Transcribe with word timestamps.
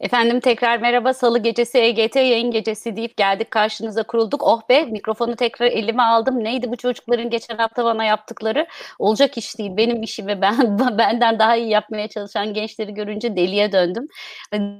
Efendim 0.00 0.40
tekrar 0.40 0.78
merhaba. 0.78 1.14
Salı 1.14 1.38
gecesi 1.38 1.78
EGT 1.78 2.16
yayın 2.16 2.50
gecesi 2.50 2.96
deyip 2.96 3.16
geldik 3.16 3.50
karşınıza 3.50 4.02
kurulduk. 4.02 4.42
Oh 4.42 4.68
be 4.68 4.84
mikrofonu 4.84 5.36
tekrar 5.36 5.66
elime 5.66 6.02
aldım. 6.02 6.44
Neydi 6.44 6.70
bu 6.70 6.76
çocukların 6.76 7.30
geçen 7.30 7.56
hafta 7.56 7.84
bana 7.84 8.04
yaptıkları? 8.04 8.66
Olacak 8.98 9.38
iş 9.38 9.58
değil. 9.58 9.76
Benim 9.76 10.02
işimi 10.02 10.40
ben 10.40 10.78
benden 10.98 11.38
daha 11.38 11.56
iyi 11.56 11.68
yapmaya 11.68 12.08
çalışan 12.08 12.54
gençleri 12.54 12.94
görünce 12.94 13.36
deliye 13.36 13.72
döndüm. 13.72 14.08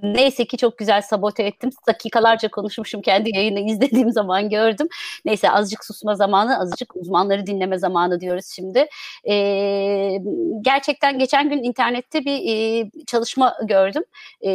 Neyse 0.02 0.45
ki 0.45 0.57
çok 0.57 0.79
güzel 0.79 1.02
sabote 1.02 1.43
ettim. 1.43 1.71
Dakikalarca 1.89 2.48
konuşmuşum 2.48 3.03
kendi 3.03 3.37
yayını 3.37 3.61
izlediğim 3.61 4.12
zaman 4.12 4.50
gördüm. 4.50 4.89
Neyse 5.25 5.50
azıcık 5.50 5.85
susma 5.85 6.14
zamanı, 6.14 6.61
azıcık 6.61 6.96
uzmanları 6.96 7.46
dinleme 7.46 7.79
zamanı 7.79 8.21
diyoruz 8.21 8.46
şimdi. 8.46 8.87
Ee, 9.29 10.19
gerçekten 10.62 11.19
geçen 11.19 11.50
gün 11.50 11.62
internette 11.62 12.25
bir 12.25 12.41
e, 12.48 12.91
çalışma 13.06 13.55
gördüm. 13.69 14.02
E, 14.42 14.50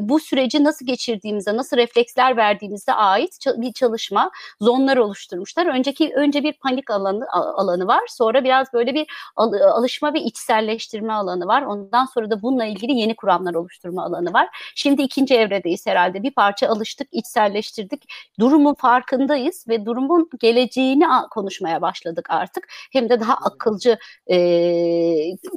bu 0.00 0.20
süreci 0.20 0.64
nasıl 0.64 0.86
geçirdiğimize, 0.86 1.56
nasıl 1.56 1.76
refleksler 1.76 2.36
verdiğimize 2.36 2.92
ait 2.92 3.38
bir 3.56 3.72
çalışma 3.72 4.30
zonlar 4.60 4.96
oluşturmuşlar. 4.96 5.66
Önceki 5.66 6.12
önce 6.14 6.42
bir 6.42 6.52
panik 6.52 6.90
alanı 6.90 7.26
alanı 7.32 7.86
var. 7.86 8.00
Sonra 8.08 8.44
biraz 8.44 8.72
böyle 8.72 8.94
bir 8.94 9.06
alışma 9.36 10.14
ve 10.14 10.20
içselleştirme 10.20 11.12
alanı 11.12 11.46
var. 11.46 11.62
Ondan 11.62 12.04
sonra 12.04 12.30
da 12.30 12.42
bununla 12.42 12.64
ilgili 12.64 12.92
yeni 12.92 13.16
kuramlar 13.16 13.54
oluşturma 13.54 14.04
alanı 14.04 14.32
var. 14.32 14.48
Şimdi 14.74 15.02
ikinci 15.02 15.34
evredeyiz 15.34 15.86
herhalde. 15.86 16.22
Bir 16.22 16.30
parça 16.30 16.68
alıştık, 16.68 17.08
içselleştirdik. 17.12 18.02
Durumun 18.40 18.74
farkındayız 18.74 19.64
ve 19.68 19.86
durumun 19.86 20.30
geleceğini 20.40 21.04
konuşmaya 21.30 21.82
başladık 21.82 22.26
artık. 22.30 22.68
Hem 22.92 23.08
de 23.08 23.20
daha 23.20 23.34
akılcı 23.34 23.98
e, 24.30 24.36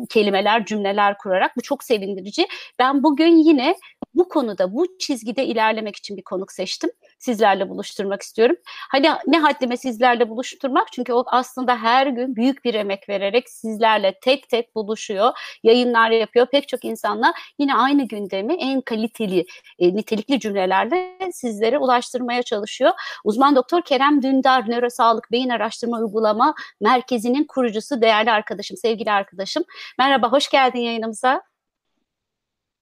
kelimeler, 0.09 0.65
cümleler 0.65 1.17
kurarak. 1.17 1.57
Bu 1.57 1.61
çok 1.61 1.83
sevindirici. 1.83 2.47
Ben 2.79 3.03
bugün 3.03 3.35
yine 3.37 3.75
bu 4.17 4.29
konuda 4.29 4.73
bu 4.73 4.97
çizgide 4.99 5.45
ilerlemek 5.45 5.95
için 5.95 6.17
bir 6.17 6.23
konuk 6.23 6.51
seçtim. 6.51 6.89
Sizlerle 7.19 7.69
buluşturmak 7.69 8.21
istiyorum. 8.21 8.55
Hani 8.91 9.09
ne 9.27 9.39
haddime 9.39 9.77
sizlerle 9.77 10.29
buluşturmak 10.29 10.87
çünkü 10.91 11.13
o 11.13 11.23
aslında 11.27 11.77
her 11.77 12.07
gün 12.07 12.35
büyük 12.35 12.65
bir 12.65 12.73
emek 12.73 13.09
vererek 13.09 13.49
sizlerle 13.49 14.19
tek 14.21 14.49
tek 14.49 14.75
buluşuyor. 14.75 15.31
Yayınlar 15.63 16.11
yapıyor. 16.11 16.47
Pek 16.51 16.67
çok 16.67 16.85
insanla 16.85 17.33
yine 17.59 17.75
aynı 17.75 18.07
gündemi 18.07 18.53
en 18.53 18.81
kaliteli, 18.81 19.45
e, 19.79 19.95
nitelikli 19.95 20.39
cümlelerle 20.39 21.17
sizlere 21.31 21.77
ulaştırmaya 21.77 22.43
çalışıyor. 22.43 22.91
Uzman 23.23 23.55
doktor 23.55 23.81
Kerem 23.81 24.23
Dündar 24.23 24.69
Nörosağlık 24.69 25.31
Beyin 25.31 25.49
Araştırma 25.49 25.97
Uygulama 25.97 26.53
Merkezi'nin 26.81 27.43
kurucusu, 27.43 28.01
değerli 28.01 28.31
arkadaşım, 28.31 28.77
sevgili 28.77 29.11
arkadaşım. 29.11 29.63
Merhaba, 29.99 30.31
hoş 30.31 30.49
geldin 30.49 30.79
yayınımıza. 30.79 31.41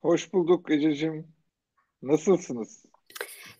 Hoş 0.05 0.33
bulduk 0.33 0.71
Ececiğim. 0.71 1.27
Nasılsınız? 2.01 2.85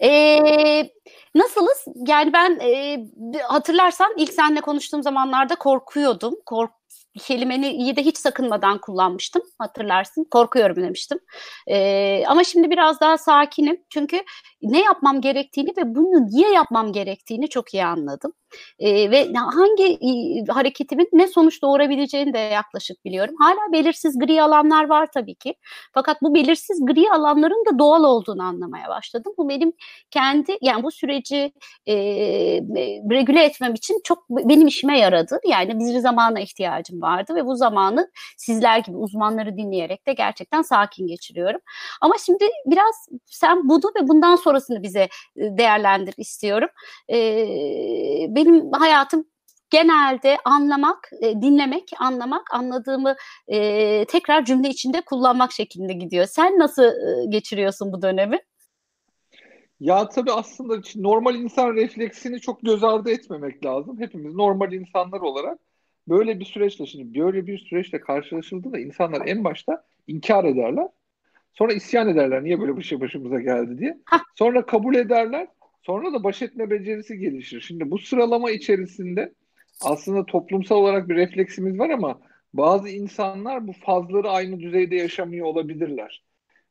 Ee, 0.04 0.90
nasılız? 1.36 1.86
Yani 2.08 2.34
ben 2.34 2.60
e, 2.60 2.98
hatırlarsan 3.44 4.14
ilk 4.18 4.34
seninle 4.34 4.62
konuştuğum 4.62 5.04
zamanlarda 5.04 5.56
korkuyordum. 5.56 6.36
Kork 6.46 6.72
kelimeni 7.20 7.72
iyi 7.72 7.96
de 7.96 8.02
hiç 8.02 8.18
sakınmadan 8.18 8.82
kullanmıştım 8.82 9.42
hatırlarsın. 9.60 10.28
Korkuyorum 10.32 10.76
demiştim. 10.76 11.20
Ee, 11.68 12.24
ama 12.28 12.44
şimdi 12.44 12.70
biraz 12.70 13.02
daha 13.02 13.18
sakinim. 13.18 13.84
Çünkü 13.90 14.24
ne 14.72 14.82
yapmam 14.82 15.22
gerektiğini 15.22 15.70
ve 15.78 15.96
bunu 15.96 16.28
niye 16.28 16.52
yapmam 16.52 16.92
gerektiğini 16.92 17.50
çok 17.50 17.74
iyi 17.74 17.86
anladım. 17.86 18.34
Ee, 18.80 19.12
ve 19.12 19.34
hangi 19.34 19.84
e, 19.84 20.52
hareketimin 20.52 21.10
ne 21.14 21.28
sonuç 21.28 21.62
doğurabileceğini 21.62 22.34
de 22.34 22.38
yaklaşık 22.40 23.06
biliyorum. 23.06 23.36
Hala 23.40 23.72
belirsiz 23.74 24.20
gri 24.20 24.42
alanlar 24.42 24.90
var 24.90 25.08
tabii 25.14 25.36
ki. 25.36 25.56
Fakat 25.94 26.22
bu 26.22 26.34
belirsiz 26.34 26.86
gri 26.86 27.12
alanların 27.12 27.66
da 27.66 27.80
doğal 27.80 28.04
olduğunu 28.04 28.44
anlamaya 28.44 28.90
başladım. 28.90 29.34
Bu 29.38 29.50
benim 29.50 29.74
kendi 30.12 30.58
yani 30.62 30.84
bu 30.84 30.92
süreci 30.92 31.54
e, 31.88 31.96
regüle 33.12 33.44
etmem 33.44 33.74
için 33.74 34.02
çok 34.04 34.30
benim 34.30 34.68
işime 34.68 35.00
yaradı. 35.00 35.40
Yani 35.48 35.80
bir 35.80 36.00
zamana 36.00 36.40
ihtiyacım 36.40 37.02
vardı 37.02 37.36
ve 37.36 37.46
bu 37.46 37.56
zamanı 37.56 38.12
sizler 38.38 38.80
gibi 38.80 38.98
uzmanları 38.98 39.58
dinleyerek 39.58 40.08
de 40.08 40.14
gerçekten 40.14 40.62
sakin 40.62 41.08
geçiriyorum. 41.08 41.62
Ama 42.02 42.16
şimdi 42.26 42.46
biraz 42.66 43.08
sen 43.26 43.70
bunu 43.70 43.92
ve 44.02 44.08
bundan 44.08 44.36
sonrasını 44.56 44.84
bize 44.84 45.02
e, 45.02 45.10
değerlendir 45.58 46.14
istiyorum. 46.18 46.70
E, 47.10 47.18
benim 48.30 48.72
hayatım 48.72 49.26
genelde 49.70 50.38
anlamak, 50.46 51.10
e, 51.22 51.42
dinlemek, 51.42 51.90
anlamak, 52.00 52.54
anladığımı 52.54 53.16
tekrar 54.08 54.46
cümle 54.46 54.70
içinde 54.70 55.02
kullanmak 55.02 55.52
şeklinde 55.52 55.94
gidiyor. 55.94 56.26
Sen 56.26 56.60
nasıl 56.60 56.92
geçiriyorsun 57.30 57.94
bu 57.94 58.02
dönemi? 58.02 58.40
Ya 59.80 60.10
tabii 60.10 60.32
aslında 60.32 60.82
normal 60.96 61.36
insan 61.36 61.76
refleksini 61.76 62.40
çok 62.40 62.62
göz 62.62 62.84
ardı 62.84 63.12
etmemek 63.12 63.66
lazım. 63.66 64.00
Hepimiz 64.00 64.36
normal 64.36 64.74
insanlar 64.74 65.20
olarak 65.20 65.60
böyle 66.08 66.40
bir 66.40 66.46
süreçle 66.46 66.86
şimdi 66.86 67.20
böyle 67.20 67.48
bir 67.48 67.58
süreçle 67.58 68.00
karşılaşıldığında 68.00 68.80
insanlar 68.80 69.28
en 69.28 69.44
başta 69.44 69.84
inkar 70.08 70.44
ederler. 70.44 70.88
Sonra 71.56 71.74
isyan 71.74 72.10
ederler 72.10 72.44
niye 72.44 72.62
böyle 72.62 72.78
bir 72.78 72.84
şey 72.84 73.02
başımıza 73.02 73.40
geldi 73.40 73.78
diye. 73.78 73.98
Sonra 74.36 74.66
kabul 74.66 74.96
ederler. 74.96 75.48
Sonra 75.82 76.14
da 76.14 76.24
baş 76.24 76.42
etme 76.42 76.70
becerisi 76.70 77.18
gelişir. 77.18 77.62
Şimdi 77.62 77.92
bu 77.92 78.00
sıralama 78.00 78.52
içerisinde 78.52 79.34
aslında 79.82 80.26
toplumsal 80.26 80.76
olarak 80.76 81.10
bir 81.10 81.16
refleksimiz 81.16 81.80
var 81.80 81.90
ama 81.90 82.20
bazı 82.54 82.90
insanlar 82.90 83.68
bu 83.68 83.74
fazları 83.74 84.30
aynı 84.30 84.60
düzeyde 84.60 84.96
yaşamıyor 84.96 85.46
olabilirler. 85.46 86.24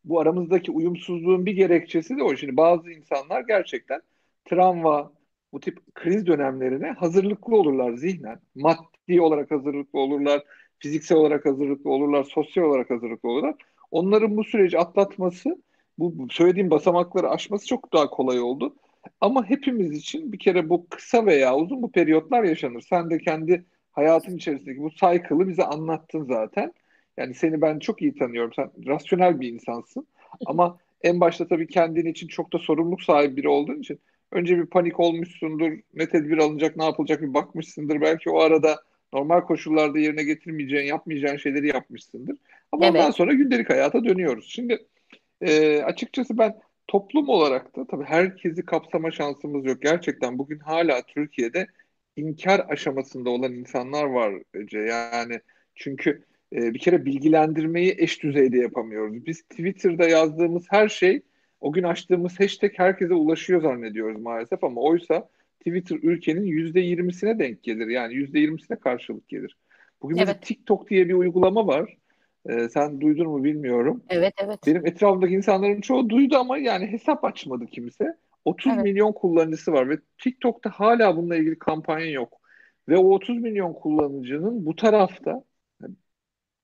Bu 0.05 0.21
aramızdaki 0.21 0.71
uyumsuzluğun 0.71 1.47
bir 1.47 1.53
gerekçesi 1.53 2.17
de 2.17 2.23
o. 2.23 2.37
Şimdi 2.37 2.57
bazı 2.57 2.91
insanlar 2.91 3.41
gerçekten 3.41 4.01
travma, 4.45 5.13
bu 5.53 5.61
tip 5.61 5.95
kriz 5.95 6.27
dönemlerine 6.27 6.91
hazırlıklı 6.91 7.57
olurlar 7.57 7.93
zihnen. 7.93 8.41
Maddi 8.55 9.21
olarak 9.21 9.51
hazırlıklı 9.51 9.99
olurlar, 9.99 10.43
fiziksel 10.79 11.19
olarak 11.19 11.47
hazırlıklı 11.47 11.91
olurlar, 11.91 12.25
sosyal 12.25 12.65
olarak 12.65 12.91
hazırlıklı 12.91 13.29
olurlar. 13.29 13.55
Onların 13.95 14.37
bu 14.37 14.45
süreci 14.45 14.79
atlatması, 14.79 15.63
bu 15.99 16.27
söylediğim 16.31 16.71
basamakları 16.71 17.31
aşması 17.31 17.67
çok 17.67 17.93
daha 17.93 18.11
kolay 18.11 18.41
oldu. 18.41 18.77
Ama 19.21 19.51
hepimiz 19.51 19.93
için 19.93 20.33
bir 20.33 20.39
kere 20.39 20.69
bu 20.69 20.87
kısa 20.89 21.27
veya 21.27 21.57
uzun 21.57 21.83
bu 21.83 21.93
periyotlar 21.93 22.45
yaşanır. 22.45 22.81
Sen 22.81 23.11
de 23.11 23.19
kendi 23.19 23.65
hayatın 23.93 24.37
içerisindeki 24.37 24.83
bu 24.83 24.91
cycle'ı 24.91 25.49
bize 25.49 25.65
anlattın 25.65 26.25
zaten. 26.25 26.73
Yani 27.17 27.35
seni 27.35 27.61
ben 27.63 27.79
çok 27.79 28.03
iyi 28.03 28.15
tanıyorum. 28.15 28.53
Sen 28.57 28.71
rasyonel 28.87 29.41
bir 29.41 29.53
insansın. 29.53 30.07
Ama 30.47 30.79
en 31.03 31.21
başta 31.21 31.49
tabii 31.49 31.67
kendin 31.67 32.07
için 32.07 32.29
çok 32.29 32.53
da 32.53 32.59
sorumluluk 32.59 33.03
sahibi 33.03 33.37
biri 33.37 33.49
olduğun 33.49 33.81
için 33.81 34.01
önce 34.33 34.59
bir 34.59 34.67
panik 34.67 35.01
olmuşsundur. 35.01 35.73
Ne 35.95 36.09
tedbir 36.09 36.39
alınacak, 36.39 36.77
ne 36.77 36.85
yapılacak 36.85 37.23
bir 37.23 37.35
bakmışsındır. 37.35 38.01
Belki 38.01 38.31
o 38.31 38.39
arada 38.41 38.77
normal 39.15 39.41
koşullarda 39.41 39.99
yerine 39.99 40.23
getirmeyeceğin, 40.23 40.87
yapmayacağın 40.87 41.37
şeyleri 41.37 41.69
yapmışsındır. 41.69 42.37
Ama 42.73 42.87
evet. 42.87 42.95
ondan 42.95 43.11
sonra 43.11 43.33
gündelik 43.33 43.71
hayata 43.71 44.05
dönüyoruz. 44.05 44.47
Şimdi 44.49 44.87
e, 45.41 45.83
açıkçası 45.83 46.39
ben 46.39 46.55
toplum 46.89 47.29
olarak 47.29 47.77
da 47.77 47.87
tabii 47.87 48.05
herkesi 48.05 48.65
kapsama 48.65 49.11
şansımız 49.11 49.67
yok. 49.67 49.83
Gerçekten 49.83 50.39
bugün 50.39 50.59
hala 50.59 51.03
Türkiye'de 51.03 51.67
inkar 52.17 52.67
aşamasında 52.69 53.31
olan 53.31 53.53
insanlar 53.53 54.05
var 54.05 54.35
Ece. 54.55 54.79
Yani 54.79 55.41
çünkü 55.75 56.25
e, 56.53 56.75
bir 56.75 56.79
kere 56.79 57.05
bilgilendirmeyi 57.05 57.95
eş 57.99 58.23
düzeyde 58.23 58.59
yapamıyoruz. 58.59 59.27
Biz 59.27 59.43
Twitter'da 59.43 60.09
yazdığımız 60.09 60.65
her 60.71 60.89
şey 60.89 61.23
o 61.61 61.73
gün 61.73 61.83
açtığımız 61.83 62.41
hashtag 62.41 62.73
herkese 62.77 63.15
ulaşıyor 63.15 63.63
zannediyoruz 63.63 64.21
maalesef 64.21 64.65
ama 64.65 64.81
oysa 64.81 65.29
Twitter 65.67 65.99
ülkenin 66.03 66.45
yüzde 66.45 66.81
yirmisine 66.81 67.39
denk 67.39 67.63
gelir. 67.63 67.87
Yani 67.87 68.15
yüzde 68.15 68.39
yirmisine 68.39 68.79
karşılık 68.79 69.29
gelir. 69.29 69.57
Bugün 70.03 70.17
evet. 70.17 70.43
TikTok 70.43 70.91
diye 70.91 71.09
bir 71.09 71.15
uygulama 71.15 71.67
var. 71.67 71.97
Ee, 72.49 72.69
sen 72.69 73.01
duydun 73.01 73.29
mu 73.29 73.45
bilmiyorum. 73.45 74.03
Evet 74.09 74.35
evet. 74.37 74.59
Benim 74.67 74.87
etrafımdaki 74.87 75.35
insanların 75.35 75.81
çoğu 75.81 76.09
duydu 76.09 76.37
ama 76.37 76.59
yani 76.59 76.87
hesap 76.87 77.25
açmadı 77.25 77.67
kimse. 77.67 78.17
30 78.45 78.73
evet. 78.73 78.85
milyon 78.85 79.13
kullanıcısı 79.13 79.73
var 79.73 79.89
ve 79.89 79.99
TikTok'ta 80.23 80.71
hala 80.71 81.17
bununla 81.17 81.37
ilgili 81.37 81.59
kampanya 81.59 82.11
yok. 82.11 82.41
Ve 82.89 82.97
o 82.97 83.15
30 83.15 83.39
milyon 83.39 83.73
kullanıcının 83.73 84.67
bu 84.67 84.77
tarafta 84.77 85.45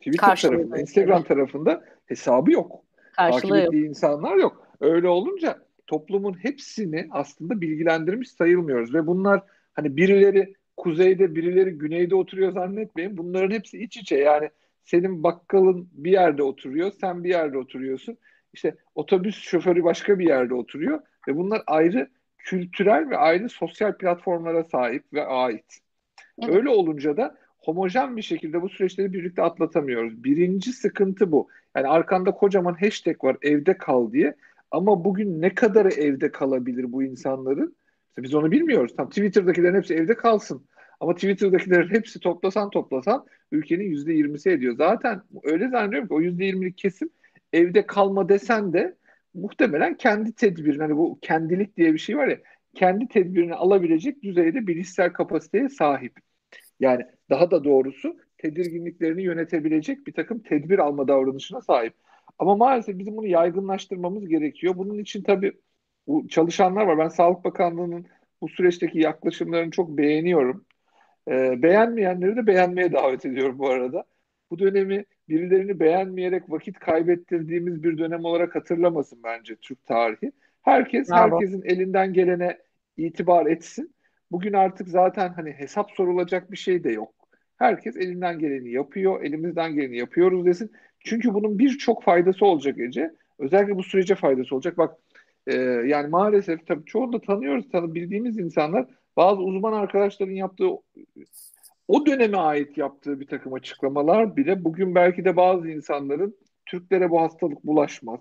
Twitter 0.00 0.29
Karşılığı 0.29 0.53
tarafında, 0.53 0.79
Instagram 0.79 1.19
evet. 1.19 1.29
tarafında 1.29 1.85
hesabı 2.06 2.53
yok. 2.53 2.85
Karşılığı 3.17 3.41
Takip 3.41 3.67
ettiği 3.67 3.82
yok. 3.82 3.88
insanlar 3.88 4.37
yok. 4.37 4.67
Öyle 4.81 5.08
olunca 5.08 5.58
toplumun 5.91 6.45
hepsini 6.45 7.09
aslında 7.11 7.61
bilgilendirmiş 7.61 8.31
sayılmıyoruz 8.31 8.95
ve 8.95 9.07
bunlar 9.07 9.43
hani 9.73 9.97
birileri 9.97 10.55
kuzeyde 10.77 11.35
birileri 11.35 11.71
güneyde 11.71 12.15
oturuyor 12.15 12.53
zannetmeyin. 12.53 13.17
Bunların 13.17 13.51
hepsi 13.51 13.79
iç 13.79 13.97
içe 13.97 14.17
yani 14.17 14.51
senin 14.85 15.23
bakkalın 15.23 15.89
bir 15.93 16.13
yerde 16.13 16.43
oturuyor, 16.43 16.93
sen 17.01 17.25
bir 17.25 17.29
yerde 17.29 17.59
oturuyorsun. 17.59 18.19
İşte 18.53 18.75
otobüs 18.95 19.37
şoförü 19.43 19.85
başka 19.85 20.19
bir 20.19 20.27
yerde 20.27 20.55
oturuyor 20.55 21.01
ve 21.29 21.37
bunlar 21.37 21.63
ayrı 21.67 22.09
kültürel 22.39 23.11
ve 23.11 23.17
ayrı 23.17 23.49
sosyal 23.49 23.97
platformlara 23.97 24.65
sahip 24.65 25.05
ve 25.13 25.27
ait. 25.27 25.79
Evet. 26.43 26.55
Öyle 26.55 26.69
olunca 26.69 27.17
da 27.17 27.37
homojen 27.59 28.17
bir 28.17 28.23
şekilde 28.23 28.63
bu 28.63 28.69
süreçleri 28.69 29.13
birlikte 29.13 29.43
atlatamıyoruz. 29.43 30.25
Birinci 30.25 30.73
sıkıntı 30.73 31.33
bu. 31.33 31.49
Yani 31.77 31.89
arkanda 31.89 32.31
kocaman 32.31 32.75
hashtag 32.75 33.25
var 33.25 33.37
evde 33.43 33.79
kal 33.79 34.13
diye 34.13 34.35
Ama 34.70 35.05
bugün 35.05 35.43
ne 35.43 35.55
kadarı 35.55 35.88
evde 35.88 36.31
kalabilir 36.32 36.93
bu 36.93 37.02
insanların? 37.02 37.76
İşte 38.08 38.22
biz 38.22 38.34
onu 38.34 38.50
bilmiyoruz. 38.50 38.96
Tam 38.96 39.08
Twitter'dakilerin 39.08 39.75
hepsi 39.75 39.94
evde 39.94 40.14
kalsın. 40.14 40.67
Ama 41.00 41.14
Twitter'dakilerin 41.14 41.94
hepsi 41.94 42.20
toplasan 42.20 42.70
toplasan 42.70 43.26
ülkenin 43.52 43.84
yüzde 43.84 44.12
yirmisi 44.12 44.50
ediyor. 44.50 44.75
Zaten 44.76 45.22
öyle 45.43 45.69
zannediyorum 45.69 46.08
ki 46.08 46.14
o 46.14 46.20
yüzde 46.20 46.44
yirmilik 46.44 46.78
kesim 46.78 47.11
evde 47.52 47.87
kalma 47.87 48.28
desen 48.28 48.72
de 48.72 48.96
muhtemelen 49.34 49.96
kendi 49.96 50.32
tedbirini 50.32 50.82
hani 50.82 50.96
bu 50.96 51.19
kendilik 51.22 51.76
diye 51.76 51.93
bir 51.93 51.99
şey 51.99 52.17
var 52.17 52.28
ya 52.28 52.38
kendi 52.75 53.08
tedbirini 53.08 53.55
alabilecek 53.55 54.22
düzeyde 54.22 54.67
bilişsel 54.67 55.12
kapasiteye 55.12 55.69
sahip. 55.69 56.19
Yani 56.81 57.06
daha 57.31 57.50
da 57.50 57.64
doğrusu 57.64 58.17
tedirginliklerini 58.38 59.22
yönetebilecek 59.22 60.06
bir 60.06 60.12
takım 60.12 60.38
tedbir 60.43 60.78
alma 60.78 61.08
davranışına 61.08 61.61
sahip. 61.61 61.94
Ama 62.41 62.57
maalesef 62.57 62.99
bizim 62.99 63.17
bunu 63.17 63.27
yaygınlaştırmamız 63.27 64.29
gerekiyor. 64.29 64.75
Bunun 64.77 64.99
için 64.99 65.23
tabii 65.23 65.53
bu 66.07 66.29
çalışanlar 66.29 66.87
var. 66.87 66.99
Ben 66.99 67.09
Sağlık 67.09 67.45
Bakanlığı'nın 67.45 68.07
bu 68.41 68.49
süreçteki 68.49 68.99
yaklaşımlarını 68.99 69.71
çok 69.71 69.89
beğeniyorum. 69.91 70.65
Ee, 71.29 71.63
beğenmeyenleri 71.63 72.37
de 72.37 72.47
beğenmeye 72.47 72.93
davet 72.93 73.27
ediyorum 73.27 73.59
bu 73.59 73.69
arada. 73.69 74.05
Bu 74.51 74.59
dönemi 74.59 75.05
birilerini 75.29 75.81
beğenmeyerek 75.81 76.51
vakit 76.51 76.79
kaybettirdiğimiz 76.79 77.83
bir 77.83 77.99
dönem 77.99 78.25
olarak 78.25 78.55
hatırlamasın 78.55 79.19
bence 79.25 79.57
Türk 79.57 79.87
tarihi. 79.87 80.33
Herkes 80.63 81.11
Bravo. 81.11 81.35
herkesin 81.35 81.63
elinden 81.65 82.13
gelene 82.13 82.59
itibar 82.97 83.47
etsin. 83.47 83.95
Bugün 84.31 84.53
artık 84.53 84.89
zaten 84.89 85.29
hani 85.29 85.53
hesap 85.53 85.91
sorulacak 85.91 86.53
bir 86.53 86.57
şey 86.57 86.85
de 86.85 86.93
yok. 86.93 87.15
Herkes 87.57 87.97
elinden 87.97 88.39
geleni 88.39 88.73
yapıyor, 88.73 89.23
elimizden 89.23 89.75
geleni 89.75 89.97
yapıyoruz 89.97 90.47
desin. 90.47 90.73
Çünkü 91.05 91.35
bunun 91.35 91.58
birçok 91.58 92.02
faydası 92.02 92.47
olacak 92.47 92.79
Ece. 92.79 93.11
Özellikle 93.38 93.76
bu 93.76 93.82
sürece 93.82 94.14
faydası 94.14 94.55
olacak. 94.55 94.79
Bak 94.79 94.97
e, 95.47 95.55
yani 95.87 96.08
maalesef 96.08 96.67
tabii 96.67 96.85
çoğunu 96.85 97.12
da 97.12 97.20
tanıyoruz, 97.20 97.69
tanı 97.73 97.94
bildiğimiz 97.94 98.38
insanlar 98.38 98.87
bazı 99.17 99.41
uzman 99.41 99.73
arkadaşların 99.73 100.32
yaptığı 100.32 100.69
o 101.88 102.06
döneme 102.06 102.38
ait 102.38 102.79
yaptığı 102.79 103.20
bir 103.20 103.26
takım 103.26 103.55
açıklamalar 103.55 104.37
bile 104.37 104.64
bugün 104.64 104.94
belki 104.94 105.25
de 105.25 105.37
bazı 105.37 105.69
insanların 105.69 106.37
Türklere 106.67 107.11
bu 107.11 107.20
hastalık 107.20 107.64
bulaşmaz. 107.64 108.20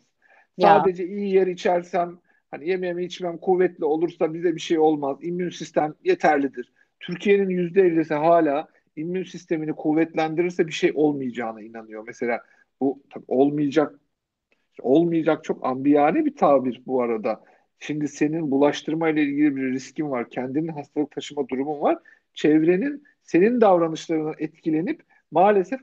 Ya. 0.57 0.67
Sadece 0.67 1.07
iyi 1.07 1.33
yer 1.33 1.47
içersem 1.47 2.19
hani 2.51 2.69
yemeğimi 2.69 3.05
içmem 3.05 3.37
kuvvetli 3.37 3.85
olursa 3.85 4.33
bize 4.33 4.55
bir 4.55 4.61
şey 4.61 4.79
olmaz. 4.79 5.17
İmmün 5.21 5.49
sistem 5.49 5.93
yeterlidir. 6.03 6.71
Türkiye'nin 6.99 7.49
yüzde 7.49 7.81
50'si 7.81 8.13
hala 8.13 8.67
immün 8.95 9.23
sistemini 9.23 9.73
kuvvetlendirirse 9.73 10.67
bir 10.67 10.71
şey 10.71 10.91
olmayacağına 10.95 11.61
inanıyor. 11.61 12.03
Mesela 12.07 12.41
bu 12.81 13.03
tabii 13.09 13.25
olmayacak 13.27 13.99
olmayacak 14.81 15.43
çok 15.43 15.65
ambiyane 15.65 16.25
bir 16.25 16.35
tabir 16.35 16.81
bu 16.85 17.01
arada. 17.01 17.43
Şimdi 17.79 18.07
senin 18.07 18.51
bulaştırma 18.51 19.09
ile 19.09 19.23
ilgili 19.23 19.55
bir 19.55 19.71
riskin 19.71 20.11
var. 20.11 20.29
Kendinin 20.29 20.67
hastalık 20.67 21.11
taşıma 21.11 21.47
durumun 21.47 21.81
var. 21.81 21.97
Çevrenin 22.33 23.03
senin 23.23 23.61
davranışlarına 23.61 24.33
etkilenip 24.37 25.01
maalesef 25.31 25.79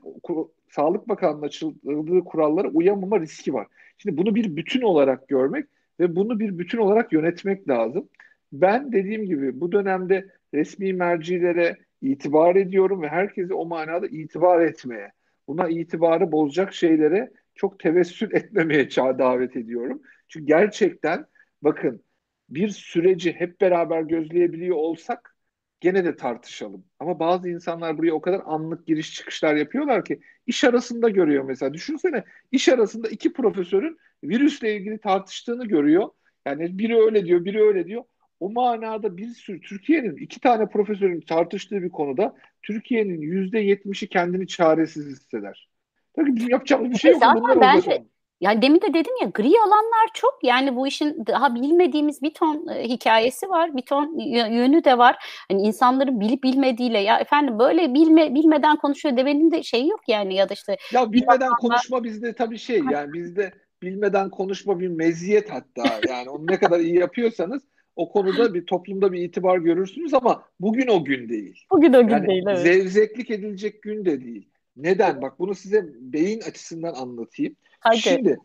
Sağlık 0.69 1.09
Bakanlığı'nın 1.09 1.47
açıldığı 1.47 2.23
kurallara 2.23 2.67
uyamama 2.67 3.19
riski 3.19 3.53
var. 3.53 3.67
Şimdi 3.97 4.17
bunu 4.17 4.35
bir 4.35 4.55
bütün 4.55 4.81
olarak 4.81 5.27
görmek 5.27 5.65
ve 5.99 6.15
bunu 6.15 6.39
bir 6.39 6.57
bütün 6.57 6.77
olarak 6.77 7.13
yönetmek 7.13 7.69
lazım. 7.69 8.09
Ben 8.51 8.91
dediğim 8.91 9.25
gibi 9.25 9.61
bu 9.61 9.71
dönemde 9.71 10.27
resmi 10.53 10.93
mercilere 10.93 11.77
itibar 12.01 12.55
ediyorum 12.55 13.01
ve 13.01 13.07
herkesi 13.07 13.53
o 13.53 13.65
manada 13.65 14.07
itibar 14.07 14.61
etmeye, 14.61 15.11
buna 15.47 15.69
itibarı 15.69 16.31
bozacak 16.31 16.73
şeylere 16.73 17.31
çok 17.55 17.79
tevessül 17.79 18.33
etmemeye 18.35 18.89
davet 18.95 19.55
ediyorum. 19.55 20.01
Çünkü 20.27 20.45
gerçekten 20.45 21.25
bakın 21.61 22.03
bir 22.49 22.69
süreci 22.69 23.33
hep 23.33 23.61
beraber 23.61 24.01
gözleyebiliyor 24.01 24.75
olsak 24.77 25.35
gene 25.79 26.05
de 26.05 26.15
tartışalım. 26.15 26.85
Ama 26.99 27.19
bazı 27.19 27.49
insanlar 27.49 27.97
buraya 27.97 28.13
o 28.13 28.21
kadar 28.21 28.41
anlık 28.45 28.87
giriş 28.87 29.13
çıkışlar 29.13 29.55
yapıyorlar 29.55 30.05
ki 30.05 30.19
iş 30.47 30.63
arasında 30.63 31.09
görüyor 31.09 31.43
mesela. 31.43 31.73
Düşünsene 31.73 32.23
iş 32.51 32.69
arasında 32.69 33.07
iki 33.09 33.33
profesörün 33.33 33.97
virüsle 34.23 34.75
ilgili 34.77 34.97
tartıştığını 34.99 35.65
görüyor. 35.67 36.09
Yani 36.45 36.79
biri 36.79 36.95
öyle 37.01 37.25
diyor, 37.25 37.45
biri 37.45 37.61
öyle 37.61 37.85
diyor. 37.87 38.03
O 38.39 38.49
manada 38.49 39.17
bir 39.17 39.27
sürü 39.27 39.61
Türkiye'nin 39.61 40.15
iki 40.15 40.39
tane 40.39 40.65
profesörün 40.65 41.21
tartıştığı 41.21 41.83
bir 41.83 41.89
konuda 41.89 42.35
Türkiye'nin 42.63 43.21
yüzde 43.21 43.59
yetmişi 43.59 44.09
kendini 44.09 44.47
çaresiz 44.47 45.05
hisseder. 45.05 45.69
Tabii 46.15 46.35
bizim 46.35 46.49
yapacağımız 46.49 46.91
bir 46.91 46.97
şey 46.97 47.11
yok. 47.11 47.21
Zaten 47.21 47.61
bence 47.61 48.03
yani 48.41 48.61
demin 48.61 48.81
de 48.81 48.93
dedim 48.93 49.13
ya 49.21 49.29
gri 49.33 49.53
alanlar 49.65 50.09
çok 50.13 50.39
yani 50.43 50.75
bu 50.75 50.87
işin 50.87 51.25
daha 51.27 51.55
bilmediğimiz 51.55 52.21
bir 52.21 52.33
ton 52.33 52.67
e, 52.67 52.83
hikayesi 52.83 53.49
var 53.49 53.77
bir 53.77 53.81
ton 53.81 54.19
yönü 54.49 54.83
de 54.83 54.97
var. 54.97 55.15
Hani 55.51 55.61
insanların 55.61 56.19
bilip 56.19 56.43
bilmediğiyle 56.43 56.99
ya 56.99 57.19
efendim 57.19 57.59
böyle 57.59 57.93
bilme 57.93 58.35
bilmeden 58.35 58.77
konuşuyor 58.77 59.17
demenin 59.17 59.51
de 59.51 59.63
şeyi 59.63 59.87
yok 59.87 60.01
yani 60.07 60.35
ya 60.35 60.49
da 60.49 60.53
işte. 60.53 60.77
Ya 60.93 61.11
bilmeden 61.11 61.51
konuşma 61.61 62.03
bizde 62.03 62.33
tabii 62.33 62.57
şey 62.57 62.81
yani 62.91 63.13
bizde 63.13 63.53
bilmeden 63.81 64.29
konuşma 64.29 64.79
bir 64.79 64.87
meziyet 64.87 65.49
hatta 65.49 65.99
yani 66.09 66.29
onu 66.29 66.47
ne 66.47 66.59
kadar 66.59 66.79
iyi 66.79 66.99
yapıyorsanız 66.99 67.63
o 67.97 68.11
konuda 68.11 68.53
bir 68.53 68.65
toplumda 68.65 69.11
bir 69.11 69.21
itibar 69.21 69.57
görürsünüz 69.57 70.13
ama 70.13 70.43
bugün 70.59 70.87
o 70.87 71.05
gün 71.05 71.29
değil. 71.29 71.65
Bugün 71.71 71.93
o 71.93 72.01
gün 72.07 72.13
yani 72.13 72.27
değil 72.27 72.43
evet. 72.47 72.59
Zevzeklik 72.59 73.31
edilecek 73.31 73.81
gün 73.81 74.05
de 74.05 74.21
değil. 74.21 74.49
Neden? 74.75 75.21
Bak 75.21 75.39
bunu 75.39 75.55
size 75.55 75.85
beyin 75.99 76.41
açısından 76.41 76.93
anlatayım. 76.93 77.55
Hadi. 77.79 77.97
Şimdi 77.97 78.37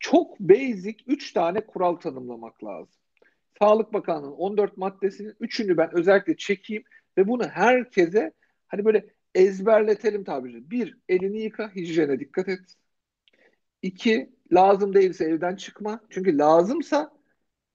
çok 0.00 0.40
basic 0.40 0.96
3 1.06 1.32
tane 1.32 1.60
kural 1.60 1.96
tanımlamak 1.96 2.64
lazım. 2.64 2.94
Sağlık 3.58 3.92
Bakanlığı'nın 3.92 4.32
14 4.32 4.76
maddesinin 4.76 5.34
3'ünü 5.40 5.76
ben 5.76 5.94
özellikle 5.94 6.36
çekeyim 6.36 6.84
ve 7.18 7.28
bunu 7.28 7.44
herkese 7.44 8.32
hani 8.68 8.84
böyle 8.84 9.06
ezberletelim 9.34 10.24
tabiri. 10.24 10.70
Bir, 10.70 10.98
elini 11.08 11.42
yıka, 11.42 11.74
hijyene 11.74 12.20
dikkat 12.20 12.48
et. 12.48 12.60
İki, 13.82 14.30
lazım 14.52 14.94
değilse 14.94 15.24
evden 15.24 15.56
çıkma. 15.56 16.00
Çünkü 16.10 16.38
lazımsa 16.38 17.12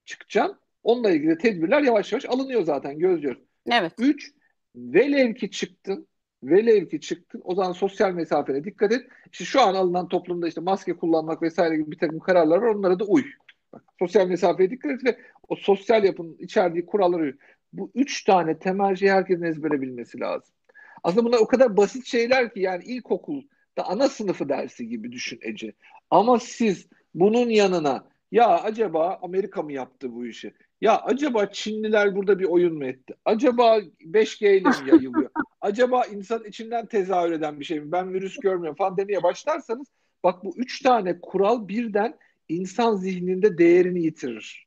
çıkacaksın. 0.04 0.58
Onunla 0.82 1.10
ilgili 1.10 1.38
tedbirler 1.38 1.82
yavaş 1.82 2.12
yavaş 2.12 2.24
alınıyor 2.24 2.62
zaten 2.62 2.98
gözlüyoruz. 2.98 3.42
Evet. 3.70 3.92
Üç, 3.98 4.32
velev 4.76 5.34
ki 5.34 5.50
çıktın 5.50 6.08
Velev 6.42 6.88
ki 6.88 7.00
çıktın 7.00 7.42
o 7.44 7.54
zaman 7.54 7.72
sosyal 7.72 8.12
mesafene 8.12 8.64
dikkat 8.64 8.92
et. 8.92 9.06
İşte 9.32 9.44
şu 9.44 9.60
an 9.60 9.74
alınan 9.74 10.08
toplumda 10.08 10.48
işte 10.48 10.60
maske 10.60 10.96
kullanmak 10.96 11.42
vesaire 11.42 11.76
gibi 11.76 11.90
bir 11.90 11.98
takım 11.98 12.18
kararlar 12.18 12.58
var 12.58 12.74
onlara 12.74 12.98
da 12.98 13.04
uy. 13.04 13.24
Bak, 13.72 13.84
sosyal 13.98 14.26
mesafeye 14.26 14.70
dikkat 14.70 14.92
et 14.92 15.04
ve 15.04 15.18
o 15.48 15.56
sosyal 15.56 16.04
yapının 16.04 16.36
içerdiği 16.38 16.86
kuralları 16.86 17.22
uy. 17.22 17.32
Bu 17.72 17.90
üç 17.94 18.24
tane 18.24 18.58
temel 18.58 18.96
şeyi 18.96 19.12
herkesin 19.12 19.42
ezbere 19.42 19.80
bilmesi 19.80 20.20
lazım. 20.20 20.54
Aslında 21.02 21.24
bunlar 21.24 21.38
o 21.38 21.46
kadar 21.46 21.76
basit 21.76 22.06
şeyler 22.06 22.54
ki 22.54 22.60
yani 22.60 22.84
ilkokul 22.84 23.42
da 23.78 23.84
ana 23.86 24.08
sınıfı 24.08 24.48
dersi 24.48 24.88
gibi 24.88 25.12
düşün 25.12 25.38
Ece. 25.42 25.72
Ama 26.10 26.38
siz 26.38 26.88
bunun 27.14 27.48
yanına 27.48 28.08
ya 28.32 28.48
acaba 28.48 29.18
Amerika 29.22 29.62
mı 29.62 29.72
yaptı 29.72 30.14
bu 30.14 30.26
işi? 30.26 30.54
Ya 30.80 30.98
acaba 30.98 31.52
Çinliler 31.52 32.16
burada 32.16 32.38
bir 32.38 32.44
oyun 32.44 32.74
mu 32.74 32.84
etti? 32.84 33.14
Acaba 33.24 33.78
5G 34.00 34.56
ile 34.56 34.68
mi 34.68 34.90
yayılıyor? 34.90 35.30
acaba 35.60 36.04
insan 36.04 36.44
içinden 36.44 36.86
tezahür 36.86 37.32
eden 37.32 37.60
bir 37.60 37.64
şey 37.64 37.80
mi? 37.80 37.92
Ben 37.92 38.14
virüs 38.14 38.36
görmüyorum 38.36 38.76
falan 38.76 38.96
demeye 38.96 39.22
başlarsanız 39.22 39.86
bak 40.24 40.44
bu 40.44 40.54
üç 40.56 40.82
tane 40.82 41.20
kural 41.20 41.68
birden 41.68 42.18
insan 42.48 42.96
zihninde 42.96 43.58
değerini 43.58 44.02
yitirir. 44.02 44.66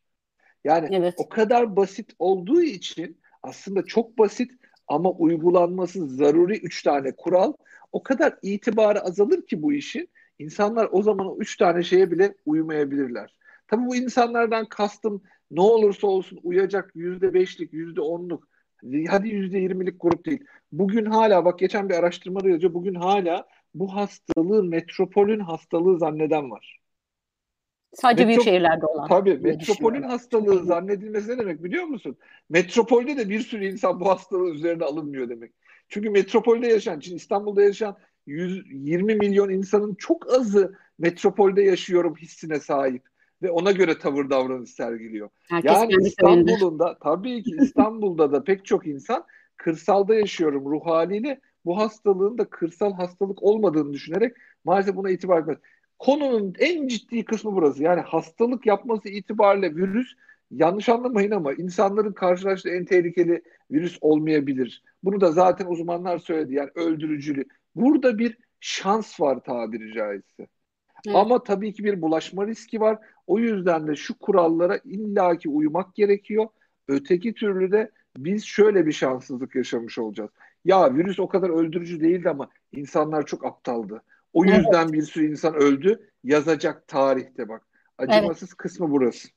Yani 0.63 0.87
evet. 0.91 1.13
o 1.17 1.29
kadar 1.29 1.75
basit 1.75 2.13
olduğu 2.19 2.61
için 2.61 3.17
aslında 3.43 3.85
çok 3.85 4.17
basit 4.17 4.51
ama 4.87 5.11
uygulanması 5.11 6.07
zaruri 6.07 6.57
üç 6.57 6.83
tane 6.83 7.15
kural 7.15 7.53
o 7.91 8.03
kadar 8.03 8.37
itibarı 8.41 9.01
azalır 9.01 9.45
ki 9.45 9.61
bu 9.61 9.73
işin 9.73 10.09
insanlar 10.39 10.89
o 10.91 11.01
zaman 11.01 11.27
o 11.27 11.37
üç 11.39 11.57
tane 11.57 11.83
şeye 11.83 12.11
bile 12.11 12.35
uymayabilirler. 12.45 13.37
Tabii 13.67 13.85
bu 13.85 13.95
insanlardan 13.95 14.65
kastım 14.65 15.23
ne 15.55 15.61
olursa 15.61 16.07
olsun 16.07 16.39
uyacak 16.43 16.91
yüzde 16.95 17.33
beşlik, 17.33 17.73
yüzde 17.73 18.01
onluk, 18.01 18.47
hadi 19.07 19.29
yüzde 19.29 19.57
yirmilik 19.57 20.01
grup 20.01 20.25
değil. 20.25 20.45
Bugün 20.71 21.05
hala 21.05 21.45
bak 21.45 21.59
geçen 21.59 21.89
bir 21.89 21.93
araştırmada 21.93 22.49
yazıyor. 22.49 22.73
Bugün 22.73 22.95
hala 22.95 23.47
bu 23.75 23.95
hastalığı 23.95 24.63
metropolün 24.63 25.39
hastalığı 25.39 25.97
zanneden 25.97 26.51
var. 26.51 26.79
Sadece 27.93 28.23
Metrop- 28.23 28.27
büyük 28.27 28.43
şehirlerde 28.43 28.85
olan. 28.85 29.07
Tabii 29.07 29.37
metropolün 29.37 30.03
hastalığı 30.03 30.63
zannedilmesi 30.63 31.29
ne 31.29 31.37
demek 31.37 31.63
biliyor 31.63 31.83
musun? 31.83 32.17
Metropolde 32.49 33.17
de 33.17 33.29
bir 33.29 33.39
sürü 33.39 33.65
insan 33.65 33.99
bu 33.99 34.09
hastalığın 34.09 34.53
üzerine 34.53 34.83
alınmıyor 34.83 35.29
demek. 35.29 35.51
Çünkü 35.89 36.09
metropolde 36.09 36.67
yaşayan, 36.67 36.99
şimdi 36.99 37.17
İstanbul'da 37.17 37.63
yaşayan 37.63 37.97
120 38.25 39.15
milyon 39.15 39.49
insanın 39.49 39.95
çok 39.95 40.33
azı 40.33 40.73
metropolde 40.99 41.61
yaşıyorum 41.61 42.15
hissine 42.15 42.59
sahip 42.59 43.12
ve 43.43 43.51
ona 43.51 43.71
göre 43.71 43.97
tavır 43.97 44.29
davranış 44.29 44.69
sergiliyor. 44.69 45.29
Herkes 45.49 45.71
yani 45.71 45.93
İstanbul'un 46.01 46.79
da 46.79 46.97
tabii 47.03 47.43
ki 47.43 47.55
İstanbul'da 47.61 48.31
da 48.31 48.43
pek 48.43 48.65
çok 48.65 48.87
insan 48.87 49.25
kırsalda 49.57 50.15
yaşıyorum 50.15 50.65
ruh 50.65 50.85
haliyle 50.85 51.39
bu 51.65 51.77
hastalığın 51.77 52.37
da 52.37 52.45
kırsal 52.45 52.93
hastalık 52.93 53.43
olmadığını 53.43 53.93
düşünerek 53.93 54.35
maalesef 54.65 54.95
buna 54.95 55.09
itibar 55.09 55.41
etmez. 55.41 55.57
konunun 55.99 56.53
en 56.59 56.87
ciddi 56.87 57.25
kısmı 57.25 57.55
burası. 57.55 57.83
Yani 57.83 58.01
hastalık 58.01 58.65
yapması 58.65 59.09
itibariyle 59.09 59.75
virüs 59.75 60.07
yanlış 60.51 60.89
anlamayın 60.89 61.31
ama 61.31 61.53
insanların 61.53 62.13
karşılaştığı 62.13 62.69
en 62.69 62.85
tehlikeli 62.85 63.43
virüs 63.71 63.97
olmayabilir. 64.01 64.83
Bunu 65.03 65.21
da 65.21 65.31
zaten 65.31 65.65
uzmanlar 65.65 66.17
söyledi. 66.17 66.53
Yani 66.53 66.69
öldürücülü. 66.75 67.45
Burada 67.75 68.19
bir 68.19 68.37
şans 68.59 69.19
var 69.19 69.39
tabiri 69.43 69.93
caizse. 69.93 70.47
Evet. 71.07 71.15
Ama 71.15 71.43
tabii 71.43 71.73
ki 71.73 71.83
bir 71.83 72.01
bulaşma 72.01 72.47
riski 72.47 72.81
var. 72.81 72.97
O 73.27 73.39
yüzden 73.39 73.87
de 73.87 73.95
şu 73.95 74.19
kurallara 74.19 74.79
illaki 74.85 75.49
uymak 75.49 75.95
gerekiyor. 75.95 76.47
Öteki 76.87 77.33
türlü 77.33 77.71
de 77.71 77.91
biz 78.17 78.45
şöyle 78.45 78.85
bir 78.85 78.91
şanssızlık 78.91 79.55
yaşamış 79.55 79.99
olacağız. 79.99 80.29
Ya 80.65 80.95
virüs 80.95 81.19
o 81.19 81.27
kadar 81.27 81.49
öldürücü 81.49 82.01
değildi 82.01 82.29
ama 82.29 82.49
insanlar 82.71 83.25
çok 83.25 83.45
aptaldı. 83.45 84.03
O 84.33 84.45
yüzden 84.45 84.83
evet. 84.83 84.93
bir 84.93 85.01
sürü 85.01 85.31
insan 85.31 85.55
öldü. 85.55 86.09
Yazacak 86.23 86.87
tarihte 86.87 87.49
bak. 87.49 87.67
Acımasız 87.97 88.49
evet. 88.49 88.57
kısmı 88.57 88.91
burası. 88.91 89.27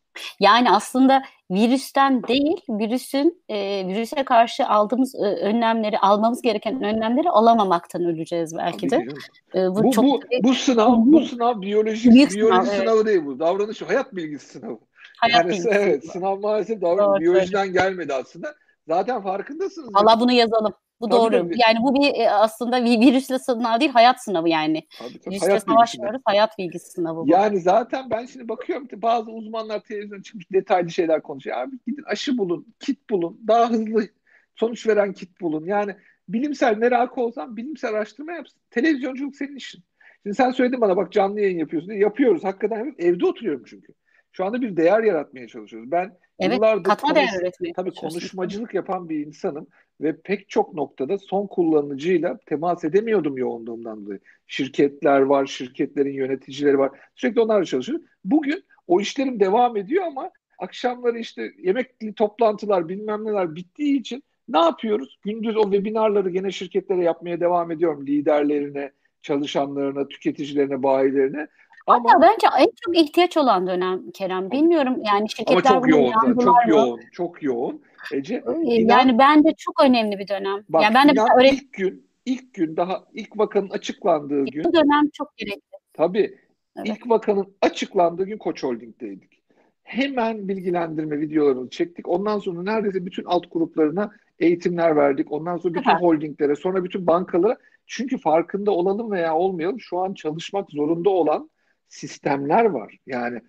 Yani 0.40 0.70
aslında 0.70 1.22
virüsten 1.50 2.22
değil, 2.22 2.60
virüsün 2.68 3.42
e, 3.48 3.86
virüse 3.88 4.24
karşı 4.24 4.66
aldığımız 4.68 5.14
e, 5.14 5.18
önlemleri, 5.18 5.98
almamız 5.98 6.42
gereken 6.42 6.82
önlemleri 6.82 7.30
alamamaktan 7.30 8.04
öleceğiz 8.04 8.56
belki 8.56 8.90
de. 8.90 9.06
E, 9.54 9.68
bu, 9.68 9.84
bu, 9.84 9.90
çok 9.90 10.04
bu, 10.04 10.20
bu 10.42 10.54
sınav, 10.54 10.94
bu 10.98 11.20
sınav 11.20 11.60
biyoloji 11.60 12.10
biyoloji 12.10 12.30
sınav, 12.30 12.64
sınavı 12.64 12.96
evet. 12.96 13.06
değil 13.06 13.26
bu. 13.26 13.38
Davranış, 13.38 13.82
hayat 13.82 14.16
bilgisi 14.16 14.46
sınavı. 14.46 14.78
Hayat 15.18 15.36
yani 15.36 15.48
bilgisi 15.48 15.68
evet, 15.68 16.02
sınavı. 16.02 16.12
sınav 16.12 16.40
maalesef 16.40 16.80
davranış 16.80 17.20
biyolojiden 17.20 17.72
gelmedi 17.72 18.14
aslında. 18.14 18.54
Zaten 18.88 19.22
farkındasınız. 19.22 19.90
Allah 19.94 20.20
bunu 20.20 20.32
yazalım. 20.32 20.72
Bu 21.00 21.08
tabii, 21.08 21.18
doğru. 21.18 21.30
Tabii. 21.30 21.54
Yani 21.58 21.78
bu 21.82 21.94
bir 21.94 22.20
e, 22.20 22.30
aslında 22.30 22.84
bir 22.84 23.00
virüsle 23.00 23.38
sınav 23.38 23.80
değil, 23.80 23.90
hayat 23.90 24.24
sınavı 24.24 24.48
yani. 24.48 24.86
Tabii, 24.98 25.18
tabii. 25.18 25.34
Virüsle 25.34 25.46
hayat 25.46 25.62
savaşmıyoruz, 25.62 26.22
hayat 26.24 26.58
bilgisi 26.58 26.90
sınavı 26.90 27.20
bu. 27.20 27.30
Yani 27.30 27.60
zaten 27.60 28.10
ben 28.10 28.26
şimdi 28.26 28.48
bakıyorum 28.48 28.88
bazı 28.92 29.30
uzmanlar 29.30 29.80
televizyon 29.80 30.22
çıkmış 30.22 30.52
detaylı 30.52 30.90
şeyler 30.90 31.22
konuşuyor. 31.22 31.56
Abi 31.56 31.76
gidin 31.86 32.04
aşı 32.06 32.38
bulun, 32.38 32.74
kit 32.80 33.10
bulun, 33.10 33.40
daha 33.48 33.70
hızlı 33.70 34.08
sonuç 34.56 34.86
veren 34.86 35.12
kit 35.12 35.40
bulun. 35.40 35.66
Yani 35.66 35.96
bilimsel 36.28 36.76
merak 36.76 37.18
olsan 37.18 37.56
bilimsel 37.56 37.90
araştırma 37.90 38.32
yapsın. 38.32 38.60
Televizyonculuk 38.70 39.36
senin 39.36 39.56
işin. 39.56 39.82
Şimdi 40.22 40.36
sen 40.36 40.50
söyledin 40.50 40.80
bana 40.80 40.96
bak 40.96 41.12
canlı 41.12 41.40
yayın 41.40 41.58
yapıyorsun 41.58 41.90
diye. 41.90 42.00
Yapıyoruz. 42.00 42.44
Hakikaten 42.44 42.94
evde 42.98 43.26
oturuyorum 43.26 43.64
çünkü. 43.66 43.92
Şu 44.32 44.44
anda 44.44 44.60
bir 44.60 44.76
değer 44.76 45.02
yaratmaya 45.02 45.48
çalışıyoruz. 45.48 45.90
Ben 45.90 46.12
evet, 46.40 46.54
yıllardır 46.54 46.84
katma 46.84 47.08
konuş, 47.08 47.32
değer 47.32 47.40
üretmeye 47.42 47.72
tabii 47.72 47.94
konuşmacılık 47.94 48.74
yapan 48.74 49.08
bir 49.08 49.26
insanım 49.26 49.66
ve 50.00 50.20
pek 50.20 50.48
çok 50.48 50.74
noktada 50.74 51.18
son 51.18 51.46
kullanıcıyla 51.46 52.38
temas 52.46 52.84
edemiyordum 52.84 53.38
yoğunluğumdan 53.38 54.06
dolayı. 54.06 54.20
Şirketler 54.46 55.20
var, 55.20 55.46
şirketlerin 55.46 56.12
yöneticileri 56.12 56.78
var. 56.78 56.90
Sürekli 57.14 57.40
onlarla 57.40 57.64
çalışıyorum. 57.64 58.06
Bugün 58.24 58.64
o 58.86 59.00
işlerim 59.00 59.40
devam 59.40 59.76
ediyor 59.76 60.04
ama 60.06 60.30
akşamları 60.58 61.18
işte 61.18 61.52
yemekli 61.58 62.14
toplantılar 62.14 62.88
bilmem 62.88 63.24
neler 63.24 63.54
bittiği 63.54 64.00
için 64.00 64.22
ne 64.48 64.58
yapıyoruz? 64.58 65.18
Gündüz 65.22 65.56
o 65.56 65.62
webinarları 65.62 66.30
gene 66.30 66.50
şirketlere 66.50 67.04
yapmaya 67.04 67.40
devam 67.40 67.70
ediyorum. 67.70 68.06
Liderlerine, 68.06 68.92
çalışanlarına, 69.22 70.08
tüketicilerine, 70.08 70.82
bayilerine. 70.82 71.48
Ama 71.86 72.10
Hatta 72.12 72.22
bence 72.22 72.46
en 72.58 72.70
çok 72.84 72.96
ihtiyaç 72.96 73.36
olan 73.36 73.66
dönem 73.66 74.10
Kerem. 74.10 74.50
Bilmiyorum 74.50 74.96
yani 75.04 75.30
şirketler 75.30 75.70
Ama 75.70 75.80
çok 75.80 75.88
yoğun, 75.88 76.12
çok 76.40 76.64
mı? 76.66 76.70
yoğun, 76.70 77.00
çok 77.12 77.42
yoğun. 77.42 77.82
Ece. 78.12 78.42
Yani 78.46 78.74
inan, 78.74 79.18
bence 79.18 79.48
çok 79.58 79.82
önemli 79.84 80.18
bir 80.18 80.28
dönem. 80.28 80.64
Bak, 80.68 80.82
yani 80.82 80.94
ben 80.94 81.08
de 81.08 81.12
inan, 81.12 81.28
öğret- 81.38 81.52
ilk 81.52 81.72
gün, 81.72 82.06
ilk 82.26 82.54
gün 82.54 82.76
daha 82.76 83.04
ilk 83.12 83.38
vakanın 83.38 83.70
açıklandığı 83.70 84.42
ilk 84.44 84.52
gün. 84.52 84.64
Bu 84.64 84.72
dönem 84.72 85.10
çok 85.12 85.36
gerekli. 85.36 85.78
Tabii. 85.92 86.38
Evet. 86.76 86.88
İlk 86.88 87.10
vakanın 87.10 87.56
açıklandığı 87.62 88.24
gün 88.24 88.38
Koç 88.38 88.62
Holding'deydik. 88.62 89.42
Hemen 89.82 90.48
bilgilendirme 90.48 91.20
videolarını 91.20 91.70
çektik. 91.70 92.08
Ondan 92.08 92.38
sonra 92.38 92.62
neredeyse 92.62 93.06
bütün 93.06 93.24
alt 93.24 93.52
gruplarına 93.52 94.10
eğitimler 94.38 94.96
verdik. 94.96 95.32
Ondan 95.32 95.56
sonra 95.56 95.74
bütün 95.74 95.90
holdinglere, 95.90 96.56
sonra 96.56 96.84
bütün 96.84 97.06
bankalara. 97.06 97.56
Çünkü 97.86 98.18
farkında 98.18 98.70
olalım 98.70 99.10
veya 99.10 99.36
olmayalım 99.36 99.80
şu 99.80 99.98
an 99.98 100.14
çalışmak 100.14 100.70
zorunda 100.70 101.10
olan 101.10 101.50
sistemler 101.88 102.64
var. 102.64 102.96
Yani 103.06 103.40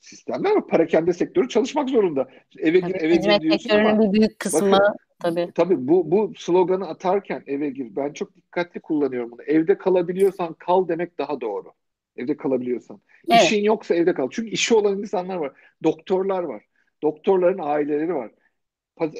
sistemler 0.00 0.50
var. 0.50 0.66
Parakende 0.66 1.12
sektörü 1.12 1.48
çalışmak 1.48 1.90
zorunda. 1.90 2.28
Eve 2.58 2.80
gir, 2.80 2.94
eve 2.94 3.16
gir 3.16 3.40
diyorsun 3.40 3.70
ama. 3.70 4.02
bir 4.02 4.12
büyük 4.12 4.38
kısmı 4.38 4.72
bakın, 4.72 4.96
tabii. 5.18 5.52
Tabii 5.54 5.88
bu, 5.88 6.10
bu 6.10 6.32
sloganı 6.36 6.88
atarken 6.88 7.42
eve 7.46 7.70
gir. 7.70 7.96
Ben 7.96 8.12
çok 8.12 8.36
dikkatli 8.36 8.80
kullanıyorum 8.80 9.30
bunu. 9.30 9.42
Evde 9.42 9.78
kalabiliyorsan 9.78 10.54
kal 10.54 10.88
demek 10.88 11.18
daha 11.18 11.40
doğru. 11.40 11.72
Evde 12.16 12.36
kalabiliyorsan. 12.36 13.00
Evet. 13.30 13.42
İşin 13.42 13.62
yoksa 13.64 13.94
evde 13.94 14.14
kal. 14.14 14.28
Çünkü 14.30 14.50
işi 14.50 14.74
olan 14.74 14.98
insanlar 14.98 15.36
var. 15.36 15.52
Doktorlar 15.82 16.42
var. 16.42 16.64
Doktorların 17.02 17.60
aileleri 17.62 18.14
var. 18.14 18.30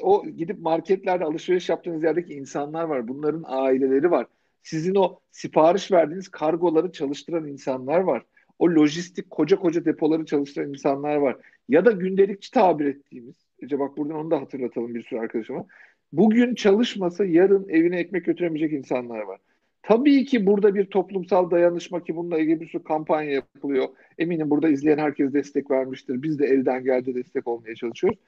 O 0.02 0.26
gidip 0.26 0.58
marketlerde 0.58 1.24
alışveriş 1.24 1.68
yaptığınız 1.68 2.02
yerdeki 2.02 2.34
insanlar 2.34 2.84
var. 2.84 3.08
Bunların 3.08 3.44
aileleri 3.46 4.10
var. 4.10 4.26
Sizin 4.62 4.94
o 4.94 5.20
sipariş 5.30 5.92
verdiğiniz 5.92 6.28
kargoları 6.28 6.92
çalıştıran 6.92 7.46
insanlar 7.46 8.00
var 8.00 8.22
o 8.58 8.70
lojistik 8.70 9.30
koca 9.30 9.56
koca 9.56 9.84
depoları 9.84 10.24
çalıştıran 10.24 10.68
insanlar 10.68 11.16
var. 11.16 11.36
Ya 11.68 11.84
da 11.84 11.90
gündelikçi 11.90 12.50
tabir 12.50 12.84
ettiğimiz, 12.84 13.34
Ece 13.62 13.78
bak 13.78 13.96
buradan 13.96 14.16
onu 14.16 14.30
da 14.30 14.40
hatırlatalım 14.40 14.94
bir 14.94 15.02
sürü 15.02 15.20
arkadaşıma. 15.20 15.66
Bugün 16.12 16.54
çalışmasa 16.54 17.24
yarın 17.24 17.68
evine 17.68 17.98
ekmek 17.98 18.24
götüremeyecek 18.24 18.72
insanlar 18.72 19.20
var. 19.20 19.40
Tabii 19.82 20.24
ki 20.24 20.46
burada 20.46 20.74
bir 20.74 20.84
toplumsal 20.86 21.50
dayanışma 21.50 22.04
ki 22.04 22.16
bununla 22.16 22.38
ilgili 22.38 22.60
bir 22.60 22.68
sürü 22.68 22.82
kampanya 22.82 23.30
yapılıyor. 23.30 23.88
Eminim 24.18 24.50
burada 24.50 24.68
izleyen 24.68 24.98
herkes 24.98 25.32
destek 25.32 25.70
vermiştir. 25.70 26.22
Biz 26.22 26.38
de 26.38 26.46
elden 26.46 26.84
geldi 26.84 27.14
destek 27.14 27.48
olmaya 27.48 27.74
çalışıyoruz. 27.74 28.18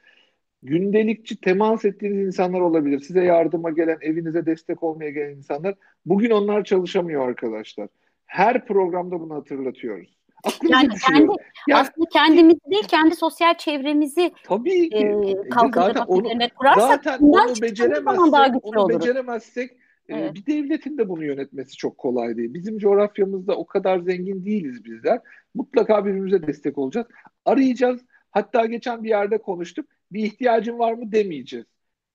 Gündelikçi 0.62 1.40
temas 1.40 1.84
ettiğiniz 1.84 2.26
insanlar 2.26 2.60
olabilir. 2.60 3.00
Size 3.00 3.24
yardıma 3.24 3.70
gelen, 3.70 3.98
evinize 4.00 4.46
destek 4.46 4.82
olmaya 4.82 5.10
gelen 5.10 5.36
insanlar. 5.36 5.74
Bugün 6.06 6.30
onlar 6.30 6.64
çalışamıyor 6.64 7.28
arkadaşlar. 7.28 7.88
Her 8.26 8.66
programda 8.66 9.20
bunu 9.20 9.34
hatırlatıyoruz. 9.34 10.17
Aklımıza 10.44 10.76
yani 10.76 10.88
kendi, 11.06 11.32
yani, 11.68 11.80
aslında 11.80 12.08
kendimizi 12.12 12.60
değil 12.70 12.86
kendi 12.88 13.16
sosyal 13.16 13.54
çevremizi 13.54 14.32
tabii 14.44 14.90
ki. 14.90 14.96
E, 14.96 15.48
kalkındırmak 15.48 16.10
üzerine 16.10 16.48
kurarsak 16.48 17.04
zaten 17.04 17.18
onu 17.26 17.62
beceremezsek, 17.62 18.32
daha 18.32 18.46
güçlü 18.46 18.60
onu 18.62 18.80
oluruz. 18.80 19.00
beceremezsek 19.00 19.76
evet. 20.08 20.34
bir 20.34 20.46
devletin 20.46 20.98
de 20.98 21.08
bunu 21.08 21.24
yönetmesi 21.24 21.76
çok 21.76 21.98
kolay 21.98 22.36
değil. 22.36 22.54
Bizim 22.54 22.78
coğrafyamızda 22.78 23.56
o 23.56 23.66
kadar 23.66 23.98
zengin 23.98 24.44
değiliz 24.44 24.84
bizler. 24.84 25.20
Mutlaka 25.54 26.04
birbirimize 26.04 26.46
destek 26.46 26.78
olacağız. 26.78 27.06
Arayacağız. 27.44 28.00
Hatta 28.30 28.66
geçen 28.66 29.04
bir 29.04 29.08
yerde 29.08 29.38
konuştuk. 29.38 29.86
Bir 30.12 30.24
ihtiyacın 30.24 30.78
var 30.78 30.92
mı 30.92 31.12
demeyeceğiz. 31.12 31.66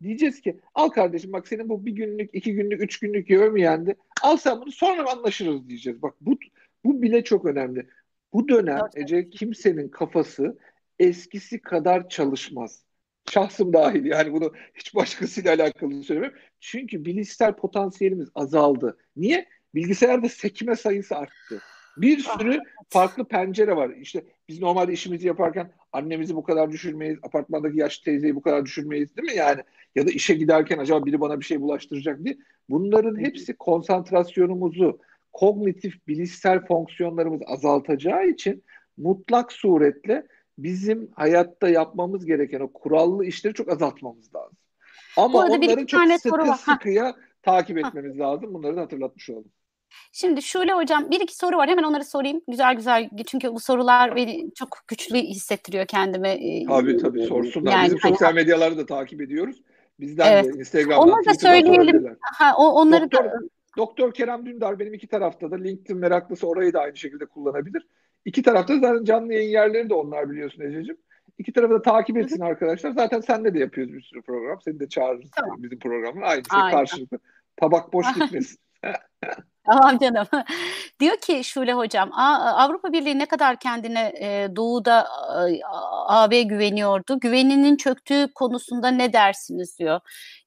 Diyeceğiz 0.03 0.42
ki 0.42 0.60
al 0.75 0.89
kardeşim 0.89 1.34
bak 1.34 1.48
senin 1.48 1.70
bu 1.70 1.86
bir 1.86 1.92
günlük, 1.92 2.30
iki 2.34 2.53
günlük, 2.53 2.82
üç 2.82 3.00
günlük 3.00 3.30
yemeyendi. 3.30 3.96
Al 4.22 4.38
sen 4.38 4.62
bunu 4.62 4.72
sonra 4.72 5.12
anlaşırız 5.12 5.68
diyeceğiz. 5.68 6.01
Bak 6.01 6.13
bu, 6.22 6.38
bu 6.86 7.01
bile 7.01 7.24
çok 7.24 7.46
önemli. 7.46 7.88
Bu 8.34 8.48
dönem 8.48 8.82
Ece 8.96 9.30
kimsenin 9.30 9.90
kafası 9.90 10.58
eskisi 11.00 11.62
kadar 11.62 12.10
çalışmaz. 12.10 12.84
Şahsım 13.30 13.74
dahil 13.74 14.06
yani 14.06 14.34
bunu 14.34 14.54
hiç 14.74 14.96
başkasıyla 14.96 15.54
alakalı 15.54 16.04
söylemiyorum. 16.04 16.40
Çünkü 16.60 17.06
bilişsel 17.06 17.54
potansiyelimiz 17.56 18.30
azaldı. 18.36 18.98
Niye? 19.16 19.46
Bilgisayarda 19.75 20.30
sekme 20.30 20.75
sayısı 20.75 21.16
arttı. 21.16 21.62
Bir 21.98 22.25
ah, 22.30 22.40
sürü 22.40 22.60
farklı 22.90 23.28
pencere 23.28 23.75
var. 23.75 23.90
İşte 23.90 24.24
biz 24.50 24.62
normalde 24.62 24.94
işimizi 24.94 25.28
yaparken 25.28 25.72
annemizi 25.92 26.36
bu 26.36 26.44
kadar 26.44 26.72
düşürmeyiz, 26.72 27.18
apartmandaki 27.24 27.80
yaşlı 27.80 28.04
teyzeyi 28.04 28.36
bu 28.36 28.42
kadar 28.42 28.66
düşürmeyiz 28.66 29.18
değil 29.18 29.32
mi 29.32 29.38
yani? 29.38 29.62
Ya 29.96 30.08
da 30.08 30.12
işe 30.12 30.34
giderken 30.34 30.78
acaba 30.78 31.06
biri 31.06 31.22
bana 31.22 31.40
bir 31.40 31.46
şey 31.46 31.62
bulaştıracak 31.62 32.24
diye. 32.24 32.38
Bunların 32.70 33.20
hepsi 33.20 33.54
konsantrasyonumuzu, 33.54 35.00
kognitif 35.34 36.08
bilişsel 36.08 36.66
fonksiyonlarımız 36.66 37.42
azaltacağı 37.46 38.28
için 38.28 38.63
mutlak 38.98 39.52
suretle 39.52 40.28
bizim 40.58 41.12
hayatta 41.16 41.70
yapmamız 41.70 42.25
gereken 42.25 42.60
o 42.60 42.74
kurallı 42.74 43.25
işleri 43.25 43.54
çok 43.54 43.70
azaltmamız 43.70 44.36
lazım. 44.36 44.58
Ama 45.18 45.40
onları 45.40 45.86
çok 45.86 46.12
sıkı 46.12 46.58
sıkıya 46.58 47.16
takip 47.42 47.78
etmemiz 47.78 48.20
ha. 48.20 48.24
lazım. 48.24 48.54
Bunları 48.54 48.75
da 48.75 48.82
hatırlatmış 48.82 49.30
olalım. 49.30 49.52
Şimdi 50.12 50.42
şöyle 50.42 50.74
hocam 50.74 51.12
bir 51.12 51.22
iki 51.22 51.36
soru 51.36 51.58
var 51.58 51.70
hemen 51.70 51.84
onları 51.84 52.04
sorayım. 52.04 52.42
Güzel 52.48 52.75
güzel 52.75 53.10
çünkü 53.28 53.54
bu 53.54 53.60
sorular 53.60 54.16
beni 54.16 54.52
çok 54.56 54.78
güçlü 54.88 55.18
hissettiriyor 55.18 55.86
kendime. 55.86 56.30
Ee, 56.30 56.66
tabii 56.66 56.98
tabii 56.98 57.24
sorsunlar. 57.24 57.72
Yani, 57.72 57.86
Bizim 57.86 57.98
hani, 57.98 58.13
sosyal 58.13 58.34
medyaları 58.34 58.78
da 58.78 58.86
takip 58.86 59.22
ediyoruz. 59.22 59.62
Bizden 60.00 60.32
evet. 60.32 60.54
de 60.54 60.60
Instagram'dan, 60.60 61.10
Onları 61.10 61.25
da 61.25 61.34
söyleyelim. 61.34 62.18
Ha, 62.22 62.54
o, 62.58 62.72
onları 62.72 63.12
Doktor, 63.12 63.25
da 63.25 63.40
Doktor 63.77 64.13
Kerem 64.13 64.46
Dündar 64.46 64.80
benim 64.80 64.94
iki 64.94 65.08
tarafta 65.08 65.51
da 65.51 65.56
LinkedIn 65.56 65.98
meraklısı 65.98 66.48
orayı 66.48 66.74
da 66.74 66.80
aynı 66.82 66.98
şekilde 66.98 67.25
kullanabilir. 67.25 67.88
İki 68.25 68.42
tarafta 68.44 68.80
zaten 68.80 69.03
canlı 69.03 69.34
yayın 69.34 69.50
yerleri 69.50 69.89
de 69.89 69.94
onlar 69.94 70.30
biliyorsun 70.30 70.63
Ececiğim. 70.63 70.98
İki 71.38 71.53
tarafı 71.53 71.74
da 71.74 71.82
takip 71.82 72.18
etsin 72.18 72.39
Hı-hı. 72.39 72.48
arkadaşlar. 72.48 72.92
Zaten 72.92 73.20
senle 73.20 73.53
de 73.53 73.60
yapıyoruz 73.60 73.94
bir 73.94 74.01
sürü 74.01 74.22
program. 74.22 74.62
Seni 74.62 74.80
de 74.80 74.89
çağırırız 74.89 75.32
tamam. 75.32 75.63
bizim 75.63 75.80
programın. 75.80 76.22
Aynı 76.22 76.44
şey 76.51 76.60
Aynen. 76.62 76.72
karşılıklı. 76.72 77.20
Tabak 77.58 77.94
boş 77.94 78.13
gitmesin. 78.13 78.58
Tamam 79.66 79.98
canım. 79.98 80.28
Diyor 81.00 81.18
ki 81.18 81.44
Şule 81.44 81.74
Hocam, 81.74 82.10
Avrupa 82.13 82.92
Birliği 82.94 83.20
ne 83.20 83.25
kadar 83.25 83.60
kendine 83.60 84.13
e, 84.22 84.56
doğuda 84.56 85.08
AB 86.08 86.44
güveniyordu. 86.44 87.20
Güveninin 87.20 87.78
çöktüğü 87.78 88.28
konusunda 88.36 88.88
ne 88.88 89.13
dersiniz 89.13 89.80
diyor. 89.80 90.00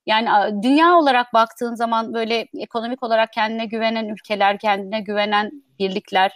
Yani 0.07 0.63
dünya 0.63 0.99
olarak 0.99 1.35
baktığın 1.35 1.75
zaman 1.75 2.15
böyle 2.15 2.47
ekonomik 2.59 3.03
olarak 3.03 3.33
kendine 3.33 3.67
güvenen 3.67 4.09
ülkeler, 4.09 4.59
kendine 4.59 5.01
güvenen 5.01 5.51
birlikler, 5.79 6.33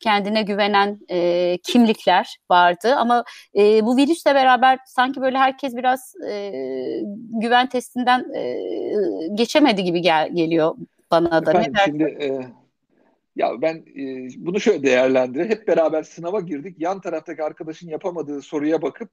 kendine 0.00 0.42
güvenen 0.42 0.98
e, 1.10 1.58
kimlikler 1.62 2.36
vardı. 2.50 2.94
Ama 2.96 3.24
e, 3.56 3.86
bu 3.86 3.96
virüsle 3.96 4.34
beraber 4.34 4.78
sanki 4.86 5.20
böyle 5.20 5.38
herkes 5.38 5.76
biraz 5.76 6.14
e, 6.28 6.52
güven 7.40 7.68
testinden 7.68 8.34
e, 8.34 8.58
geçemedi 9.34 9.84
gibi 9.84 10.00
gel, 10.00 10.30
geliyor 10.34 10.74
bana 11.12 11.46
da. 11.46 11.50
Efendim, 11.50 11.72
ne 11.74 11.84
şimdi 11.84 12.02
e, 12.02 12.46
ya 13.36 13.62
ben 13.62 13.74
e, 13.76 14.28
bunu 14.36 14.60
şöyle 14.60 14.82
değerlendireyim. 14.82 15.50
Hep 15.50 15.68
beraber 15.68 16.02
sınava 16.02 16.40
girdik. 16.40 16.76
Yan 16.80 17.00
taraftaki 17.00 17.42
arkadaşın 17.42 17.88
yapamadığı 17.88 18.42
soruya 18.42 18.82
bakıp 18.82 19.10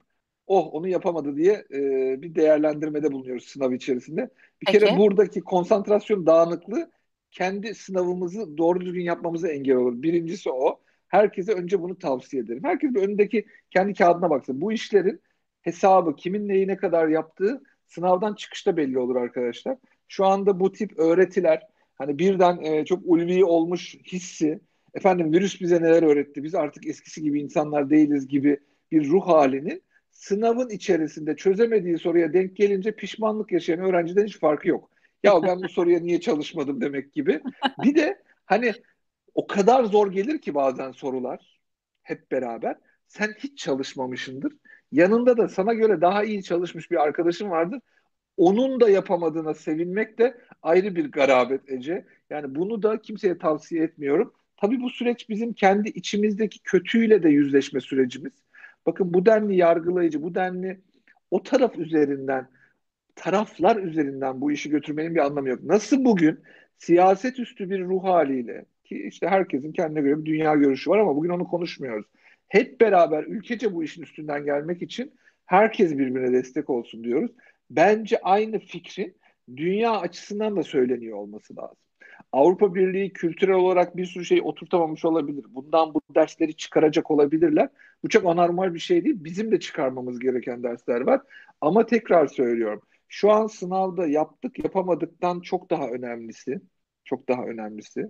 oh 0.47 0.73
onu 0.73 0.87
yapamadı 0.87 1.35
diye 1.35 1.65
e, 1.73 1.81
bir 2.21 2.35
değerlendirmede 2.35 3.11
bulunuyoruz 3.11 3.47
sınav 3.47 3.71
içerisinde. 3.71 4.21
Bir 4.61 4.65
Peki. 4.65 4.79
kere 4.79 4.97
buradaki 4.97 5.41
konsantrasyon 5.41 6.25
dağınıklığı 6.25 6.91
kendi 7.31 7.75
sınavımızı 7.75 8.57
doğru 8.57 8.81
düzgün 8.81 9.03
yapmamıza 9.03 9.47
engel 9.47 9.75
olur. 9.75 10.01
Birincisi 10.01 10.49
o. 10.49 10.79
Herkese 11.07 11.53
önce 11.53 11.81
bunu 11.81 11.97
tavsiye 11.97 12.43
ederim. 12.43 12.63
Herkes 12.63 12.93
bir 12.93 13.01
önündeki 13.01 13.45
kendi 13.71 13.93
kağıdına 13.93 14.29
baksın. 14.29 14.61
Bu 14.61 14.71
işlerin 14.71 15.21
hesabı 15.61 16.15
kimin 16.15 16.47
neyi 16.47 16.67
ne 16.67 16.77
kadar 16.77 17.07
yaptığı 17.07 17.61
sınavdan 17.87 18.33
çıkışta 18.33 18.77
belli 18.77 18.99
olur 18.99 19.15
arkadaşlar. 19.15 19.77
Şu 20.07 20.25
anda 20.25 20.59
bu 20.59 20.71
tip 20.71 20.99
öğretiler 20.99 21.67
hani 21.99 22.19
birden 22.19 22.61
e, 22.61 22.85
çok 22.85 23.01
ulvi 23.05 23.45
olmuş 23.45 23.95
hissi 23.95 24.59
efendim 24.93 25.33
virüs 25.33 25.61
bize 25.61 25.81
neler 25.83 26.03
öğretti 26.03 26.43
biz 26.43 26.55
artık 26.55 26.87
eskisi 26.87 27.23
gibi 27.23 27.41
insanlar 27.41 27.89
değiliz 27.89 28.27
gibi 28.27 28.59
bir 28.91 29.09
ruh 29.09 29.27
halinin 29.27 29.83
sınavın 30.11 30.69
içerisinde 30.69 31.35
çözemediği 31.35 31.97
soruya 31.99 32.33
denk 32.33 32.55
gelince 32.55 32.95
pişmanlık 32.95 33.51
yaşayan 33.51 33.79
öğrenciden 33.79 34.25
hiç 34.25 34.39
farkı 34.39 34.67
yok. 34.67 34.91
Ya 35.23 35.43
ben 35.43 35.63
bu 35.63 35.69
soruya 35.69 35.99
niye 35.99 36.21
çalışmadım 36.21 36.81
demek 36.81 37.13
gibi. 37.13 37.41
Bir 37.83 37.95
de 37.95 38.23
hani 38.45 38.73
o 39.35 39.47
kadar 39.47 39.83
zor 39.83 40.11
gelir 40.11 40.41
ki 40.41 40.55
bazen 40.55 40.91
sorular 40.91 41.59
hep 42.03 42.31
beraber. 42.31 42.75
Sen 43.07 43.33
hiç 43.39 43.57
çalışmamışındır. 43.59 44.53
Yanında 44.91 45.37
da 45.37 45.49
sana 45.49 45.73
göre 45.73 46.01
daha 46.01 46.23
iyi 46.23 46.43
çalışmış 46.43 46.91
bir 46.91 47.03
arkadaşın 47.03 47.49
vardır. 47.49 47.81
Onun 48.39 48.79
da 48.79 48.89
yapamadığına 48.89 49.53
sevinmek 49.53 50.17
de 50.17 50.37
ayrı 50.63 50.95
bir 50.95 51.11
garabet 51.11 51.71
Ece. 51.71 52.05
Yani 52.29 52.55
bunu 52.55 52.83
da 52.83 53.01
kimseye 53.01 53.37
tavsiye 53.37 53.83
etmiyorum. 53.83 54.33
Tabii 54.57 54.81
bu 54.81 54.89
süreç 54.89 55.29
bizim 55.29 55.53
kendi 55.53 55.89
içimizdeki 55.89 56.59
kötüyle 56.63 57.23
de 57.23 57.29
yüzleşme 57.29 57.81
sürecimiz. 57.81 58.33
Bakın 58.85 59.13
bu 59.13 59.25
denli 59.25 59.55
yargılayıcı, 59.55 60.23
bu 60.23 60.35
denli 60.35 60.79
o 61.31 61.43
taraf 61.43 61.77
üzerinden, 61.77 62.47
taraflar 63.15 63.75
üzerinden 63.75 64.41
bu 64.41 64.51
işi 64.51 64.69
götürmenin 64.69 65.15
bir 65.15 65.25
anlamı 65.25 65.49
yok. 65.49 65.63
Nasıl 65.63 66.05
bugün 66.05 66.39
siyaset 66.77 67.39
üstü 67.39 67.69
bir 67.69 67.83
ruh 67.83 68.03
haliyle 68.03 68.65
ki 68.83 69.03
işte 69.07 69.27
herkesin 69.27 69.71
kendine 69.71 70.01
göre 70.01 70.19
bir 70.19 70.25
dünya 70.25 70.55
görüşü 70.55 70.89
var 70.89 70.99
ama 70.99 71.15
bugün 71.15 71.29
onu 71.29 71.47
konuşmuyoruz. 71.47 72.05
Hep 72.47 72.81
beraber 72.81 73.23
ülkece 73.23 73.73
bu 73.73 73.83
işin 73.83 74.01
üstünden 74.01 74.45
gelmek 74.45 74.81
için 74.81 75.11
herkes 75.45 75.91
birbirine 75.91 76.33
destek 76.33 76.69
olsun 76.69 77.03
diyoruz. 77.03 77.31
Bence 77.69 78.19
aynı 78.23 78.59
fikrin 78.59 79.15
dünya 79.55 79.91
açısından 79.99 80.55
da 80.55 80.63
söyleniyor 80.63 81.17
olması 81.17 81.57
lazım. 81.57 81.77
Avrupa 82.31 82.75
Birliği 82.75 83.13
kültürel 83.13 83.55
olarak 83.55 83.97
bir 83.97 84.05
sürü 84.05 84.25
şey 84.25 84.41
oturtamamış 84.43 85.05
olabilir. 85.05 85.45
Bundan 85.49 85.93
bu 85.93 86.01
dersleri 86.15 86.55
çıkaracak 86.55 87.11
olabilirler. 87.11 87.69
Bu 88.03 88.09
çok 88.09 88.25
anormal 88.25 88.73
bir 88.73 88.79
şey 88.79 89.05
değil. 89.05 89.23
Bizim 89.23 89.51
de 89.51 89.59
çıkarmamız 89.59 90.19
gereken 90.19 90.63
dersler 90.63 91.01
var. 91.01 91.21
Ama 91.61 91.85
tekrar 91.85 92.27
söylüyorum. 92.27 92.81
Şu 93.07 93.31
an 93.31 93.47
sınavda 93.47 94.07
yaptık 94.07 94.63
yapamadıktan 94.63 95.39
çok 95.41 95.69
daha 95.69 95.87
önemlisi, 95.89 96.61
çok 97.03 97.29
daha 97.29 97.43
önemlisi 97.43 98.07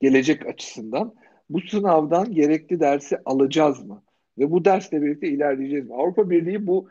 gelecek 0.00 0.46
açısından 0.46 1.14
bu 1.50 1.60
sınavdan 1.60 2.34
gerekli 2.34 2.80
dersi 2.80 3.18
alacağız 3.24 3.84
mı? 3.84 4.02
Ve 4.38 4.50
bu 4.50 4.64
dersle 4.64 5.02
birlikte 5.02 5.28
ilerleyeceğiz 5.28 5.88
mi? 5.88 5.94
Avrupa 5.94 6.30
Birliği 6.30 6.66
bu 6.66 6.88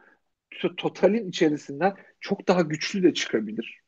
totalin 0.77 1.29
içerisinden 1.29 1.93
çok 2.21 2.47
daha 2.47 2.61
güçlü 2.61 3.03
de 3.03 3.13
çıkabilir. 3.13 3.83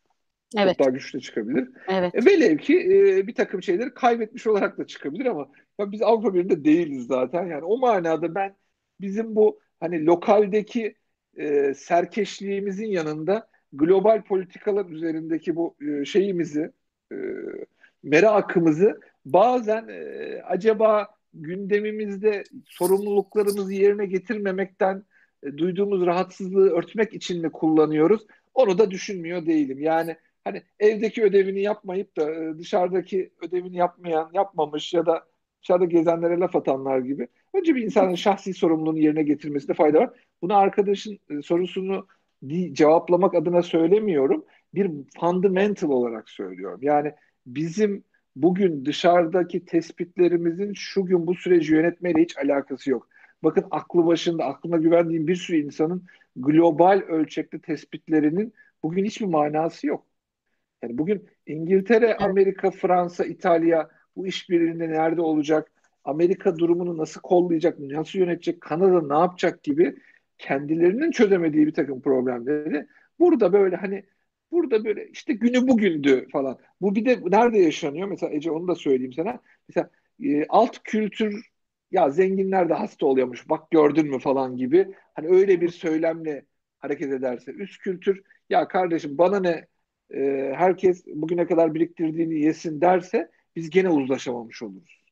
Evet. 0.58 0.78
Çok 0.78 0.80
daha 0.80 0.90
güçlü 0.90 1.20
de 1.20 1.22
çıkabilir. 1.22 1.70
Evet. 1.88 2.16
E, 2.16 2.26
velev 2.26 2.58
ki 2.58 2.80
e, 2.80 3.28
bir 3.28 3.36
takım 3.36 3.64
şeyleri 3.64 3.94
kaybetmiş 3.94 4.48
olarak 4.48 4.78
da 4.78 4.88
çıkabilir 4.88 5.26
ama 5.26 5.50
ya 5.80 5.92
biz 5.92 6.02
Avrupa 6.02 6.34
Birliği'nde 6.34 6.64
değiliz 6.64 7.08
zaten. 7.08 7.46
Yani 7.46 7.64
o 7.64 7.78
manada 7.78 8.36
ben 8.36 8.56
bizim 9.02 9.36
bu 9.36 9.60
hani 9.80 10.06
lokaldeki 10.06 10.96
e, 11.38 11.74
serkeşliğimizin 11.74 12.88
yanında 12.88 13.48
global 13.74 14.24
politikalar 14.24 14.86
üzerindeki 14.86 15.56
bu 15.56 15.76
e, 15.82 16.06
şeyimizi 16.06 16.72
e, 17.12 17.16
merakımızı 18.04 19.00
bazen 19.26 19.88
e, 19.88 20.42
acaba 20.42 21.08
gündemimizde 21.34 22.44
sorumluluklarımızı 22.66 23.74
yerine 23.74 24.06
getirmemekten 24.06 25.04
duyduğumuz 25.58 26.06
rahatsızlığı 26.06 26.70
örtmek 26.70 27.14
için 27.14 27.42
mi 27.42 27.52
kullanıyoruz? 27.52 28.26
Onu 28.54 28.78
da 28.78 28.92
düşünmüyor 28.92 29.46
değilim. 29.46 29.80
Yani 29.80 30.16
hani 30.44 30.62
evdeki 30.80 31.24
ödevini 31.24 31.62
yapmayıp 31.62 32.18
da 32.18 32.34
e, 32.34 32.58
dışarıdaki 32.58 33.30
ödevini 33.42 33.78
yapmayan, 33.78 34.30
yapmamış 34.34 34.94
ya 34.94 35.06
da 35.06 35.26
dışarıda 35.62 35.86
gezenlere 35.86 36.40
laf 36.40 36.56
atanlar 36.56 37.00
gibi. 37.00 37.28
Önce 37.54 37.76
bir 37.76 37.84
insanın 37.84 38.16
şahsi 38.16 38.54
sorumluluğunu 38.54 39.00
yerine 39.00 39.24
getirmesinde 39.24 39.74
fayda 39.74 40.00
var. 40.00 40.10
Bunu 40.42 40.56
arkadaşın 40.56 41.20
e, 41.30 41.42
sorusunu 41.42 42.08
cevaplamak 42.72 43.36
adına 43.36 43.62
söylemiyorum. 43.62 44.46
Bir 44.74 44.92
fundamental 45.20 45.90
olarak 45.90 46.30
söylüyorum. 46.30 46.80
Yani 46.84 47.14
bizim 47.46 48.04
bugün 48.36 48.86
dışarıdaki 48.86 49.66
tespitlerimizin 49.66 50.74
şu 50.74 51.06
gün 51.06 51.28
bu 51.28 51.36
süreci 51.36 51.74
yönetmeyle 51.74 52.22
hiç 52.22 52.38
alakası 52.38 52.90
yok. 52.90 53.08
Bakın 53.44 53.66
aklı 53.72 54.06
başında, 54.06 54.46
aklına 54.46 54.78
güvendiğim 54.78 55.28
bir 55.28 55.36
sürü 55.36 55.58
insanın 55.58 56.06
global 56.36 57.02
ölçekte 57.08 57.60
tespitlerinin 57.62 58.54
bugün 58.84 59.06
hiçbir 59.06 59.26
manası 59.26 59.88
yok. 59.88 60.06
Yani 60.84 60.98
bugün 60.98 61.30
İngiltere, 61.48 62.16
Amerika, 62.18 62.72
Fransa, 62.72 63.26
İtalya 63.26 63.90
bu 64.16 64.28
işbirliğinde 64.28 64.90
nerede 64.90 65.22
olacak? 65.22 65.72
Amerika 66.04 66.58
durumunu 66.58 66.98
nasıl 66.98 67.22
kollayacak, 67.22 67.80
nasıl 67.80 68.20
yönetecek, 68.20 68.62
Kanada 68.62 69.08
ne 69.16 69.20
yapacak 69.22 69.64
gibi 69.64 69.96
kendilerinin 70.38 71.12
çözemediği 71.12 71.68
bir 71.68 71.74
takım 71.74 72.02
problemleri 72.02 72.88
burada 73.20 73.54
böyle 73.54 73.76
hani 73.76 74.04
burada 74.52 74.86
böyle 74.86 75.08
işte 75.10 75.34
günü 75.34 75.68
bugündü 75.68 76.28
falan. 76.32 76.58
Bu 76.82 76.96
bir 76.96 77.06
de 77.06 77.20
nerede 77.26 77.58
yaşanıyor? 77.60 78.08
Mesela 78.08 78.34
Ece 78.34 78.52
onu 78.52 78.68
da 78.68 78.76
söyleyeyim 78.76 79.14
sana. 79.14 79.40
Mesela 79.70 79.90
e, 80.24 80.46
alt 80.50 80.80
kültür 80.84 81.55
ya 81.96 82.10
zenginler 82.10 82.70
de 82.70 82.74
hasta 82.74 83.06
oluyormuş 83.06 83.50
bak 83.50 83.72
gördün 83.72 84.08
mü 84.08 84.20
falan 84.20 84.58
gibi 84.58 84.88
hani 85.14 85.28
öyle 85.28 85.62
bir 85.62 85.70
söylemle 85.70 86.46
hareket 86.80 87.12
ederse 87.12 87.52
üst 87.52 87.78
kültür 87.78 88.22
ya 88.50 88.68
kardeşim 88.68 89.18
bana 89.18 89.40
ne 89.40 89.68
e, 90.14 90.52
herkes 90.56 91.06
bugüne 91.08 91.48
kadar 91.48 91.74
biriktirdiğini 91.74 92.40
yesin 92.40 92.82
derse 92.82 93.32
biz 93.56 93.70
gene 93.70 93.90
uzlaşamamış 93.90 94.62
oluruz. 94.64 95.04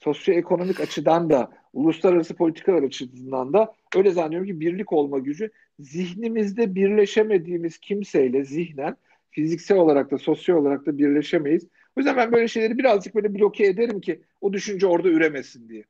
Sosyoekonomik 0.00 0.80
açıdan 0.80 1.30
da 1.30 1.50
uluslararası 1.72 2.34
politikalar 2.34 2.82
açısından 2.82 3.52
da 3.52 3.74
öyle 3.96 4.10
zannediyorum 4.10 4.48
ki 4.48 4.60
birlik 4.60 4.92
olma 4.92 5.18
gücü 5.18 5.50
zihnimizde 5.78 6.74
birleşemediğimiz 6.74 7.78
kimseyle 7.78 8.44
zihnen 8.44 8.96
fiziksel 9.30 9.78
olarak 9.78 10.10
da 10.10 10.18
sosyal 10.18 10.56
olarak 10.56 10.86
da 10.86 10.98
birleşemeyiz. 10.98 11.68
O 11.96 12.00
yüzden 12.00 12.16
ben 12.16 12.32
böyle 12.32 12.48
şeyleri 12.48 12.78
birazcık 12.78 13.14
böyle 13.14 13.34
bloke 13.34 13.64
ederim 13.64 14.00
ki 14.00 14.22
o 14.40 14.52
düşünce 14.52 14.86
orada 14.86 15.08
üremesin 15.08 15.68
diye. 15.68 15.84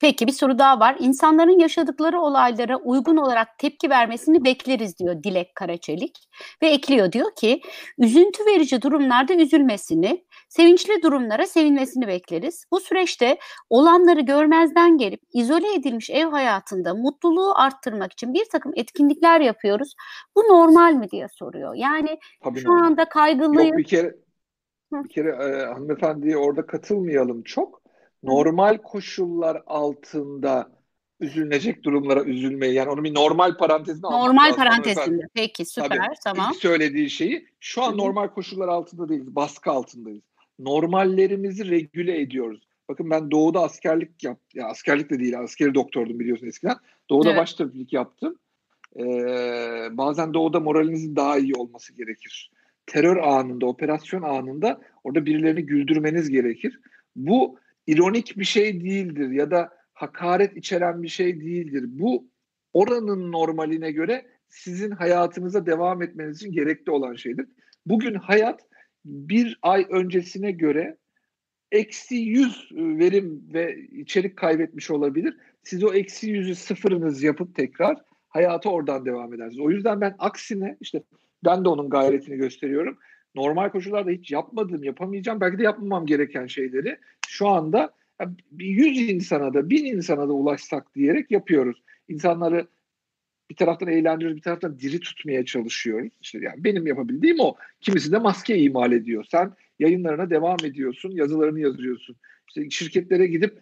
Peki 0.00 0.26
bir 0.26 0.32
soru 0.32 0.58
daha 0.58 0.80
var. 0.80 0.96
İnsanların 1.00 1.58
yaşadıkları 1.58 2.20
olaylara 2.20 2.76
uygun 2.76 3.16
olarak 3.16 3.58
tepki 3.58 3.90
vermesini 3.90 4.44
bekleriz 4.44 4.98
diyor 4.98 5.22
Dilek 5.22 5.54
Karaçelik. 5.54 6.28
Ve 6.62 6.68
ekliyor 6.68 7.12
diyor 7.12 7.34
ki 7.36 7.60
üzüntü 7.98 8.46
verici 8.46 8.82
durumlarda 8.82 9.34
üzülmesini, 9.34 10.24
sevinçli 10.48 11.02
durumlara 11.02 11.46
sevinmesini 11.46 12.06
bekleriz. 12.06 12.64
Bu 12.72 12.80
süreçte 12.80 13.38
olanları 13.70 14.20
görmezden 14.20 14.98
gelip 14.98 15.20
izole 15.34 15.74
edilmiş 15.74 16.10
ev 16.10 16.26
hayatında 16.26 16.94
mutluluğu 16.94 17.52
arttırmak 17.56 18.12
için 18.12 18.34
bir 18.34 18.44
takım 18.52 18.72
etkinlikler 18.76 19.40
yapıyoruz. 19.40 19.94
Bu 20.36 20.40
normal 20.40 20.92
mi 20.94 21.10
diye 21.10 21.28
soruyor. 21.28 21.74
Yani 21.74 22.18
Tabii 22.44 22.60
şu 22.60 22.72
anda 22.72 23.04
kaygılıyız. 23.08 23.68
Yok 23.68 23.78
bir 23.78 23.84
kere, 23.84 24.14
bir 24.92 25.08
kere 25.08 25.28
e, 25.28 25.66
hanımefendiye 25.66 26.36
orada 26.36 26.66
katılmayalım 26.66 27.42
çok 27.42 27.79
normal 28.22 28.78
koşullar 28.78 29.62
altında 29.66 30.70
üzülünecek 31.20 31.84
durumlara 31.84 32.24
üzülmeyi 32.24 32.74
yani 32.74 32.90
onu 32.90 33.04
bir 33.04 33.14
normal 33.14 33.56
parantezine 33.56 34.10
Normal 34.10 34.56
parantezinde. 34.56 35.22
Peki 35.34 35.64
süper 35.64 35.88
Tabii, 35.88 36.14
tamam. 36.24 36.54
söylediği 36.54 37.10
şeyi 37.10 37.46
şu 37.60 37.82
an 37.82 37.98
normal 37.98 38.28
koşullar 38.28 38.68
altında 38.68 39.08
değiliz. 39.08 39.34
Baskı 39.34 39.70
altındayız. 39.70 40.22
normallerimizi 40.58 41.70
regüle 41.70 42.20
ediyoruz. 42.20 42.60
Bakın 42.88 43.10
ben 43.10 43.30
doğuda 43.30 43.62
askerlik 43.62 44.24
yaptım. 44.24 44.60
Ya 44.60 44.66
askerlik 44.66 45.10
de 45.10 45.20
değil, 45.20 45.40
askeri 45.40 45.74
doktordum 45.74 46.20
biliyorsun 46.20 46.46
eskiden. 46.46 46.76
Doğuda 47.10 47.28
evet. 47.28 47.40
baştabiplik 47.40 47.92
yaptım. 47.92 48.38
Ee, 48.96 49.02
bazen 49.90 50.34
doğuda 50.34 50.60
moralinizin 50.60 51.16
daha 51.16 51.38
iyi 51.38 51.54
olması 51.54 51.96
gerekir. 51.96 52.50
Terör 52.86 53.16
anında, 53.16 53.66
operasyon 53.66 54.22
anında 54.22 54.80
orada 55.04 55.26
birilerini 55.26 55.66
güldürmeniz 55.66 56.28
gerekir. 56.28 56.80
Bu 57.16 57.58
ironik 57.86 58.38
bir 58.38 58.44
şey 58.44 58.80
değildir 58.80 59.30
ya 59.30 59.50
da 59.50 59.70
hakaret 59.92 60.56
içeren 60.56 61.02
bir 61.02 61.08
şey 61.08 61.40
değildir. 61.40 61.84
Bu 61.88 62.28
oranın 62.72 63.32
normaline 63.32 63.92
göre 63.92 64.26
sizin 64.48 64.90
hayatınıza 64.90 65.66
devam 65.66 66.02
etmeniz 66.02 66.36
için 66.36 66.52
gerekli 66.52 66.90
olan 66.90 67.14
şeydir. 67.14 67.46
Bugün 67.86 68.14
hayat 68.14 68.60
bir 69.04 69.58
ay 69.62 69.86
öncesine 69.90 70.52
göre 70.52 70.96
eksi 71.72 72.14
100 72.14 72.68
verim 72.72 73.42
ve 73.54 73.78
içerik 73.78 74.36
kaybetmiş 74.36 74.90
olabilir. 74.90 75.36
Siz 75.62 75.84
o 75.84 75.92
eksi 75.94 76.32
100'ü 76.32 76.54
sıfırınız 76.54 77.22
yapıp 77.22 77.54
tekrar 77.54 77.96
hayata 78.28 78.70
oradan 78.70 79.06
devam 79.06 79.34
edersiniz. 79.34 79.60
O 79.60 79.70
yüzden 79.70 80.00
ben 80.00 80.14
aksine 80.18 80.76
işte 80.80 81.02
ben 81.44 81.64
de 81.64 81.68
onun 81.68 81.90
gayretini 81.90 82.36
gösteriyorum. 82.36 82.98
Normal 83.34 83.70
koşullarda 83.70 84.10
hiç 84.10 84.30
yapmadığım, 84.30 84.84
yapamayacağım, 84.84 85.40
belki 85.40 85.58
de 85.58 85.62
yapmamam 85.62 86.06
gereken 86.06 86.46
şeyleri 86.46 86.98
şu 87.30 87.48
anda 87.48 87.94
100 88.58 89.10
insana 89.10 89.54
da 89.54 89.70
1000 89.70 89.84
insana 89.84 90.28
da 90.28 90.32
ulaşsak 90.32 90.94
diyerek 90.94 91.30
yapıyoruz. 91.30 91.82
İnsanları 92.08 92.66
bir 93.50 93.56
taraftan 93.56 93.88
eğlendiriyoruz, 93.88 94.36
bir 94.36 94.42
taraftan 94.42 94.78
diri 94.78 95.00
tutmaya 95.00 95.44
çalışıyoruz. 95.44 96.12
İşte 96.20 96.38
yani 96.42 96.64
benim 96.64 96.86
yapabildiğim 96.86 97.40
o. 97.40 97.54
Kimisi 97.80 98.12
de 98.12 98.18
maske 98.18 98.58
imal 98.58 98.92
ediyor. 98.92 99.24
Sen 99.30 99.52
yayınlarına 99.78 100.30
devam 100.30 100.56
ediyorsun, 100.64 101.10
yazılarını 101.10 101.60
yazıyorsun. 101.60 102.16
İşte 102.48 102.70
şirketlere 102.70 103.26
gidip 103.26 103.60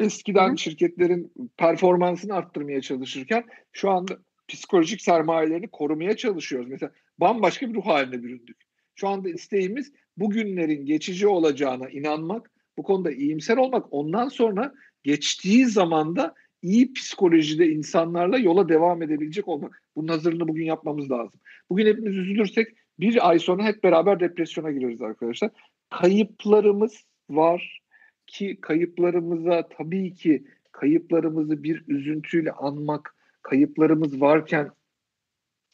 eskiden 0.00 0.52
Hı. 0.52 0.58
şirketlerin 0.58 1.32
performansını 1.56 2.34
arttırmaya 2.34 2.80
çalışırken 2.80 3.44
şu 3.72 3.90
anda 3.90 4.18
psikolojik 4.48 5.02
sermayelerini 5.02 5.68
korumaya 5.68 6.16
çalışıyoruz. 6.16 6.68
Mesela 6.68 6.92
bambaşka 7.18 7.68
bir 7.68 7.74
ruh 7.74 7.86
haline 7.86 8.22
büründük. 8.22 8.56
Şu 8.94 9.08
anda 9.08 9.28
isteğimiz 9.28 9.92
bugünlerin 10.16 10.86
geçici 10.86 11.26
olacağına 11.26 11.88
inanmak, 11.88 12.50
bu 12.78 12.82
konuda 12.82 13.12
iyimser 13.12 13.56
olmak, 13.56 13.86
ondan 13.90 14.28
sonra 14.28 14.74
geçtiği 15.02 15.66
zamanda 15.66 16.34
iyi 16.62 16.92
psikolojide 16.92 17.68
insanlarla 17.68 18.38
yola 18.38 18.68
devam 18.68 19.02
edebilecek 19.02 19.48
olmak. 19.48 19.82
Bunun 19.96 20.08
hazırlığını 20.08 20.48
bugün 20.48 20.64
yapmamız 20.64 21.10
lazım. 21.10 21.40
Bugün 21.70 21.86
hepimiz 21.86 22.16
üzülürsek 22.16 22.68
bir 22.98 23.28
ay 23.28 23.38
sonra 23.38 23.64
hep 23.64 23.84
beraber 23.84 24.20
depresyona 24.20 24.70
gireriz 24.70 25.02
arkadaşlar. 25.02 25.50
Kayıplarımız 25.90 27.04
var 27.30 27.82
ki 28.26 28.58
kayıplarımıza 28.60 29.68
tabii 29.68 30.14
ki 30.14 30.44
kayıplarımızı 30.72 31.62
bir 31.62 31.84
üzüntüyle 31.88 32.52
anmak, 32.52 33.16
kayıplarımız 33.42 34.20
varken 34.20 34.70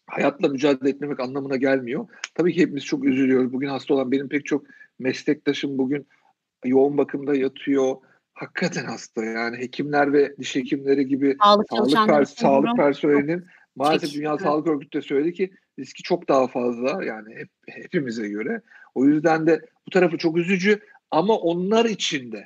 hayatla 0.06 0.48
mücadele 0.48 0.90
etmemek 0.90 1.20
anlamına 1.20 1.56
gelmiyor. 1.56 2.08
Tabii 2.34 2.52
ki 2.52 2.60
hepimiz 2.60 2.84
çok 2.84 3.04
üzülüyoruz. 3.04 3.52
Bugün 3.52 3.68
hasta 3.68 3.94
olan 3.94 4.12
benim 4.12 4.28
pek 4.28 4.46
çok 4.46 4.66
meslektaşım 4.98 5.78
bugün 5.78 6.06
yoğun 6.64 6.98
bakımda 6.98 7.34
yatıyor. 7.34 7.96
Hakikaten 8.34 8.84
hasta 8.84 9.24
yani 9.24 9.58
hekimler 9.58 10.12
ve 10.12 10.36
diş 10.38 10.56
hekimleri 10.56 11.06
gibi 11.06 11.36
sağlık, 11.42 11.68
sağlık, 11.70 12.08
per, 12.08 12.24
sağlık 12.24 12.76
personelinin 12.76 13.46
maalesef 13.76 14.14
Dünya 14.14 14.30
evet. 14.30 14.42
Sağlık 14.42 14.66
Örgütü 14.66 14.98
de 14.98 15.02
söyledi 15.02 15.32
ki 15.32 15.50
riski 15.78 16.02
çok 16.02 16.28
daha 16.28 16.46
fazla 16.46 17.04
yani 17.04 17.34
hep, 17.34 17.48
hepimize 17.68 18.28
göre. 18.28 18.62
O 18.94 19.04
yüzden 19.04 19.46
de 19.46 19.66
bu 19.86 19.90
tarafı 19.90 20.18
çok 20.18 20.36
üzücü 20.36 20.80
ama 21.10 21.36
onlar 21.36 21.84
için 21.84 22.32
de 22.32 22.44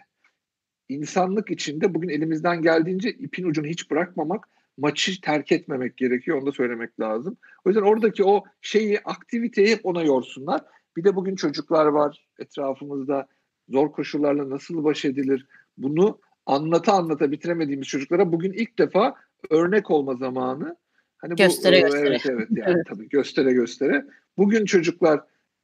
insanlık 0.88 1.51
içinde 1.51 1.94
bugün 1.94 2.09
elimizden 2.09 2.62
geldiğince 2.62 3.11
ipin 3.11 3.44
ucunu 3.44 3.66
hiç 3.66 3.90
bırakmamak, 3.90 4.48
maçı 4.79 5.20
terk 5.20 5.53
etmemek 5.53 5.96
gerekiyor. 5.96 6.38
Onu 6.38 6.46
da 6.46 6.53
söylemek 6.53 7.01
lazım. 7.01 7.37
O 7.64 7.68
yüzden 7.68 7.83
oradaki 7.83 8.25
o 8.25 8.44
şeyi, 8.61 9.01
aktiviteyi 9.01 9.68
hep 9.68 9.87
ona 9.87 10.03
yorsunlar. 10.03 10.61
Bir 10.96 11.05
de 11.05 11.16
bugün 11.16 11.37
çocuklar 11.37 11.87
var 11.87 12.29
etrafımızda. 12.38 13.27
Zor 13.68 13.92
koşullarla 13.92 14.51
nasıl 14.51 14.85
baş 14.85 15.05
edilir? 15.05 15.46
Bunu 15.79 16.18
anlata 16.46 16.92
anlata 16.92 17.31
bitiremediğimiz 17.31 17.88
çocuklara 17.88 18.33
bugün 18.33 18.53
ilk 18.53 18.79
defa 18.79 19.14
örnek 19.51 19.90
olma 19.90 20.14
zamanı. 20.14 20.77
Hani 21.18 21.35
göstere 21.35 21.77
bu, 21.77 21.81
göstere. 21.81 22.09
Evet 22.09 22.27
evet 22.27 22.48
yani 22.51 22.70
evet. 22.77 22.87
tabii 22.87 23.09
göstere 23.09 23.53
göstere. 23.53 24.07
Bugün 24.38 24.64
çocuklar 24.64 25.20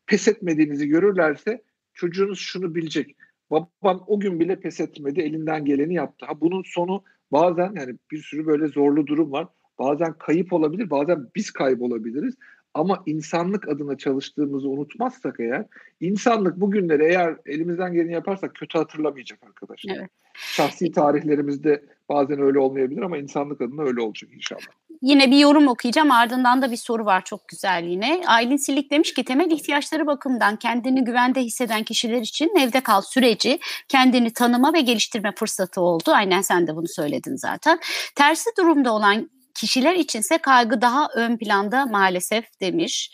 pes 0.06 0.28
etmediğinizi 0.28 0.88
görürlerse 0.88 1.62
çocuğunuz 1.94 2.38
şunu 2.38 2.74
bilecek. 2.74 3.16
Babam 3.50 4.04
o 4.06 4.20
gün 4.20 4.40
bile 4.40 4.60
pes 4.60 4.80
etmedi, 4.80 5.20
elinden 5.20 5.64
geleni 5.64 5.94
yaptı. 5.94 6.26
Ha 6.26 6.40
bunun 6.40 6.62
sonu 6.62 7.04
bazen 7.32 7.72
yani 7.74 7.96
bir 8.10 8.22
sürü 8.22 8.46
böyle 8.46 8.66
zorlu 8.68 9.06
durum 9.06 9.32
var. 9.32 9.46
Bazen 9.78 10.12
kayıp 10.12 10.52
olabilir, 10.52 10.90
bazen 10.90 11.26
biz 11.36 11.50
kaybolabiliriz. 11.50 12.34
Ama 12.78 13.02
insanlık 13.06 13.68
adına 13.68 13.98
çalıştığımızı 13.98 14.68
unutmazsak 14.68 15.40
eğer, 15.40 15.64
insanlık 16.00 16.56
bugünleri 16.56 17.04
eğer 17.04 17.36
elimizden 17.46 17.92
geleni 17.92 18.12
yaparsak 18.12 18.54
kötü 18.54 18.78
hatırlamayacak 18.78 19.38
arkadaşlar. 19.46 19.96
Evet. 19.96 20.10
Şahsi 20.34 20.92
tarihlerimizde 20.92 21.84
bazen 22.08 22.40
öyle 22.40 22.58
olmayabilir 22.58 23.02
ama 23.02 23.18
insanlık 23.18 23.60
adına 23.60 23.82
öyle 23.82 24.00
olacak 24.00 24.30
inşallah. 24.32 24.62
Yine 25.02 25.30
bir 25.30 25.38
yorum 25.38 25.68
okuyacağım 25.68 26.10
ardından 26.10 26.62
da 26.62 26.70
bir 26.70 26.76
soru 26.76 27.04
var 27.04 27.24
çok 27.24 27.48
güzel 27.48 27.84
yine. 27.84 28.22
Aylin 28.26 28.56
Silik 28.56 28.90
demiş 28.90 29.14
ki 29.14 29.24
temel 29.24 29.50
ihtiyaçları 29.50 30.06
bakımından 30.06 30.56
kendini 30.56 31.04
güvende 31.04 31.40
hisseden 31.40 31.82
kişiler 31.82 32.20
için 32.20 32.52
evde 32.60 32.80
kal 32.80 33.02
süreci 33.02 33.58
kendini 33.88 34.32
tanıma 34.32 34.72
ve 34.72 34.80
geliştirme 34.80 35.32
fırsatı 35.36 35.80
oldu. 35.80 36.10
Aynen 36.10 36.40
sen 36.40 36.66
de 36.66 36.76
bunu 36.76 36.88
söyledin 36.88 37.36
zaten. 37.36 37.78
Tersi 38.14 38.50
durumda 38.58 38.92
olan 38.92 39.30
kişiler 39.60 39.94
içinse 39.94 40.38
kaygı 40.38 40.80
daha 40.80 41.08
ön 41.16 41.38
planda 41.38 41.86
maalesef 41.86 42.44
demiş. 42.60 43.12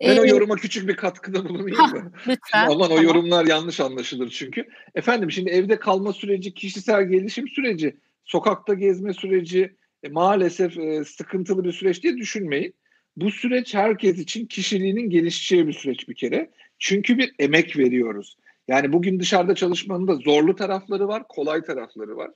Ben 0.00 0.16
ee, 0.16 0.20
o 0.20 0.26
yoruma 0.26 0.56
küçük 0.56 0.88
bir 0.88 0.96
katkıda 0.96 1.48
bulunayım 1.48 1.90
mı? 1.90 2.12
Lütfen. 2.28 2.66
Aman 2.66 2.88
tamam. 2.88 2.98
o 2.98 3.02
yorumlar 3.02 3.46
yanlış 3.46 3.80
anlaşılır 3.80 4.30
çünkü. 4.30 4.68
Efendim 4.94 5.30
şimdi 5.30 5.50
evde 5.50 5.78
kalma 5.78 6.12
süreci, 6.12 6.54
kişisel 6.54 7.08
gelişim 7.08 7.48
süreci, 7.48 7.96
sokakta 8.24 8.74
gezme 8.74 9.12
süreci 9.14 9.76
e, 10.02 10.08
maalesef 10.08 10.78
e, 10.78 11.04
sıkıntılı 11.04 11.64
bir 11.64 11.72
süreç 11.72 12.02
diye 12.02 12.16
düşünmeyin. 12.16 12.74
Bu 13.16 13.30
süreç 13.30 13.74
herkes 13.74 14.18
için 14.18 14.46
kişiliğinin 14.46 15.10
gelişeceği 15.10 15.66
bir 15.66 15.72
süreç 15.72 16.08
bir 16.08 16.14
kere. 16.14 16.50
Çünkü 16.78 17.18
bir 17.18 17.32
emek 17.38 17.78
veriyoruz. 17.78 18.36
Yani 18.68 18.92
bugün 18.92 19.20
dışarıda 19.20 19.54
çalışmanın 19.54 20.08
da 20.08 20.14
zorlu 20.14 20.56
tarafları 20.56 21.08
var, 21.08 21.22
kolay 21.28 21.62
tarafları 21.62 22.16
var. 22.16 22.30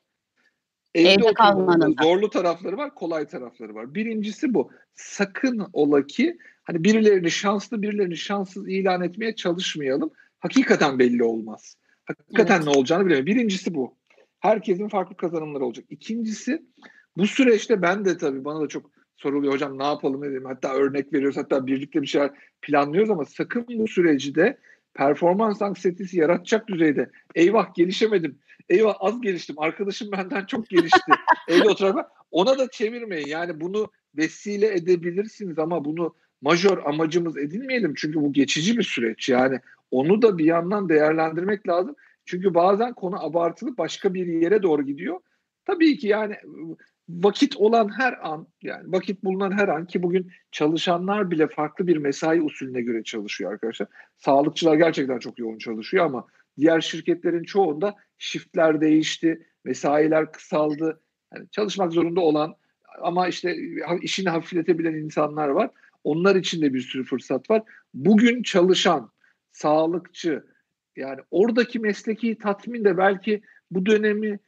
Evde, 0.97 1.13
Evde 1.13 1.25
oturmanın 1.25 1.97
zorlu 2.03 2.31
tarafları 2.31 2.77
var, 2.77 2.95
kolay 2.95 3.27
tarafları 3.27 3.75
var. 3.75 3.95
Birincisi 3.95 4.55
bu. 4.55 4.71
Sakın 4.95 5.67
ola 5.73 6.07
ki 6.07 6.39
hani 6.65 6.85
birilerini 6.85 7.31
şanslı, 7.31 7.83
birilerini 7.83 8.17
şanssız 8.17 8.69
ilan 8.69 9.03
etmeye 9.03 9.35
çalışmayalım. 9.35 10.11
Hakikaten 10.39 10.99
belli 10.99 11.25
olmaz. 11.25 11.77
Hakikaten 12.05 12.57
evet. 12.57 12.67
ne 12.67 12.71
olacağını 12.71 13.07
bilemiyorum. 13.07 13.27
Birincisi 13.27 13.75
bu. 13.75 13.97
Herkesin 14.41 14.89
farklı 14.89 15.17
kazanımları 15.17 15.65
olacak. 15.65 15.87
İkincisi 15.91 16.63
bu 17.17 17.27
süreçte 17.27 17.83
ben 17.83 18.05
de 18.05 18.17
tabii 18.17 18.45
bana 18.45 18.61
da 18.61 18.69
çok 18.69 18.91
soruluyor 19.17 19.53
hocam 19.53 19.79
ne 19.79 19.85
yapalım 19.85 20.23
dedim. 20.23 20.45
Hatta 20.45 20.75
örnek 20.75 21.13
veriyoruz 21.13 21.37
hatta 21.37 21.67
birlikte 21.67 22.03
bir 22.03 22.07
şeyler 22.07 22.31
planlıyoruz 22.63 23.11
ama 23.11 23.25
sakın 23.25 23.67
bu 23.69 23.89
süreci 23.89 24.35
de 24.35 24.59
performans 24.95 25.63
anksiyetesi 25.63 26.19
yaratacak 26.19 26.69
düzeyde 26.69 27.11
eyvah 27.35 27.75
gelişemedim 27.75 28.39
eyvah 28.69 28.97
az 29.01 29.21
geliştim. 29.21 29.59
Arkadaşım 29.59 30.13
benden 30.13 30.45
çok 30.45 30.69
gelişti. 30.69 31.13
Evde 31.49 31.69
oturarak 31.69 32.11
ona 32.31 32.59
da 32.59 32.71
çevirmeyin. 32.71 33.27
Yani 33.27 33.61
bunu 33.61 33.91
vesile 34.17 34.75
edebilirsiniz 34.75 35.59
ama 35.59 35.85
bunu 35.85 36.15
majör 36.43 36.79
amacımız 36.79 37.37
edinmeyelim. 37.37 37.95
Çünkü 37.97 38.21
bu 38.21 38.33
geçici 38.33 38.79
bir 38.79 38.83
süreç. 38.83 39.29
Yani 39.29 39.61
onu 39.91 40.23
da 40.23 40.39
bir 40.39 40.45
yandan 40.45 40.89
değerlendirmek 40.89 41.69
lazım. 41.69 41.97
Çünkü 42.25 42.55
bazen 42.55 42.93
konu 42.93 43.25
abartılıp 43.25 43.79
başka 43.79 44.15
bir 44.15 44.27
yere 44.27 44.63
doğru 44.63 44.83
gidiyor. 44.83 45.21
Tabii 45.65 45.99
ki 45.99 46.09
yani 46.09 46.37
vakit 47.09 47.57
olan 47.57 47.99
her 47.99 48.29
an 48.31 48.47
yani 48.63 48.93
vakit 48.93 49.25
bulunan 49.25 49.59
her 49.59 49.69
an 49.69 49.87
ki 49.87 50.03
bugün 50.03 50.31
çalışanlar 50.53 51.31
bile 51.31 51.49
farklı 51.49 51.87
bir 51.87 51.97
mesai 51.97 52.43
usulüne 52.43 52.81
göre 52.81 53.03
çalışıyor 53.03 53.53
arkadaşlar. 53.53 53.89
Sağlıkçılar 54.19 54.75
gerçekten 54.75 55.19
çok 55.19 55.39
yoğun 55.39 55.59
çalışıyor 55.59 56.05
ama 56.05 56.27
diğer 56.59 56.81
şirketlerin 56.81 57.45
çoğunda 57.45 57.95
shiftler 58.19 58.81
değişti, 58.81 59.47
mesailer 59.65 60.33
kısaldı. 60.33 61.01
Yani 61.35 61.49
çalışmak 61.51 61.93
zorunda 61.93 62.21
olan 62.21 62.55
ama 63.01 63.29
işte 63.29 63.57
işini 64.03 64.29
hafifletebilen 64.29 64.95
insanlar 64.95 65.49
var. 65.49 65.71
Onlar 66.05 66.37
için 66.37 66.63
de 66.63 66.75
bir 66.75 66.81
sürü 66.81 67.05
fırsat 67.05 67.51
var. 67.51 67.63
Bugün 67.95 68.43
çalışan, 68.43 69.11
sağlıkçı 69.53 70.45
yani 70.97 71.21
oradaki 71.31 71.79
mesleki 71.79 72.39
tatmin 72.39 72.85
de 72.85 72.99
belki 72.99 73.43
bu 73.71 73.87
dönemi 73.87 74.39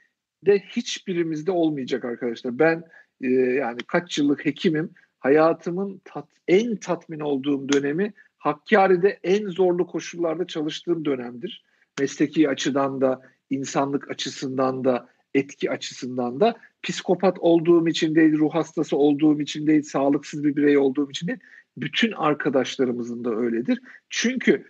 de 0.47 0.59
hiçbirimizde 0.59 1.51
olmayacak 1.51 2.05
arkadaşlar. 2.05 2.59
Ben 2.59 2.85
e, 3.21 3.29
yani 3.31 3.79
kaç 3.87 4.19
yıllık 4.19 4.47
hekimim. 4.47 4.91
Hayatımın 5.19 6.01
tat, 6.05 6.29
en 6.49 6.77
tatmin 6.77 7.21
olduğum 7.21 7.73
dönemi 7.73 8.13
Hakkari'de 8.39 9.19
en 9.23 9.49
zorlu 9.49 9.87
koşullarda 9.87 10.47
çalıştığım 10.47 11.05
dönemdir. 11.05 11.65
Mesleki 12.01 12.49
açıdan 12.49 13.01
da, 13.01 13.23
insanlık 13.51 14.11
açısından 14.11 14.85
da, 14.85 15.09
etki 15.35 15.71
açısından 15.71 16.41
da 16.41 16.57
psikopat 16.83 17.39
olduğum 17.39 17.89
için 17.89 18.15
değil, 18.15 18.39
ruh 18.39 18.55
hastası 18.55 18.97
olduğum 18.97 19.41
için 19.41 19.67
değil, 19.67 19.83
sağlıksız 19.83 20.45
bir 20.45 20.57
birey 20.57 20.79
olduğum 20.79 21.11
için 21.11 21.27
değil, 21.27 21.39
bütün 21.77 22.13
arkadaşlarımızın 22.13 23.25
da 23.25 23.35
öyledir. 23.35 23.81
Çünkü 24.11 24.65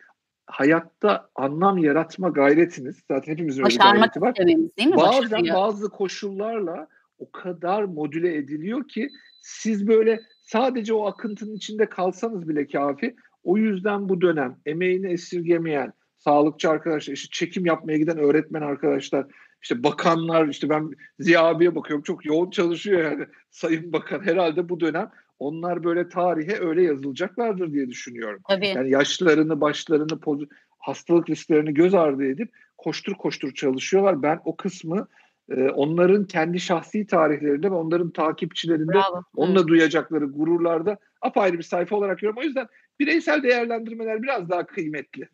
hayatta 0.46 1.30
anlam 1.34 1.78
yaratma 1.78 2.28
gayretiniz, 2.28 2.96
zaten 3.08 3.32
hepimizin 3.32 3.64
öyle 3.64 3.76
gayreti 3.76 4.20
var. 4.20 4.36
değil 4.36 4.88
mi? 4.88 4.96
Bazen 4.96 5.22
Başarıyor. 5.22 5.56
bazı 5.56 5.88
koşullarla 5.90 6.88
o 7.18 7.30
kadar 7.30 7.84
modüle 7.84 8.36
ediliyor 8.36 8.88
ki 8.88 9.10
siz 9.40 9.88
böyle 9.88 10.20
sadece 10.42 10.94
o 10.94 11.06
akıntının 11.06 11.54
içinde 11.54 11.86
kalsanız 11.86 12.48
bile 12.48 12.66
kafi. 12.66 13.16
O 13.44 13.58
yüzden 13.58 14.08
bu 14.08 14.20
dönem 14.20 14.56
emeğini 14.66 15.06
esirgemeyen, 15.06 15.92
sağlıkçı 16.28 16.70
arkadaşlar, 16.70 17.14
işte 17.14 17.28
çekim 17.32 17.66
yapmaya 17.66 17.98
giden 17.98 18.18
öğretmen 18.18 18.62
arkadaşlar, 18.62 19.26
işte 19.62 19.82
bakanlar, 19.82 20.48
işte 20.48 20.68
ben 20.68 20.90
Ziya 21.18 21.44
abiye 21.44 21.74
bakıyorum 21.74 22.02
çok 22.02 22.24
yoğun 22.24 22.50
çalışıyor 22.50 23.04
yani 23.04 23.26
Sayın 23.50 23.92
Bakan. 23.92 24.26
Herhalde 24.26 24.68
bu 24.68 24.80
dönem 24.80 25.10
onlar 25.38 25.84
böyle 25.84 26.08
tarihe 26.08 26.60
öyle 26.60 26.82
yazılacaklardır 26.82 27.72
diye 27.72 27.88
düşünüyorum. 27.88 28.40
Tabii. 28.48 28.68
Yani 28.68 28.90
yaşlarını, 28.90 29.60
başlarını, 29.60 30.46
hastalık 30.78 31.30
risklerini 31.30 31.74
göz 31.74 31.94
ardı 31.94 32.24
edip 32.24 32.50
koştur 32.78 33.14
koştur 33.14 33.54
çalışıyorlar. 33.54 34.22
Ben 34.22 34.40
o 34.44 34.56
kısmı 34.56 35.08
e, 35.50 35.68
onların 35.68 36.24
kendi 36.24 36.60
şahsi 36.60 37.06
tarihlerinde 37.06 37.70
ve 37.70 37.74
onların 37.74 38.10
takipçilerinde 38.10 38.92
Bravo. 38.92 39.22
onunla 39.36 39.60
evet. 39.60 39.68
duyacakları 39.68 40.24
gururlarda 40.24 40.98
apayrı 41.20 41.58
bir 41.58 41.62
sayfa 41.62 41.96
olarak 41.96 42.18
görüyorum. 42.18 42.40
O 42.40 42.44
yüzden 42.44 42.66
bireysel 43.00 43.42
değerlendirmeler 43.42 44.22
biraz 44.22 44.50
daha 44.50 44.66
kıymetli. 44.66 45.28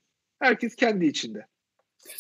Herkes 0.45 0.77
kendi 0.77 1.07
içinde. 1.07 1.47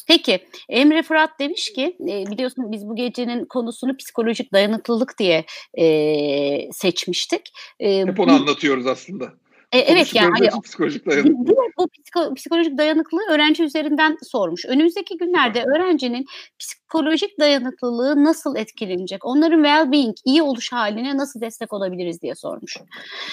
Peki 0.09 0.41
Emre 0.69 1.03
Fırat 1.03 1.31
demiş 1.41 1.73
ki 1.73 1.97
e, 2.01 2.27
biliyorsun 2.31 2.73
biz 2.73 2.87
bu 2.87 2.97
gecenin 2.97 3.45
konusunu 3.45 3.97
psikolojik 3.97 4.53
dayanıklılık 4.53 5.19
diye 5.19 5.45
e, 5.75 6.73
seçmiştik. 6.73 7.53
E, 7.81 8.01
Hep 8.01 8.21
onu 8.21 8.29
bu, 8.29 8.33
anlatıyoruz 8.33 8.87
aslında. 8.87 9.33
E, 9.75 9.79
evet 9.79 10.15
yani 10.15 10.33
hani, 10.39 10.63
psikolojik 10.63 11.07
dayanıklılık. 11.07 11.59
Bu 11.79 11.89
psiko, 11.89 12.35
psikolojik 12.35 12.79
dayanıklılığı 12.79 13.23
öğrenci 13.31 13.63
üzerinden 13.63 14.17
sormuş. 14.23 14.65
Önümüzdeki 14.65 15.17
günlerde 15.17 15.65
öğrencinin 15.65 16.27
psikolojik 16.59 17.39
dayanıklılığı 17.41 18.25
nasıl 18.25 18.57
etkilenecek? 18.57 19.25
Onların 19.25 19.65
well-being, 19.65 20.15
iyi 20.25 20.43
oluş 20.43 20.73
haline 20.73 21.17
nasıl 21.17 21.41
destek 21.41 21.73
olabiliriz 21.73 22.23
diye 22.23 22.35
sormuş. 22.35 22.77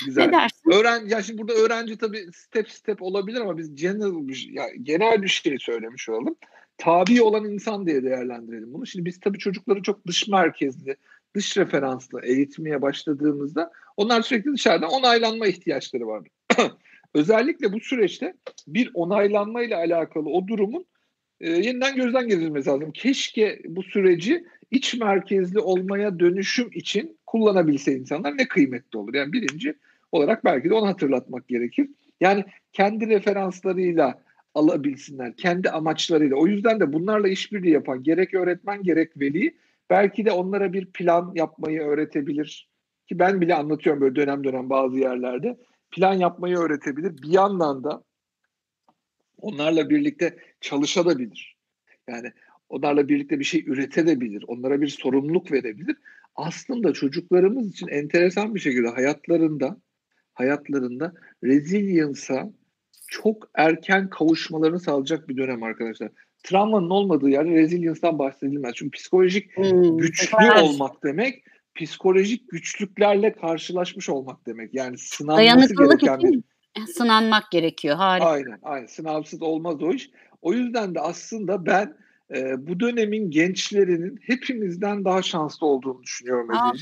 Güzel. 0.06 0.25
Ne 0.25 0.32
dersin? 0.32 0.71
Öğren, 0.71 1.08
ya 1.08 1.23
şimdi 1.23 1.41
burada 1.41 1.54
öğrenci 1.54 1.97
tabii 1.97 2.25
step 2.34 2.71
step 2.71 3.01
olabilir 3.01 3.41
ama 3.41 3.58
biz 3.58 3.75
genel, 3.75 4.13
ya, 4.54 4.65
genel 4.84 5.23
bir 5.23 5.27
şey 5.27 5.58
söylemiş 5.60 6.10
olalım. 6.10 6.36
Tabi 6.77 7.21
olan 7.21 7.45
insan 7.45 7.86
diye 7.86 8.04
değerlendirelim 8.04 8.73
bunu. 8.73 8.86
Şimdi 8.86 9.06
biz 9.06 9.19
tabii 9.19 9.38
çocukları 9.38 9.82
çok 9.82 10.08
dış 10.08 10.27
merkezli, 10.27 10.95
dış 11.35 11.57
referanslı 11.57 12.21
eğitmeye 12.23 12.81
başladığımızda 12.81 13.71
onlar 13.97 14.21
sürekli 14.21 14.53
dışarıdan 14.53 14.89
onaylanma 14.89 15.47
ihtiyaçları 15.47 16.07
vardı. 16.07 16.29
Özellikle 17.13 17.73
bu 17.73 17.79
süreçte 17.79 18.33
bir 18.67 18.91
onaylanma 18.93 19.63
ile 19.63 19.75
alakalı 19.75 20.29
o 20.29 20.47
durumun 20.47 20.85
e, 21.39 21.49
yeniden 21.49 21.95
gözden 21.95 22.27
geçirilmesi 22.27 22.69
lazım. 22.69 22.91
Keşke 22.91 23.61
bu 23.65 23.83
süreci 23.83 24.45
iç 24.71 24.93
merkezli 24.93 25.59
olmaya 25.59 26.19
dönüşüm 26.19 26.69
için 26.73 27.17
kullanabilse 27.25 27.93
insanlar 27.93 28.37
ne 28.37 28.47
kıymetli 28.47 28.99
olur. 28.99 29.13
Yani 29.13 29.33
birinci 29.33 29.73
olarak 30.11 30.45
belki 30.45 30.69
de 30.69 30.73
onu 30.73 30.87
hatırlatmak 30.87 31.47
gerekir. 31.47 31.89
Yani 32.21 32.45
kendi 32.73 33.07
referanslarıyla 33.07 34.21
alabilsinler, 34.55 35.35
kendi 35.35 35.69
amaçlarıyla. 35.69 36.35
O 36.35 36.47
yüzden 36.47 36.79
de 36.79 36.93
bunlarla 36.93 37.27
işbirliği 37.27 37.71
yapan 37.71 38.03
gerek 38.03 38.33
öğretmen 38.33 38.83
gerek 38.83 39.19
veli 39.19 39.55
belki 39.91 40.25
de 40.25 40.32
onlara 40.32 40.73
bir 40.73 40.86
plan 40.86 41.32
yapmayı 41.36 41.82
öğretebilir. 41.82 42.69
Ki 43.08 43.19
ben 43.19 43.41
bile 43.41 43.56
anlatıyorum 43.56 44.01
böyle 44.01 44.15
dönem 44.15 44.43
dönem 44.43 44.69
bazı 44.69 44.99
yerlerde. 44.99 45.58
Plan 45.91 46.13
yapmayı 46.13 46.58
öğretebilir. 46.58 47.21
Bir 47.21 47.34
yandan 47.34 47.84
da 47.84 48.04
onlarla 49.38 49.89
birlikte 49.89 50.38
çalışabilir. 50.62 51.58
Yani 52.08 52.32
onlarla 52.69 53.10
birlikte 53.10 53.39
bir 53.39 53.43
şey 53.43 53.63
üretebilir. 53.67 54.43
Onlara 54.47 54.82
bir 54.82 54.88
sorumluluk 54.88 55.51
verebilir. 55.51 55.97
Aslında 56.36 56.93
çocuklarımız 56.93 57.69
için 57.69 57.88
enteresan 57.88 58.56
bir 58.56 58.60
şekilde 58.60 58.88
hayatlarında 58.88 59.77
hayatlarında 60.34 61.13
resilience'a 61.43 62.49
çok 63.08 63.51
erken 63.56 64.10
kavuşmalarını 64.10 64.80
sağlayacak 64.80 65.30
bir 65.30 65.38
dönem 65.38 65.63
arkadaşlar. 65.63 66.12
Travmanın 66.43 66.89
olmadığı 66.89 67.30
yerde 67.30 67.49
resilience'dan 67.49 68.19
bahsedilmez. 68.19 68.73
Çünkü 68.75 68.91
psikolojik 68.91 69.58
hmm, 69.58 69.97
güçlü 69.97 70.38
evet. 70.41 70.63
olmak 70.63 71.04
demek 71.04 71.43
psikolojik 71.75 72.49
güçlüklerle 72.49 73.34
karşılaşmış 73.34 74.10
olmak 74.10 74.45
demek. 74.45 74.73
Yani 74.73 74.97
sınanması 74.97 75.75
gereken 75.75 76.19
bir 76.19 76.43
sınanmak 76.88 77.51
gerekiyor. 77.51 77.95
Harika. 77.95 78.27
Aynen, 78.27 78.60
aynen. 78.63 78.86
Sınavsız 78.86 79.41
olmaz 79.41 79.84
o 79.84 79.91
iş. 79.91 80.10
O 80.41 80.54
yüzden 80.54 80.95
de 80.95 80.99
aslında 80.99 81.65
ben 81.65 81.97
e, 82.36 82.67
bu 82.67 82.80
dönemin 82.80 83.32
gençlerinin 83.32 84.19
hepimizden 84.21 85.06
daha 85.06 85.21
şanslı 85.21 85.67
olduğunu 85.67 86.04
düşünüyorum 86.04 86.49
Aa, 86.51 86.73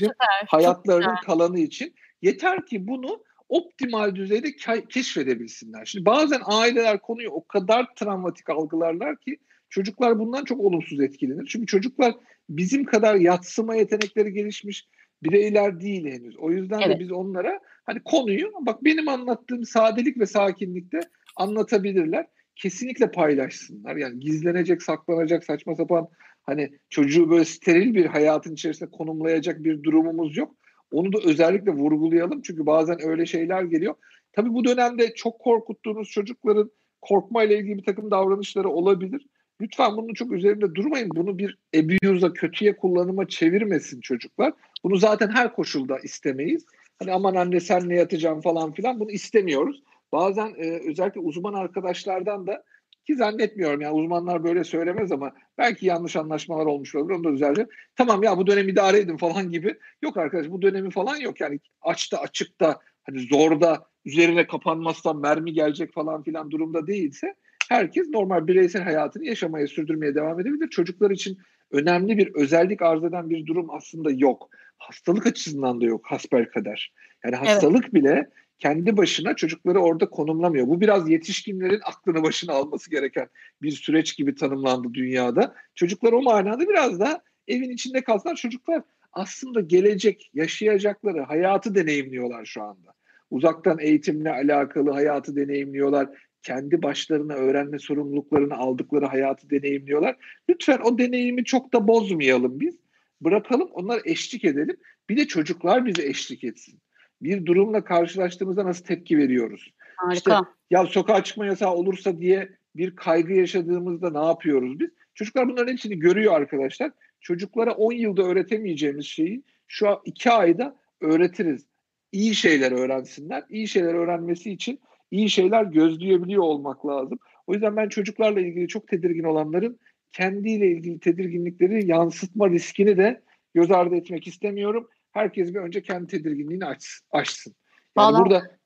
Hayatlarının 0.46 1.16
kalanı 1.26 1.58
için. 1.58 1.94
Yeter 2.22 2.66
ki 2.66 2.88
bunu 2.88 3.22
optimal 3.48 4.14
düzeyde 4.14 4.48
keşfedebilsinler. 4.88 5.84
Şimdi 5.84 6.06
bazen 6.06 6.40
aileler 6.44 6.98
konuyu 6.98 7.30
o 7.30 7.46
kadar 7.46 7.86
travmatik 7.96 8.50
algılarlar 8.50 9.16
ki 9.16 9.38
çocuklar 9.70 10.18
bundan 10.18 10.44
çok 10.44 10.60
olumsuz 10.60 11.00
etkilenir. 11.00 11.46
Çünkü 11.46 11.66
çocuklar 11.66 12.14
bizim 12.48 12.84
kadar 12.84 13.14
yatsıma 13.14 13.74
yetenekleri 13.74 14.32
gelişmiş 14.32 14.88
bireyler 15.22 15.80
değil 15.80 16.04
henüz. 16.04 16.36
O 16.36 16.50
yüzden 16.50 16.80
evet. 16.80 16.96
de 16.96 17.00
biz 17.00 17.12
onlara 17.12 17.60
hani 17.84 18.00
konuyu 18.04 18.52
bak 18.60 18.84
benim 18.84 19.08
anlattığım 19.08 19.64
sadelik 19.64 20.18
ve 20.18 20.26
sakinlikte 20.26 21.00
anlatabilirler. 21.36 22.26
Kesinlikle 22.56 23.10
paylaşsınlar. 23.10 23.96
Yani 23.96 24.20
gizlenecek, 24.20 24.82
saklanacak 24.82 25.44
saçma 25.44 25.76
sapan 25.76 26.08
hani 26.42 26.70
çocuğu 26.88 27.30
böyle 27.30 27.44
steril 27.44 27.94
bir 27.94 28.06
hayatın 28.06 28.52
içerisinde 28.52 28.90
konumlayacak 28.90 29.64
bir 29.64 29.82
durumumuz 29.82 30.36
yok. 30.36 30.54
Onu 30.92 31.12
da 31.12 31.18
özellikle 31.24 31.72
vurgulayalım 31.72 32.42
çünkü 32.42 32.66
bazen 32.66 32.96
öyle 33.02 33.26
şeyler 33.26 33.62
geliyor. 33.62 33.94
Tabii 34.32 34.54
bu 34.54 34.64
dönemde 34.64 35.14
çok 35.14 35.38
korkuttuğunuz 35.38 36.10
çocukların 36.10 36.70
korkmayla 37.00 37.56
ilgili 37.56 37.78
bir 37.78 37.84
takım 37.84 38.10
davranışları 38.10 38.68
olabilir. 38.68 39.26
Lütfen 39.60 39.96
bunun 39.96 40.14
çok 40.14 40.32
üzerinde 40.32 40.74
durmayın. 40.74 41.10
Bunu 41.16 41.38
bir 41.38 41.58
abuse'a, 41.76 42.32
kötüye 42.32 42.76
kullanıma 42.76 43.28
çevirmesin 43.28 44.00
çocuklar. 44.00 44.52
Bunu 44.84 44.96
zaten 44.96 45.28
her 45.28 45.52
koşulda 45.52 45.98
istemeyiz. 45.98 46.66
Hani 46.98 47.12
aman 47.12 47.34
anne 47.34 47.60
sen 47.60 47.88
ne 47.88 47.94
yatacağım 47.94 48.40
falan 48.40 48.72
filan 48.72 49.00
bunu 49.00 49.10
istemiyoruz. 49.10 49.82
Bazen 50.12 50.54
e, 50.58 50.90
özellikle 50.90 51.20
uzman 51.20 51.54
arkadaşlardan 51.54 52.46
da 52.46 52.64
ki 53.06 53.16
zannetmiyorum 53.16 53.80
yani 53.80 53.94
uzmanlar 53.94 54.44
böyle 54.44 54.64
söylemez 54.64 55.12
ama 55.12 55.32
belki 55.58 55.86
yanlış 55.86 56.16
anlaşmalar 56.16 56.66
olmuş 56.66 56.94
olabilir 56.94 57.14
onu 57.14 57.24
da 57.24 57.32
düzelteceğim. 57.32 57.70
Tamam 57.96 58.22
ya 58.22 58.38
bu 58.38 58.46
dönem 58.46 58.68
idare 58.68 58.98
edin 58.98 59.16
falan 59.16 59.50
gibi. 59.50 59.78
Yok 60.02 60.16
arkadaş 60.16 60.50
bu 60.50 60.62
dönemi 60.62 60.90
falan 60.90 61.16
yok 61.16 61.40
yani 61.40 61.60
açta 61.82 62.18
açıkta 62.18 62.80
hani 63.02 63.20
zorda 63.20 63.86
üzerine 64.04 64.46
kapanmazsa 64.46 65.12
mermi 65.12 65.52
gelecek 65.52 65.92
falan 65.92 66.22
filan 66.22 66.50
durumda 66.50 66.86
değilse 66.86 67.34
herkes 67.70 68.08
normal 68.08 68.46
bireysel 68.46 68.82
hayatını 68.82 69.24
yaşamaya 69.24 69.66
sürdürmeye 69.66 70.14
devam 70.14 70.40
edebilir. 70.40 70.68
Çocuklar 70.68 71.10
için 71.10 71.38
önemli 71.70 72.18
bir 72.18 72.34
özellik 72.34 72.82
arz 72.82 73.04
eden 73.04 73.30
bir 73.30 73.46
durum 73.46 73.70
aslında 73.70 74.10
yok. 74.10 74.50
Hastalık 74.78 75.26
açısından 75.26 75.80
da 75.80 75.84
yok 75.84 76.06
hasbelkader. 76.06 76.92
Yani 77.24 77.36
hastalık 77.36 77.84
evet. 77.84 77.94
bile 77.94 78.30
kendi 78.58 78.96
başına 78.96 79.36
çocukları 79.36 79.80
orada 79.80 80.10
konumlamıyor. 80.10 80.66
Bu 80.66 80.80
biraz 80.80 81.10
yetişkinlerin 81.10 81.80
aklını 81.84 82.22
başına 82.22 82.52
alması 82.52 82.90
gereken 82.90 83.28
bir 83.62 83.70
süreç 83.70 84.16
gibi 84.16 84.34
tanımlandı 84.34 84.94
dünyada. 84.94 85.54
Çocuklar 85.74 86.12
o 86.12 86.22
manada 86.22 86.68
biraz 86.68 87.00
da 87.00 87.22
evin 87.48 87.70
içinde 87.70 88.04
kalsınlar. 88.04 88.36
Çocuklar 88.36 88.82
aslında 89.12 89.60
gelecek, 89.60 90.30
yaşayacakları 90.34 91.20
hayatı 91.20 91.74
deneyimliyorlar 91.74 92.44
şu 92.44 92.62
anda. 92.62 92.92
Uzaktan 93.30 93.78
eğitimle 93.78 94.30
alakalı 94.30 94.90
hayatı 94.90 95.36
deneyimliyorlar. 95.36 96.08
Kendi 96.42 96.82
başlarına 96.82 97.34
öğrenme 97.34 97.78
sorumluluklarını 97.78 98.54
aldıkları 98.54 99.06
hayatı 99.06 99.50
deneyimliyorlar. 99.50 100.16
Lütfen 100.48 100.78
o 100.84 100.98
deneyimi 100.98 101.44
çok 101.44 101.72
da 101.72 101.88
bozmayalım 101.88 102.60
biz. 102.60 102.76
Bırakalım, 103.20 103.68
onlar 103.72 104.00
eşlik 104.04 104.44
edelim. 104.44 104.76
Bir 105.08 105.16
de 105.16 105.26
çocuklar 105.26 105.86
bize 105.86 106.06
eşlik 106.06 106.44
etsin 106.44 106.80
bir 107.22 107.46
durumla 107.46 107.84
karşılaştığımızda 107.84 108.64
nasıl 108.64 108.84
tepki 108.84 109.18
veriyoruz? 109.18 109.72
Harika. 109.96 110.14
İşte 110.16 110.32
ya 110.70 110.86
sokağa 110.86 111.24
çıkma 111.24 111.46
yasağı 111.46 111.74
olursa 111.74 112.20
diye 112.20 112.48
bir 112.76 112.96
kaygı 112.96 113.32
yaşadığımızda 113.32 114.10
ne 114.10 114.26
yapıyoruz 114.26 114.80
biz? 114.80 114.90
Çocuklar 115.14 115.48
bunların 115.48 115.72
hepsini 115.72 115.98
görüyor 115.98 116.34
arkadaşlar. 116.34 116.92
Çocuklara 117.20 117.72
10 117.72 117.92
yılda 117.92 118.22
öğretemeyeceğimiz 118.22 119.06
şeyi 119.06 119.42
şu 119.66 119.88
an 119.88 119.98
2 120.04 120.30
ayda 120.30 120.76
öğretiriz. 121.00 121.66
İyi 122.12 122.34
şeyler 122.34 122.72
öğrensinler. 122.72 123.44
İyi 123.48 123.68
şeyler 123.68 123.94
öğrenmesi 123.94 124.50
için 124.50 124.80
iyi 125.10 125.30
şeyler 125.30 125.64
gözleyebiliyor 125.64 126.42
olmak 126.42 126.86
lazım. 126.86 127.18
O 127.46 127.52
yüzden 127.52 127.76
ben 127.76 127.88
çocuklarla 127.88 128.40
ilgili 128.40 128.68
çok 128.68 128.88
tedirgin 128.88 129.24
olanların 129.24 129.78
kendiyle 130.12 130.66
ilgili 130.66 131.00
tedirginlikleri 131.00 131.90
yansıtma 131.90 132.50
riskini 132.50 132.96
de 132.96 133.22
göz 133.54 133.70
ardı 133.70 133.96
etmek 133.96 134.26
istemiyorum. 134.26 134.88
Herkes 135.12 135.54
bir 135.54 135.58
önce 135.58 135.82
kendi 135.82 136.06
tedirginliğini 136.06 136.66
aç, 136.66 137.00
açsın. 137.10 137.54
Yani 137.96 138.06
Vallahi, 138.06 138.20
burada 138.20 138.58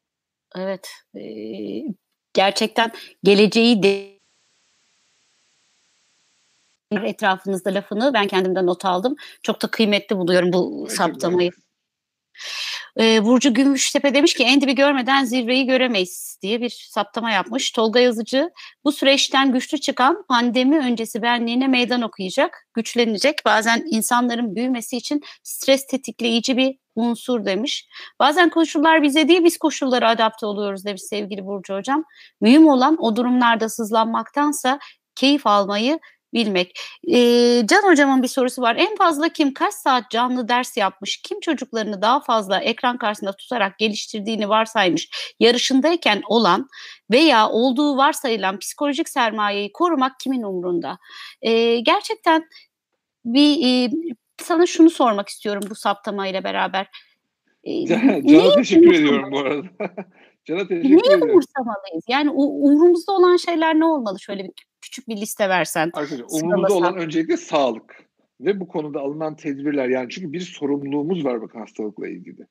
evet 0.57 0.91
e, 1.15 1.23
gerçekten 2.35 2.93
geleceği 3.23 3.83
de 3.83 4.15
etrafınızda 6.93 7.75
lafını 7.75 8.15
ben 8.15 8.27
kendimden 8.27 8.67
not 8.67 8.85
aldım. 8.85 9.17
Çok 9.43 9.63
da 9.63 9.67
kıymetli 9.67 10.17
buluyorum 10.17 10.53
bu 10.53 10.87
saptamayı. 10.91 11.51
E, 13.01 13.25
Burcu 13.25 13.55
Gümüştepe 13.55 14.15
demiş 14.15 14.35
ki 14.35 14.45
en 14.45 14.61
dibi 14.61 14.75
görmeden 14.75 15.25
zirveyi 15.25 15.67
göremeyiz 15.67 16.39
diye 16.43 16.61
bir 16.61 16.89
saptama 16.91 17.31
yapmış. 17.31 17.71
Tolga 17.71 18.01
Yazıcı 18.01 18.51
bu 18.85 18.93
süreçten 18.93 19.53
güçlü 19.53 19.79
çıkan 19.79 20.25
pandemi 20.29 20.79
öncesi 20.79 21.23
benliğine 21.23 21.69
meydan 21.69 22.03
okuyacak, 22.03 22.69
güçlenecek. 22.75 23.39
Bazen 23.45 23.85
insanların 23.91 24.57
büyümesi 24.57 24.97
için 24.97 25.21
stres 25.43 25.87
tetikleyici 25.87 26.57
bir 26.57 26.77
unsur 26.95 27.45
demiş. 27.45 27.89
Bazen 28.19 28.51
koşullar 28.51 29.03
bize 29.03 29.29
değil 29.29 29.45
biz 29.45 29.59
koşullara 29.59 30.09
adapte 30.11 30.47
oluyoruz 30.47 30.85
demiş 30.85 31.03
sevgili 31.03 31.45
Burcu 31.47 31.75
Hocam. 31.75 32.05
Mühim 32.41 32.69
olan 32.69 32.97
o 33.01 33.17
durumlarda 33.17 33.69
sızlanmaktansa 33.69 34.79
keyif 35.15 35.47
almayı 35.47 36.01
bilmek. 36.35 36.81
Ee, 37.09 37.63
Can 37.67 37.83
hocamın 37.83 38.23
bir 38.23 38.29
sorusu 38.29 38.63
var. 38.63 38.77
En 38.77 38.97
fazla 38.97 39.29
kim 39.29 39.55
kaç 39.55 39.75
saat 39.75 40.11
canlı 40.11 40.49
ders 40.49 40.77
yapmış? 40.77 41.17
Kim 41.23 41.41
çocuklarını 41.41 42.03
daha 42.03 42.21
fazla 42.21 42.61
ekran 42.61 42.99
karşısında 42.99 43.33
tutarak 43.33 43.79
geliştirdiğini 43.79 44.49
varsaymış? 44.49 45.35
Yarışındayken 45.41 46.23
olan 46.29 46.69
veya 47.11 47.49
olduğu 47.49 47.97
varsayılan 47.97 48.59
psikolojik 48.59 49.09
sermayeyi 49.09 49.73
korumak 49.73 50.21
kimin 50.21 50.43
umrunda? 50.43 50.99
Ee, 51.43 51.81
gerçekten 51.81 52.49
bir 53.25 53.67
e, 53.67 53.91
sana 54.43 54.67
şunu 54.67 54.91
sormak 54.91 55.29
istiyorum 55.29 55.63
bu 55.71 55.75
saptamayla 55.75 56.45
beraber. 56.45 56.87
Ee, 57.65 57.87
Can'a 57.87 58.55
teşekkür 58.57 58.95
ediyorum 58.95 59.33
bu 59.33 59.39
arada. 59.39 59.63
Can'a 60.45 60.69
teşekkür 60.69 60.91
Neyi 60.91 61.23
umursamalıyız? 61.23 62.05
Yani 62.09 62.31
umurumuzda 62.31 63.13
olan 63.13 63.37
şeyler 63.37 63.75
ne 63.75 63.85
olmalı? 63.85 64.21
Şöyle 64.21 64.45
bir 64.45 64.53
küçük 64.95 65.09
bir 65.09 65.17
liste 65.17 65.49
versen. 65.49 65.91
Arkadaşlar 65.95 66.43
umurumuzda 66.43 66.75
olan 66.75 66.97
öncelikle 66.97 67.37
sağlık 67.37 67.97
ve 68.41 68.61
bu 68.61 68.69
konuda 68.69 69.01
alınan 69.01 69.37
tedbirler 69.37 69.89
yani 69.89 70.11
çünkü 70.11 70.33
bir 70.33 70.41
sorumluluğumuz 70.41 71.25
var 71.25 71.43
bakın 71.43 71.59
hastalıkla 71.59 72.09
ilgili. 72.09 72.47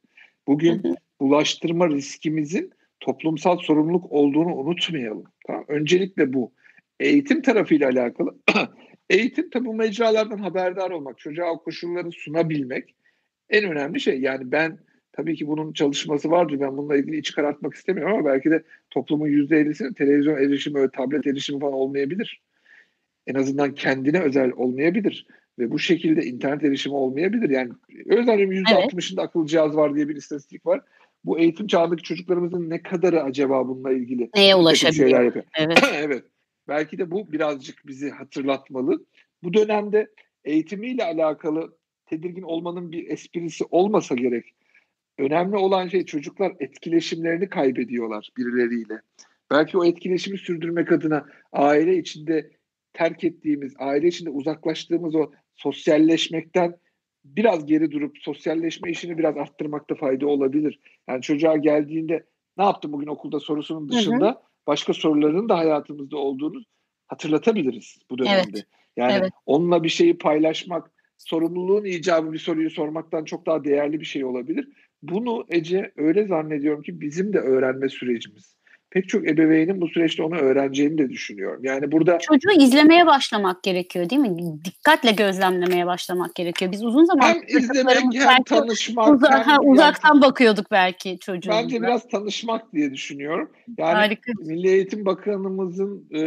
Bugün 0.47 0.83
hı 0.83 0.87
hı. 0.87 0.95
bulaştırma 1.21 1.89
riskimizin 1.89 2.71
toplumsal 2.99 3.57
sorumluluk 3.57 4.11
olduğunu 4.11 4.55
unutmayalım. 4.55 5.23
Tamam? 5.47 5.65
Öncelikle 5.67 6.33
bu. 6.33 6.51
Eğitim 6.99 7.41
tarafıyla 7.41 7.89
alakalı. 7.89 8.35
Eğitim 9.09 9.49
tabi 9.49 9.65
bu 9.65 9.73
mecralardan 9.73 10.37
haberdar 10.37 10.91
olmak, 10.91 11.17
çocuğa 11.17 11.51
o 11.51 11.63
koşulları 11.63 12.11
sunabilmek 12.11 12.95
en 13.49 13.63
önemli 13.63 13.99
şey. 13.99 14.21
Yani 14.21 14.51
ben 14.51 14.79
tabii 15.13 15.35
ki 15.35 15.47
bunun 15.47 15.73
çalışması 15.73 16.31
vardır. 16.31 16.59
Ben 16.59 16.77
bununla 16.77 16.97
ilgili 16.97 17.17
iç 17.17 17.31
karartmak 17.31 17.73
istemiyorum 17.73 18.13
ama 18.13 18.25
belki 18.25 18.51
de 18.51 18.63
toplumun 18.89 19.27
%50'sinin 19.27 19.93
televizyon 19.93 20.37
erişimi, 20.37 20.89
tablet 20.91 21.27
erişimi 21.27 21.59
falan 21.59 21.73
olmayabilir. 21.73 22.41
En 23.27 23.35
azından 23.35 23.75
kendine 23.75 24.21
özel 24.21 24.51
olmayabilir. 24.51 25.27
Ve 25.59 25.71
bu 25.71 25.79
şekilde 25.79 26.25
internet 26.25 26.63
erişimi 26.63 26.95
olmayabilir. 26.95 27.49
Yani 27.49 27.71
özellikle 28.05 28.55
%60'ında 28.55 29.19
evet. 29.19 29.19
akıllı 29.19 29.47
cihaz 29.47 29.75
var 29.75 29.95
diye 29.95 30.09
bir 30.09 30.15
istatistik 30.15 30.65
var. 30.65 30.81
Bu 31.25 31.39
eğitim 31.39 31.67
çağındaki 31.67 32.03
çocuklarımızın 32.03 32.69
ne 32.69 32.81
kadarı 32.81 33.23
acaba 33.23 33.67
bununla 33.67 33.91
ilgili? 33.91 34.29
Neye 34.35 34.55
ulaşabiliyor? 34.55 35.33
Evet. 35.59 35.79
evet. 35.95 36.23
Belki 36.67 36.97
de 36.97 37.11
bu 37.11 37.31
birazcık 37.31 37.87
bizi 37.87 38.09
hatırlatmalı. 38.09 39.05
Bu 39.43 39.53
dönemde 39.53 40.07
eğitimiyle 40.45 41.03
alakalı 41.03 41.77
tedirgin 42.05 42.41
olmanın 42.41 42.91
bir 42.91 43.09
esprisi 43.09 43.63
olmasa 43.71 44.15
gerek. 44.15 44.53
Önemli 45.17 45.57
olan 45.57 45.87
şey 45.87 46.05
çocuklar 46.05 46.53
etkileşimlerini 46.59 47.49
kaybediyorlar 47.49 48.29
birileriyle. 48.37 49.01
Belki 49.51 49.77
o 49.77 49.85
etkileşimi 49.85 50.37
sürdürmek 50.37 50.91
adına 50.91 51.25
aile 51.51 51.97
içinde 51.97 52.51
terk 52.93 53.23
ettiğimiz, 53.23 53.73
aile 53.77 54.07
içinde 54.07 54.29
uzaklaştığımız 54.29 55.15
o 55.15 55.31
sosyalleşmekten 55.55 56.75
biraz 57.25 57.65
geri 57.65 57.91
durup 57.91 58.17
sosyalleşme 58.17 58.91
işini 58.91 59.17
biraz 59.17 59.37
arttırmakta 59.37 59.95
fayda 59.95 60.27
olabilir. 60.27 60.79
Yani 61.07 61.21
çocuğa 61.21 61.57
geldiğinde 61.57 62.25
ne 62.57 62.63
yaptın 62.63 62.93
bugün 62.93 63.07
okulda 63.07 63.39
sorusunun 63.39 63.89
dışında 63.89 64.25
hı 64.25 64.29
hı. 64.29 64.41
başka 64.67 64.93
soruların 64.93 65.49
da 65.49 65.57
hayatımızda 65.57 66.17
olduğunu 66.17 66.61
hatırlatabiliriz 67.07 67.97
bu 68.09 68.17
dönemde. 68.17 68.49
Evet. 68.53 68.67
Yani 68.97 69.13
evet. 69.13 69.31
onunla 69.45 69.83
bir 69.83 69.89
şeyi 69.89 70.17
paylaşmak, 70.17 70.91
sorumluluğun 71.17 71.85
icabı 71.85 72.33
bir 72.33 72.39
soruyu 72.39 72.69
sormaktan 72.69 73.25
çok 73.25 73.45
daha 73.45 73.63
değerli 73.63 73.99
bir 73.99 74.05
şey 74.05 74.25
olabilir. 74.25 74.67
Bunu 75.03 75.45
Ece 75.49 75.91
öyle 75.97 76.27
zannediyorum 76.27 76.81
ki 76.81 77.01
bizim 77.01 77.33
de 77.33 77.39
öğrenme 77.39 77.89
sürecimiz. 77.89 78.55
Pek 78.91 79.09
çok 79.09 79.27
ebeveynin 79.27 79.81
bu 79.81 79.87
süreçte 79.87 80.23
onu 80.23 80.35
öğreneceğini 80.35 80.97
de 80.97 81.09
düşünüyorum. 81.09 81.61
Yani 81.63 81.91
burada 81.91 82.19
çocuğu 82.19 82.51
izlemeye 82.59 83.05
başlamak 83.05 83.63
gerekiyor 83.63 84.09
değil 84.09 84.21
mi? 84.21 84.37
Dikkatle 84.65 85.11
gözlemlemeye 85.11 85.85
başlamak 85.85 86.35
gerekiyor. 86.35 86.71
Biz 86.71 86.83
uzun 86.83 87.05
zaman 87.05 87.27
hem 87.27 87.41
izlemek 87.47 87.97
hem 88.13 88.43
tanışmak 88.43 89.09
uza- 89.09 89.47
hem 89.47 89.59
uzaktan 89.69 90.13
yani, 90.13 90.21
bakıyorduk 90.21 90.71
belki 90.71 91.19
çocuğu. 91.19 91.49
Bence 91.49 91.81
biraz 91.81 92.07
tanışmak 92.07 92.73
diye 92.73 92.93
düşünüyorum. 92.93 93.51
Yani 93.77 93.93
Harika. 93.93 94.31
Milli 94.39 94.67
Eğitim 94.67 95.05
Bakanımızın 95.05 96.07
e, 96.11 96.19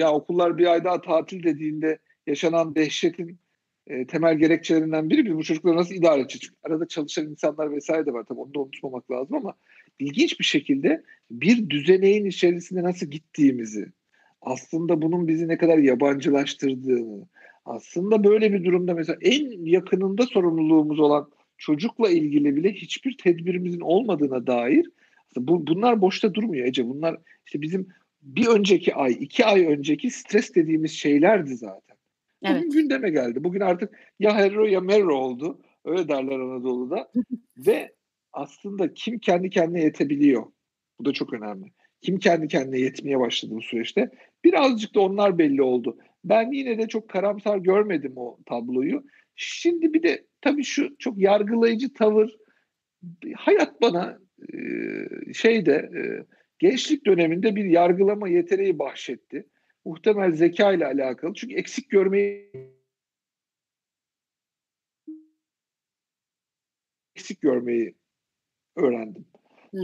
ya 0.00 0.12
okullar 0.12 0.58
bir 0.58 0.66
ay 0.66 0.84
daha 0.84 1.00
tatil 1.00 1.42
dediğinde 1.42 1.98
yaşanan 2.26 2.74
dehşetin 2.74 3.41
e, 3.86 4.06
temel 4.06 4.38
gerekçelerinden 4.38 5.10
biri 5.10 5.24
biz 5.24 5.34
bu 5.34 5.42
çocukları 5.42 5.76
nasıl 5.76 5.94
idare 5.94 6.20
edeceğiz? 6.20 6.40
Çünkü 6.40 6.56
arada 6.62 6.88
çalışan 6.88 7.26
insanlar 7.26 7.72
vesaire 7.72 8.06
de 8.06 8.12
var 8.12 8.24
tabii 8.28 8.40
onu 8.40 8.54
da 8.54 8.60
unutmamak 8.60 9.10
lazım 9.10 9.36
ama 9.36 9.54
ilginç 9.98 10.40
bir 10.40 10.44
şekilde 10.44 11.02
bir 11.30 11.70
düzeneğin 11.70 12.24
içerisinde 12.24 12.82
nasıl 12.82 13.06
gittiğimizi, 13.06 13.92
aslında 14.42 15.02
bunun 15.02 15.28
bizi 15.28 15.48
ne 15.48 15.58
kadar 15.58 15.78
yabancılaştırdığını, 15.78 17.26
aslında 17.64 18.24
böyle 18.24 18.52
bir 18.52 18.64
durumda 18.64 18.94
mesela 18.94 19.18
en 19.20 19.64
yakınında 19.66 20.26
sorumluluğumuz 20.26 21.00
olan 21.00 21.30
çocukla 21.58 22.10
ilgili 22.10 22.56
bile 22.56 22.72
hiçbir 22.72 23.16
tedbirimizin 23.18 23.80
olmadığına 23.80 24.46
dair 24.46 24.86
bu, 25.36 25.66
bunlar 25.66 26.00
boşta 26.00 26.34
durmuyor 26.34 26.66
Ece. 26.66 26.88
Bunlar 26.88 27.16
işte 27.46 27.62
bizim 27.62 27.88
bir 28.22 28.46
önceki 28.46 28.94
ay, 28.94 29.16
iki 29.20 29.44
ay 29.44 29.66
önceki 29.66 30.10
stres 30.10 30.54
dediğimiz 30.54 30.92
şeylerdi 30.92 31.56
zaten. 31.56 31.91
Bugün 32.42 32.54
evet. 32.54 32.72
gündeme 32.72 33.10
geldi. 33.10 33.44
Bugün 33.44 33.60
artık 33.60 33.98
ya 34.20 34.34
Herro 34.34 34.64
ya 34.64 34.80
Merro 34.80 35.14
oldu. 35.16 35.60
Öyle 35.84 36.08
derler 36.08 36.40
Anadolu'da. 36.40 37.10
Ve 37.58 37.92
aslında 38.32 38.94
kim 38.94 39.18
kendi 39.18 39.50
kendine 39.50 39.82
yetebiliyor? 39.82 40.46
Bu 41.00 41.04
da 41.04 41.12
çok 41.12 41.32
önemli. 41.32 41.72
Kim 42.00 42.18
kendi 42.18 42.48
kendine 42.48 42.78
yetmeye 42.78 43.20
başladı 43.20 43.54
bu 43.54 43.62
süreçte? 43.62 44.10
Birazcık 44.44 44.94
da 44.94 45.00
onlar 45.00 45.38
belli 45.38 45.62
oldu. 45.62 45.98
Ben 46.24 46.52
yine 46.52 46.78
de 46.78 46.88
çok 46.88 47.08
karamsar 47.08 47.58
görmedim 47.58 48.12
o 48.16 48.38
tabloyu. 48.46 49.04
Şimdi 49.36 49.94
bir 49.94 50.02
de 50.02 50.24
tabii 50.40 50.64
şu 50.64 50.96
çok 50.98 51.18
yargılayıcı 51.18 51.92
tavır 51.92 52.36
hayat 53.36 53.82
bana 53.82 54.18
şeyde 55.34 55.90
gençlik 56.58 57.06
döneminde 57.06 57.56
bir 57.56 57.64
yargılama 57.64 58.28
yeteneği 58.28 58.78
bahşetti 58.78 59.46
muhtemel 59.84 60.32
zeka 60.32 60.72
ile 60.72 60.86
alakalı. 60.86 61.34
Çünkü 61.34 61.54
eksik 61.54 61.90
görmeyi 61.90 62.52
eksik 67.16 67.40
görmeyi 67.40 67.94
öğrendim. 68.76 69.26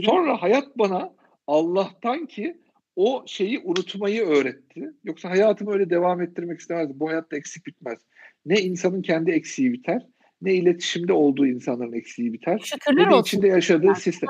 Sonra 0.03 0.41
hayat 0.41 0.77
bana 0.77 1.13
Allah'tan 1.47 2.25
ki 2.25 2.57
o 2.95 3.23
şeyi 3.27 3.59
unutmayı 3.59 4.25
öğretti. 4.25 4.91
Yoksa 5.03 5.29
hayatımı 5.29 5.73
öyle 5.73 5.89
devam 5.89 6.21
ettirmek 6.21 6.59
istemezdim. 6.59 6.99
Bu 6.99 7.09
hayatta 7.09 7.37
eksik 7.37 7.67
bitmez. 7.67 7.99
Ne 8.45 8.61
insanın 8.61 9.01
kendi 9.01 9.31
eksiği 9.31 9.73
biter, 9.73 10.07
ne 10.41 10.53
iletişimde 10.53 11.13
olduğu 11.13 11.47
insanların 11.47 11.93
eksiği 11.93 12.33
biter. 12.33 12.59
Şükürler 12.59 13.05
ne 13.05 13.11
de 13.11 13.15
olsun. 13.15 13.27
içinde 13.27 13.47
yaşadığı 13.47 13.95
sistem. 13.95 14.29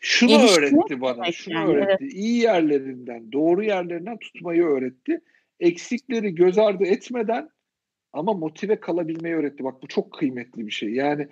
Şunu 0.00 0.32
öğretti 0.32 1.00
bana, 1.00 1.32
şunu 1.32 1.54
yani, 1.54 1.70
öğretti. 1.70 1.96
Evet. 2.00 2.12
İyi 2.14 2.38
yerlerinden, 2.38 3.32
doğru 3.32 3.62
yerlerinden 3.62 4.18
tutmayı 4.18 4.62
öğretti. 4.62 5.20
Eksikleri 5.60 6.34
göz 6.34 6.58
ardı 6.58 6.84
etmeden 6.84 7.48
ama 8.12 8.32
motive 8.32 8.80
kalabilmeyi 8.80 9.34
öğretti. 9.34 9.64
Bak 9.64 9.82
bu 9.82 9.86
çok 9.86 10.12
kıymetli 10.12 10.66
bir 10.66 10.72
şey. 10.72 10.92
Yani 10.92 11.28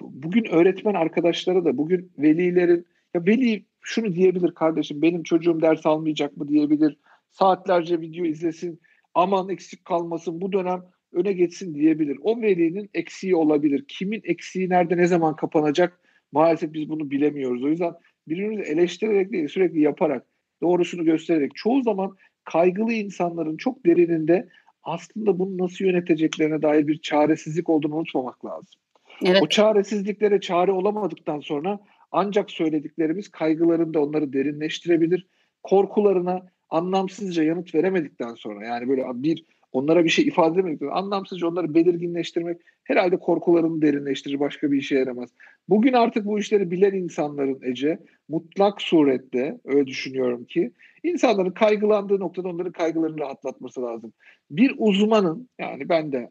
bugün 0.00 0.44
öğretmen 0.44 0.94
arkadaşlara 0.94 1.64
da, 1.64 1.78
bugün 1.78 2.12
velilerin, 2.18 2.86
ya 3.14 3.26
veli 3.26 3.64
şunu 3.80 4.14
diyebilir 4.14 4.54
kardeşim, 4.54 5.02
benim 5.02 5.22
çocuğum 5.22 5.62
ders 5.62 5.86
almayacak 5.86 6.36
mı 6.36 6.48
diyebilir. 6.48 6.98
Saatlerce 7.30 8.00
video 8.00 8.24
izlesin, 8.24 8.80
aman 9.14 9.48
eksik 9.48 9.84
kalmasın, 9.84 10.40
bu 10.40 10.52
dönem 10.52 10.82
öne 11.12 11.32
geçsin 11.32 11.74
diyebilir. 11.74 12.18
O 12.22 12.42
velinin 12.42 12.90
eksiği 12.94 13.36
olabilir. 13.36 13.84
Kimin 13.88 14.22
eksiği 14.24 14.68
nerede, 14.68 14.96
ne 14.96 15.06
zaman 15.06 15.36
kapanacak? 15.36 16.00
Maalesef 16.32 16.72
biz 16.72 16.88
bunu 16.88 17.10
bilemiyoruz. 17.10 17.64
O 17.64 17.68
yüzden 17.68 17.94
birbirimizi 18.28 18.62
eleştirerek 18.62 19.32
değil 19.32 19.48
sürekli 19.48 19.80
yaparak 19.80 20.26
doğrusunu 20.62 21.04
göstererek 21.04 21.54
çoğu 21.54 21.82
zaman 21.82 22.16
kaygılı 22.44 22.92
insanların 22.92 23.56
çok 23.56 23.86
derininde 23.86 24.48
aslında 24.82 25.38
bunu 25.38 25.58
nasıl 25.58 25.84
yöneteceklerine 25.84 26.62
dair 26.62 26.86
bir 26.86 26.98
çaresizlik 26.98 27.68
olduğunu 27.68 27.96
unutmamak 27.96 28.44
lazım. 28.44 28.80
Evet. 29.24 29.42
O 29.42 29.48
çaresizliklere 29.48 30.40
çare 30.40 30.72
olamadıktan 30.72 31.40
sonra 31.40 31.80
ancak 32.12 32.50
söylediklerimiz 32.50 33.28
kaygılarında 33.28 34.02
onları 34.02 34.32
derinleştirebilir. 34.32 35.26
Korkularına 35.62 36.46
anlamsızca 36.70 37.42
yanıt 37.42 37.74
veremedikten 37.74 38.34
sonra 38.34 38.66
yani 38.66 38.88
böyle 38.88 39.04
bir 39.14 39.44
onlara 39.72 40.04
bir 40.04 40.10
şey 40.10 40.26
ifade 40.26 40.54
edemedikten 40.54 40.88
anlamsızca 40.88 41.48
onları 41.48 41.74
belirginleştirmek 41.74 42.60
herhalde 42.84 43.16
korkularını 43.16 43.82
derinleştirir 43.82 44.40
başka 44.40 44.72
bir 44.72 44.78
işe 44.78 44.98
yaramaz. 44.98 45.30
Bugün 45.68 45.92
artık 45.92 46.26
bu 46.26 46.38
işleri 46.38 46.70
bilen 46.70 46.92
insanların 46.92 47.60
Ece 47.62 47.98
mutlak 48.28 48.82
surette 48.82 49.60
öyle 49.64 49.86
düşünüyorum 49.86 50.44
ki 50.44 50.72
insanların 51.02 51.50
kaygılandığı 51.50 52.20
noktada 52.20 52.48
onların 52.48 52.72
kaygılarını 52.72 53.18
rahatlatması 53.18 53.82
lazım. 53.82 54.12
Bir 54.50 54.74
uzmanın 54.78 55.48
yani 55.58 55.88
ben 55.88 56.12
de 56.12 56.30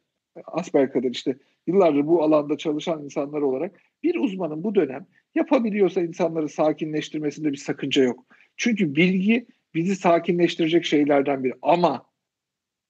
kadar 0.72 1.10
işte 1.10 1.36
yıllardır 1.68 2.08
bu 2.08 2.24
alanda 2.24 2.58
çalışan 2.58 3.04
insanlar 3.04 3.42
olarak 3.42 3.82
bir 4.04 4.16
uzmanın 4.16 4.64
bu 4.64 4.76
dönem 4.76 5.06
yapabiliyorsa 5.36 6.02
insanları 6.02 6.50
sakinleştirmesinde 6.50 7.52
bir 7.52 7.58
sakınca 7.58 8.04
yok. 8.04 8.26
Çünkü 8.58 8.96
bilgi 8.96 9.46
bizi 9.74 9.96
sakinleştirecek 9.96 10.86
şeylerden 10.86 11.44
biri 11.44 11.54
ama 11.62 12.11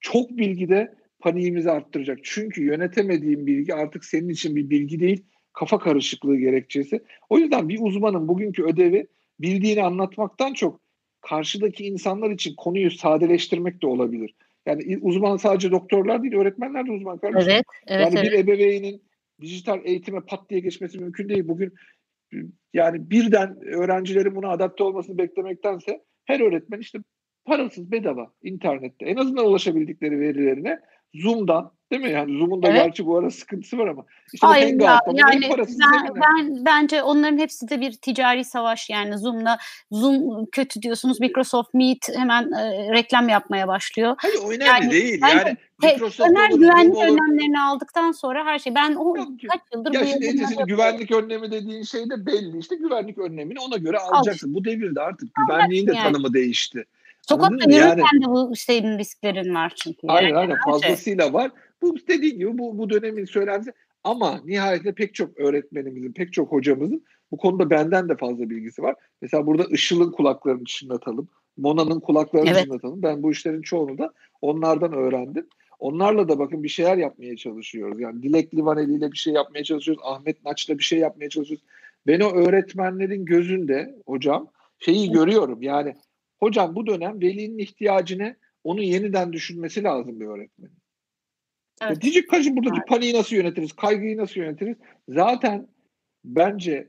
çok 0.02 0.30
bilgi 0.30 0.70
de 0.70 0.96
paniğimizi 1.20 1.72
arttıracak. 1.72 2.20
Çünkü 2.24 2.64
yönetemediğin 2.64 3.48
bilgi 3.48 3.74
artık 3.74 4.06
senin 4.06 4.30
için 4.30 4.56
bir 4.56 4.70
bilgi 4.70 5.00
değil, 5.00 5.26
kafa 5.54 5.80
karışıklığı 5.80 6.38
gerekçesi. 6.38 7.04
O 7.30 7.38
yüzden 7.38 7.70
bir 7.70 7.80
uzmanın 7.82 8.28
bugünkü 8.28 8.64
ödevi 8.64 9.08
bildiğini 9.40 9.84
anlatmaktan 9.84 10.54
çok 10.54 10.82
karşıdaki 11.22 11.86
insanlar 11.86 12.30
için 12.30 12.56
konuyu 12.56 12.92
sadeleştirmek 12.92 13.82
de 13.82 13.88
olabilir. 13.88 14.36
Yani 14.66 14.98
uzman 15.02 15.38
sadece 15.38 15.72
doktorlar 15.72 16.24
değil, 16.24 16.34
öğretmenler 16.34 16.88
de 16.88 16.92
uzman 16.92 17.18
kardeşim. 17.18 17.52
Evet, 17.52 17.66
evet, 17.88 18.06
yani 18.06 18.20
evet. 18.20 18.32
bir 18.32 18.40
ebeveynin 18.40 19.02
dijital 19.42 19.80
eğitime 19.84 20.20
pat 20.22 20.50
diye 20.50 20.60
geçmesi 20.60 21.00
mümkün 21.00 21.30
değil. 21.30 21.48
Bugün 21.48 21.74
yani 22.74 23.10
birden 23.10 23.62
öğrencilerin 23.66 24.36
buna 24.36 24.50
adapte 24.50 24.84
olmasını 24.84 25.18
beklemektense 25.18 26.04
her 26.26 26.40
öğretmen 26.40 26.80
işte 26.80 27.00
parasız 27.46 27.92
bedava 27.92 28.32
internette 28.44 29.06
en 29.06 29.16
azından 29.16 29.46
ulaşabildikleri 29.46 30.20
verilerine 30.20 30.80
Zoom'dan 31.16 31.72
değil 31.92 32.02
mi? 32.02 32.12
Yani 32.12 32.38
Zoom'un 32.38 32.64
da 32.64 32.68
evet. 32.68 32.84
gerçi 32.84 33.06
bu 33.06 33.18
ara 33.18 33.32
sıkıntısı 33.32 33.78
var 33.78 33.88
ama 33.88 34.06
işte 34.34 34.48
Hayır 34.48 34.82
ya, 34.82 35.00
yani 35.14 35.50
ben, 35.58 36.16
ben, 36.16 36.66
bence 36.66 37.04
onların 37.04 37.38
hepsi 37.38 37.70
de 37.70 37.82
bir 37.82 37.92
ticari 37.92 38.46
savaş 38.46 38.90
yani 38.90 39.18
Zoom'la 39.18 39.58
Zoom 39.92 40.46
kötü 40.46 40.82
diyorsunuz 40.82 41.20
Microsoft 41.20 41.74
Meet 41.74 42.18
hemen 42.18 42.52
e, 42.52 42.92
reklam 42.92 43.30
yapmaya 43.30 43.68
başlıyor. 43.68 44.16
Hayır 44.18 44.36
o 44.44 44.52
önemli 44.52 44.66
yani, 44.66 44.92
değil 44.92 45.22
yani. 45.22 45.58
Microsoft 45.84 46.18
temel 46.18 46.58
güvenlik 46.58 46.96
olur. 46.96 47.06
önlemlerini 47.06 47.62
aldıktan 47.62 48.12
sonra 48.12 48.46
her 48.46 48.60
şey 48.60 48.76
ben 48.76 48.96
o 48.96 49.18
Yok, 49.18 49.28
kaç 49.52 49.62
yıldır 49.74 49.94
ya 49.94 50.06
şimdi 50.06 50.26
Ecesi'nin 50.26 50.66
güvenlik 50.66 51.12
önlemi 51.12 51.52
dediğin 51.52 51.84
şey 51.84 52.10
de 52.10 52.26
belli 52.26 52.58
işte 52.58 52.76
güvenlik 52.76 53.18
önlemini 53.18 53.60
ona 53.60 53.78
göre 53.78 53.98
alacaksın. 53.98 54.50
Al. 54.50 54.54
Bu 54.54 54.66
devirde 54.66 55.02
artık 55.02 55.30
güvenliğin 55.36 55.88
de 55.88 55.94
yani. 55.96 56.04
tanımı 56.04 56.34
değişti. 56.34 56.86
Sokakta 57.22 57.72
yürürken 57.72 58.22
de 58.22 58.26
bu 58.26 58.56
şeyin 58.56 58.98
risklerin 58.98 59.56
var 59.56 59.74
çünkü. 59.84 60.08
Aynen 60.08 60.30
yani. 60.30 60.38
aynen 60.38 60.58
fazlasıyla 60.66 61.24
şey. 61.24 61.34
var. 61.34 61.52
Bu 61.82 61.96
dediğim 62.08 62.38
gibi 62.38 62.58
bu, 62.58 62.78
bu 62.78 62.90
dönemin 62.90 63.26
söylentisi 63.26 63.74
ama 64.04 64.42
nihayetinde 64.46 64.94
pek 64.94 65.14
çok 65.16 65.40
öğretmenimizin, 65.40 66.14
pek 66.14 66.34
çok 66.34 66.52
hocamızın 66.52 67.04
bu 67.32 67.38
konuda 67.38 67.70
benden 67.70 68.10
de 68.10 68.16
fazla 68.16 68.50
bilgisi 68.50 68.84
var. 68.84 68.96
Mesela 69.22 69.48
burada 69.48 69.64
Işıl'ın 69.70 70.12
kulaklarını 70.12 70.66
çınlatalım. 70.66 71.30
Mona'nın 71.58 72.00
kulaklarını 72.00 72.50
evet. 72.50 72.64
çınlatalım. 72.64 73.04
Ben 73.04 73.24
bu 73.24 73.32
işlerin 73.32 73.62
çoğunu 73.62 73.98
da 73.98 74.14
onlardan 74.42 74.94
öğrendim. 74.94 75.48
Onlarla 75.80 76.30
da 76.30 76.40
bakın 76.40 76.64
bir 76.64 76.70
şeyler 76.70 76.98
yapmaya 76.98 77.36
çalışıyoruz. 77.36 78.00
Yani 78.00 78.24
Dilek 78.24 78.54
Livaneli 78.54 78.94
ile 78.94 79.12
bir 79.12 79.18
şey 79.18 79.34
yapmaya 79.34 79.64
çalışıyoruz. 79.64 80.04
Ahmet 80.06 80.46
Naç'la 80.46 80.78
bir 80.78 80.84
şey 80.84 81.00
yapmaya 81.00 81.30
çalışıyoruz. 81.30 81.66
Ben 82.08 82.20
o 82.20 82.32
öğretmenlerin 82.32 83.26
gözünde 83.26 83.96
hocam 84.06 84.48
şeyi 84.80 85.12
görüyorum. 85.12 85.62
Yani 85.62 85.96
hocam 86.44 86.76
bu 86.76 86.88
dönem 86.88 87.22
velinin 87.22 87.58
ihtiyacını 87.58 88.36
onu 88.64 88.82
yeniden 88.82 89.34
düşünmesi 89.34 89.84
lazım 89.84 90.20
bir 90.20 90.26
öğretmenin. 90.26 90.82
Evet. 91.82 91.92
Ya 91.92 92.02
diyecek 92.02 92.30
kaçın 92.30 92.58
buradaki 92.58 92.78
evet. 92.78 92.88
paniği 92.88 93.14
nasıl 93.14 93.36
yönetiriz, 93.36 93.74
kaygıyı 93.74 94.18
nasıl 94.18 94.40
yönetiriz? 94.40 94.78
Zaten 95.10 95.68
bence 96.26 96.88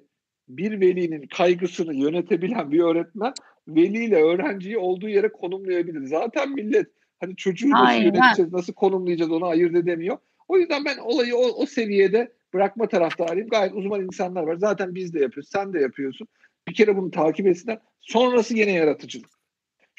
bir 0.49 0.81
velinin 0.81 1.27
kaygısını 1.27 1.95
yönetebilen 1.95 2.73
bir 2.73 2.81
öğretmen 2.81 3.33
veliyle 3.69 4.23
öğrenciyi 4.23 4.79
olduğu 4.79 5.09
yere 5.09 5.33
konumlayabilir. 5.33 6.07
Zaten 6.07 6.51
millet 6.51 6.87
hani 7.21 7.37
çocuğu 7.37 7.71
nasıl 7.71 7.87
Aynen. 7.87 8.05
yöneteceğiz, 8.05 8.53
nasıl 8.53 8.73
konumlayacağız 8.73 9.33
onu 9.33 9.47
ayırt 9.47 9.77
edemiyor. 9.77 10.19
O 10.49 10.59
yüzden 10.59 10.85
ben 10.85 10.99
olayı 10.99 11.37
o, 11.37 11.63
o 11.63 11.67
seviyede 11.67 12.33
bırakma 12.55 12.89
taraftarıyım. 12.89 13.49
Gayet 13.49 13.75
uzman 13.75 14.05
insanlar 14.05 14.43
var. 14.43 14.57
Zaten 14.57 14.95
biz 14.95 15.15
de 15.15 15.21
yapıyoruz, 15.21 15.51
sen 15.51 15.73
de 15.73 15.81
yapıyorsun. 15.81 16.29
Bir 16.69 16.75
kere 16.75 16.97
bunu 16.97 17.11
takip 17.11 17.47
etsinler. 17.47 17.79
Sonrası 18.01 18.57
yine 18.57 18.73
yaratıcılık. 18.73 19.42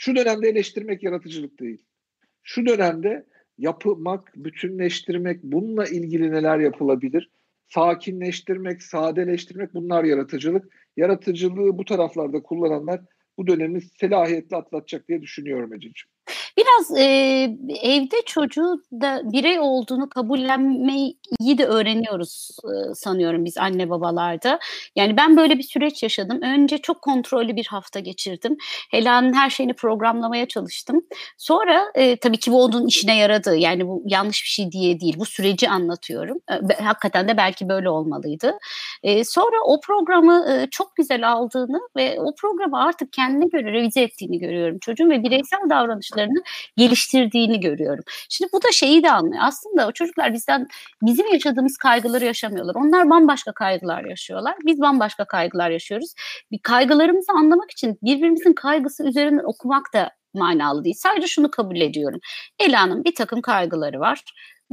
Şu 0.04 0.16
dönemde 0.16 0.50
eleştirmek 0.50 1.04
yaratıcılık 1.04 1.60
değil. 1.60 1.86
Şu 2.44 2.66
dönemde 2.66 3.26
yapmak, 3.58 4.34
bütünleştirmek, 4.36 5.44
bununla 5.44 5.86
ilgili 5.86 6.32
neler 6.32 6.60
yapılabilir? 6.60 7.30
Sakinleştirmek, 7.68 8.84
sadeleştirmek 8.84 9.74
bunlar 9.74 10.04
yaratıcılık. 10.04 10.74
Yaratıcılığı 10.98 11.78
bu 11.78 11.86
taraflarda 11.86 12.44
kullananlar 12.44 13.02
bu 13.38 13.48
dönemi 13.48 13.82
selahiyetle 13.82 14.58
atlatacak 14.58 15.08
diye 15.08 15.22
düşünüyorum 15.22 15.74
Ececiğim. 15.74 16.13
Biraz 16.58 17.00
e, 17.00 17.04
evde 17.82 18.16
çocuğu 18.26 18.84
da 18.92 19.22
birey 19.24 19.60
olduğunu 19.60 20.10
kabullenmeyi 20.10 21.18
de 21.58 21.66
öğreniyoruz 21.66 22.58
e, 22.64 22.96
sanıyorum 22.96 23.46
biz 23.46 23.58
anne 23.58 23.90
babalarda. 23.90 24.60
Yani 24.96 25.18
ben 25.18 25.38
böyle 25.38 25.58
bir 25.58 25.64
süreç 25.64 26.04
yaşadım. 26.04 26.42
Önce 26.42 26.78
çok 26.78 27.02
kontrollü 27.02 27.56
bir 27.56 27.66
hafta 27.66 28.00
geçirdim. 28.00 28.58
Hela'nın 28.92 29.34
her 29.34 29.50
şeyini 29.50 29.74
programlamaya 29.74 30.48
çalıştım. 30.48 31.02
Sonra 31.38 31.92
e, 31.96 32.16
tabii 32.16 32.38
ki 32.38 32.52
bu 32.52 32.64
onun 32.64 32.88
işine 32.88 33.18
yaradı. 33.18 33.56
Yani 33.56 33.88
bu 33.88 34.04
yanlış 34.06 34.44
bir 34.44 34.50
şey 34.50 34.72
diye 34.72 35.00
değil. 35.00 35.16
Bu 35.20 35.26
süreci 35.26 35.70
anlatıyorum. 35.70 36.38
E, 36.52 36.84
hakikaten 36.84 37.28
de 37.28 37.38
belki 37.38 37.70
böyle 37.70 37.90
olmalıydı. 37.90 38.54
E, 39.04 39.24
sonra 39.24 39.56
o 39.66 39.80
programı 39.82 40.46
e, 40.50 40.68
çok 40.72 40.96
güzel 40.96 41.32
aldığını 41.32 41.80
ve 41.96 42.20
o 42.20 42.36
programı 42.36 42.84
artık 42.84 43.14
kendine 43.14 43.46
göre 43.46 43.74
revize 43.74 44.02
ettiğini 44.02 44.40
görüyorum 44.40 44.80
çocuğun 44.80 45.10
ve 45.10 45.24
bireysel 45.24 45.70
davranışlarını 45.70 46.43
geliştirdiğini 46.78 47.60
görüyorum. 47.60 48.04
Şimdi 48.30 48.50
bu 48.54 48.64
da 48.64 48.72
şeyi 48.72 49.04
de 49.04 49.12
anlıyor. 49.12 49.44
Aslında 49.46 49.88
o 49.88 49.92
çocuklar 49.92 50.34
bizden 50.34 50.68
bizim 51.02 51.34
yaşadığımız 51.34 51.78
kaygıları 51.78 52.26
yaşamıyorlar. 52.26 52.76
Onlar 52.76 53.10
bambaşka 53.10 53.52
kaygılar 53.52 54.06
yaşıyorlar. 54.06 54.56
Biz 54.66 54.82
bambaşka 54.82 55.26
kaygılar 55.26 55.70
yaşıyoruz. 55.70 56.14
Bir 56.52 56.60
kaygılarımızı 56.60 57.32
anlamak 57.32 57.72
için 57.72 57.98
birbirimizin 58.04 58.54
kaygısı 58.54 59.08
üzerinden 59.08 59.44
okumak 59.44 59.94
da 59.94 60.12
manalı 60.34 60.84
değil. 60.84 60.96
Sadece 60.98 61.28
şunu 61.28 61.52
kabul 61.52 61.82
ediyorum. 61.82 62.20
Ela'nın 62.60 63.04
bir 63.04 63.16
takım 63.16 63.42
kaygıları 63.42 64.00
var. 64.00 64.24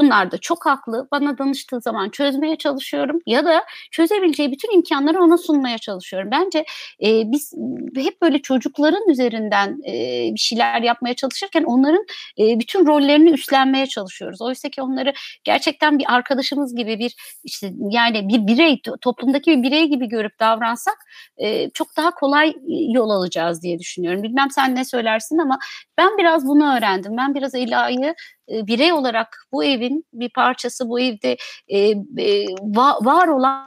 Bunlar 0.00 0.30
da 0.30 0.38
çok 0.38 0.66
haklı. 0.66 1.08
Bana 1.12 1.38
danıştığı 1.38 1.80
zaman 1.80 2.10
çözmeye 2.10 2.56
çalışıyorum 2.56 3.18
ya 3.26 3.44
da 3.44 3.64
çözebileceği 3.90 4.52
bütün 4.52 4.74
imkanları 4.74 5.22
ona 5.22 5.38
sunmaya 5.38 5.78
çalışıyorum. 5.78 6.30
Bence 6.30 6.64
e, 7.04 7.32
biz 7.32 7.52
hep 7.96 8.22
böyle 8.22 8.38
çocukların 8.42 9.08
üzerinden 9.08 9.78
e, 9.88 9.94
bir 10.34 10.40
şeyler 10.40 10.82
yapmaya 10.82 11.14
çalışırken 11.14 11.64
onların 11.64 12.04
e, 12.38 12.60
bütün 12.60 12.86
rollerini 12.86 13.30
üstlenmeye 13.30 13.86
çalışıyoruz. 13.86 14.42
Oysa 14.42 14.68
ki 14.68 14.82
onları 14.82 15.12
gerçekten 15.44 15.98
bir 15.98 16.04
arkadaşımız 16.14 16.74
gibi 16.76 16.98
bir 16.98 17.40
işte 17.44 17.72
yani 17.90 18.28
bir 18.28 18.46
birey 18.46 18.80
toplumdaki 19.00 19.50
bir 19.50 19.62
birey 19.62 19.84
gibi 19.88 20.08
görüp 20.08 20.40
davransak 20.40 20.96
e, 21.38 21.70
çok 21.70 21.96
daha 21.96 22.10
kolay 22.10 22.54
yol 22.68 23.10
alacağız 23.10 23.62
diye 23.62 23.78
düşünüyorum. 23.78 24.22
Bilmem 24.22 24.50
sen 24.50 24.76
ne 24.76 24.84
söylersin 24.84 25.38
ama 25.38 25.58
ben 25.98 26.18
biraz 26.18 26.46
bunu 26.46 26.76
öğrendim. 26.76 27.16
Ben 27.16 27.34
biraz 27.34 27.54
Ela'yı 27.54 28.14
e, 28.50 28.66
birey 28.66 28.92
olarak 28.92 29.46
bu 29.52 29.64
evin 29.64 30.04
bir 30.12 30.28
parçası, 30.28 30.88
bu 30.88 31.00
evde 31.00 31.36
e, 31.68 31.78
e, 32.18 32.46
va, 32.60 32.98
var 33.04 33.28
olan 33.28 33.66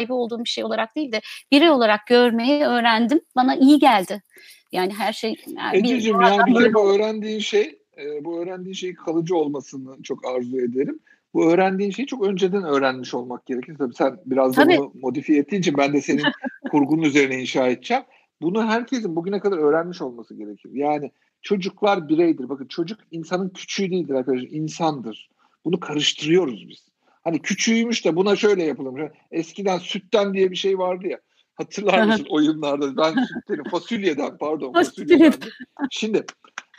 sahibi 0.00 0.12
olduğum 0.12 0.44
bir 0.44 0.48
şey 0.48 0.64
olarak 0.64 0.96
değil 0.96 1.12
de 1.12 1.20
birey 1.52 1.70
olarak 1.70 2.06
görmeyi 2.06 2.64
öğrendim. 2.64 3.20
Bana 3.36 3.56
iyi 3.56 3.78
geldi. 3.78 4.22
Yani 4.72 4.94
her 4.94 5.12
şey... 5.12 5.34
Yani 5.56 5.78
Ececiğim 5.78 6.20
yani 6.20 6.74
bu 6.74 6.94
öğrendiğin 6.94 7.38
şey, 7.38 7.78
bu 8.20 8.42
öğrendiğin 8.42 8.74
şeyin 8.74 8.94
kalıcı 8.94 9.36
olmasını 9.36 10.02
çok 10.02 10.26
arzu 10.26 10.56
ederim. 10.56 11.00
Bu 11.34 11.52
öğrendiğin 11.52 11.90
şeyi 11.90 12.06
çok 12.06 12.26
önceden 12.26 12.64
öğrenmiş 12.64 13.14
olmak 13.14 13.46
gerekir. 13.46 13.76
Tabii 13.78 13.94
sen 13.94 14.20
biraz 14.26 14.56
da 14.56 14.66
bunu 14.66 14.92
modifiye 15.02 15.38
ettiğin 15.38 15.60
için 15.60 15.76
ben 15.76 15.92
de 15.92 16.00
senin 16.00 16.24
kurgunun 16.70 17.02
üzerine 17.02 17.40
inşa 17.40 17.68
edeceğim. 17.68 18.02
Bunu 18.42 18.66
herkesin 18.66 19.16
bugüne 19.16 19.40
kadar 19.40 19.58
öğrenmiş 19.58 20.02
olması 20.02 20.34
gerekir. 20.34 20.70
Yani 20.72 21.10
çocuklar 21.42 22.08
bireydir. 22.08 22.48
Bakın 22.48 22.66
çocuk 22.66 23.00
insanın 23.10 23.48
küçüğü 23.48 23.90
değildir 23.90 24.14
arkadaşlar. 24.14 24.48
insandır. 24.50 25.30
Bunu 25.64 25.80
karıştırıyoruz 25.80 26.68
biz. 26.68 26.88
Hani 27.24 27.42
küçüğüymüş 27.42 28.04
de 28.04 28.16
buna 28.16 28.36
şöyle 28.36 28.62
yapılmış. 28.62 29.02
Eskiden 29.30 29.78
sütten 29.78 30.34
diye 30.34 30.50
bir 30.50 30.56
şey 30.56 30.78
vardı 30.78 31.06
ya. 31.08 31.20
Hatırlar 31.54 32.06
mısın 32.06 32.26
oyunlarda? 32.30 32.96
Ben 32.96 33.24
sütlerim 33.24 33.64
fasulyeden 33.64 34.38
pardon 34.38 34.72
fasulyeden. 34.72 35.32
Şimdi 35.90 36.24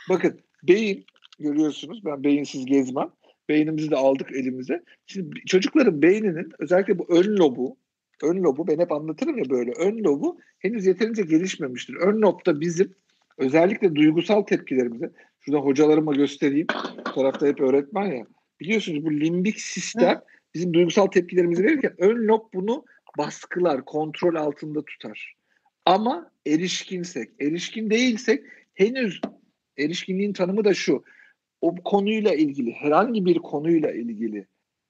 bakın 0.08 0.40
beyin 0.62 1.04
görüyorsunuz 1.38 2.04
ben 2.04 2.24
beyinsiz 2.24 2.64
gezmem. 2.66 3.10
Beynimizi 3.48 3.90
de 3.90 3.96
aldık 3.96 4.32
elimize. 4.32 4.84
Şimdi 5.06 5.40
çocukların 5.46 6.02
beyninin 6.02 6.52
özellikle 6.58 6.98
bu 6.98 7.06
ön 7.08 7.36
lobu 7.36 7.76
ön 8.22 8.42
lobu 8.42 8.66
ben 8.66 8.78
hep 8.78 8.92
anlatırım 8.92 9.38
ya 9.38 9.50
böyle 9.50 9.72
ön 9.72 10.04
lobu 10.04 10.38
henüz 10.58 10.86
yeterince 10.86 11.22
gelişmemiştir. 11.22 11.94
Ön 11.94 12.22
lobda 12.22 12.60
bizim 12.60 12.94
özellikle 13.40 13.94
duygusal 13.94 14.42
tepkilerimizi 14.42 15.10
şurada 15.40 15.60
hocalarıma 15.60 16.12
göstereyim. 16.12 16.66
Bu 16.98 17.12
tarafta 17.12 17.46
hep 17.46 17.60
öğretmen 17.60 18.06
ya. 18.06 18.26
Biliyorsunuz 18.60 19.04
bu 19.04 19.12
limbik 19.12 19.60
sistem 19.60 20.20
bizim 20.54 20.74
duygusal 20.74 21.06
tepkilerimizi 21.06 21.64
verirken 21.64 21.94
ön 21.98 22.28
lob 22.28 22.42
bunu 22.54 22.84
baskılar, 23.18 23.84
kontrol 23.84 24.34
altında 24.34 24.84
tutar. 24.84 25.34
Ama 25.86 26.30
erişkinsek, 26.46 27.30
erişkin 27.40 27.90
değilsek 27.90 28.44
henüz 28.74 29.20
erişkinliğin 29.78 30.32
tanımı 30.32 30.64
da 30.64 30.74
şu. 30.74 31.04
O 31.60 31.74
konuyla 31.74 32.34
ilgili, 32.34 32.72
herhangi 32.72 33.24
bir 33.24 33.38
konuyla 33.38 33.92
ilgili 33.92 34.46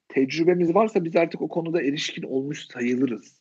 tecrübemiz 0.09 0.75
varsa 0.75 1.05
biz 1.05 1.17
artık 1.17 1.43
o 1.43 1.49
konuda 1.49 1.83
erişkin 1.83 2.23
olmuş 2.23 2.67
sayılırız. 2.67 3.40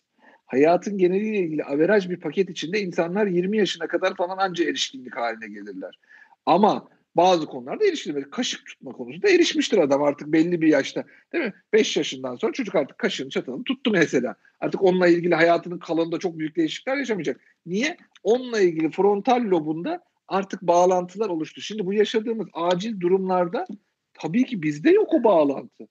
Hayatın 0.50 0.98
geneliyle 0.98 1.38
ilgili 1.38 1.64
averaj 1.64 2.10
bir 2.10 2.20
paket 2.20 2.50
içinde 2.50 2.82
insanlar 2.82 3.28
20 3.28 3.58
yaşına 3.58 3.88
kadar 3.88 4.16
falan 4.16 4.38
anca 4.38 4.64
erişkinlik 4.64 5.16
haline 5.16 5.48
gelirler. 5.48 6.00
Ama 6.46 6.88
bazı 7.16 7.46
konularda 7.46 7.86
erişilmedi. 7.86 8.30
Kaşık 8.30 8.66
tutma 8.66 8.92
konusunda 8.92 9.30
erişmiştir 9.30 9.78
adam 9.78 10.04
artık 10.04 10.28
belli 10.28 10.62
bir 10.62 10.68
yaşta. 10.68 11.04
Değil 11.34 11.46
mi? 11.46 11.54
5 11.74 11.98
yaşından 11.98 12.36
sonra 12.36 12.52
çocuk 12.52 12.76
artık 12.76 12.98
kaşığını 12.98 13.30
çatalını 13.30 13.64
tuttu 13.64 13.92
mesela. 13.92 14.36
Artık 14.60 14.84
onunla 14.84 15.08
ilgili 15.08 15.36
hayatının 15.36 15.80
kalanında 15.80 16.20
çok 16.20 16.38
büyük 16.38 16.56
değişiklikler 16.56 16.98
yaşamayacak. 16.98 17.42
Niye? 17.66 17.98
Onunla 18.24 18.62
ilgili 18.62 18.92
frontal 18.92 19.42
lobunda 19.42 20.04
artık 20.28 20.62
bağlantılar 20.62 21.30
oluştu. 21.30 21.62
Şimdi 21.62 21.86
bu 21.86 21.94
yaşadığımız 21.94 22.48
acil 22.54 23.00
durumlarda 23.00 23.66
tabii 24.14 24.46
ki 24.46 24.64
bizde 24.64 24.92
yok 24.92 25.14
o 25.14 25.24
bağlantı. 25.24 25.88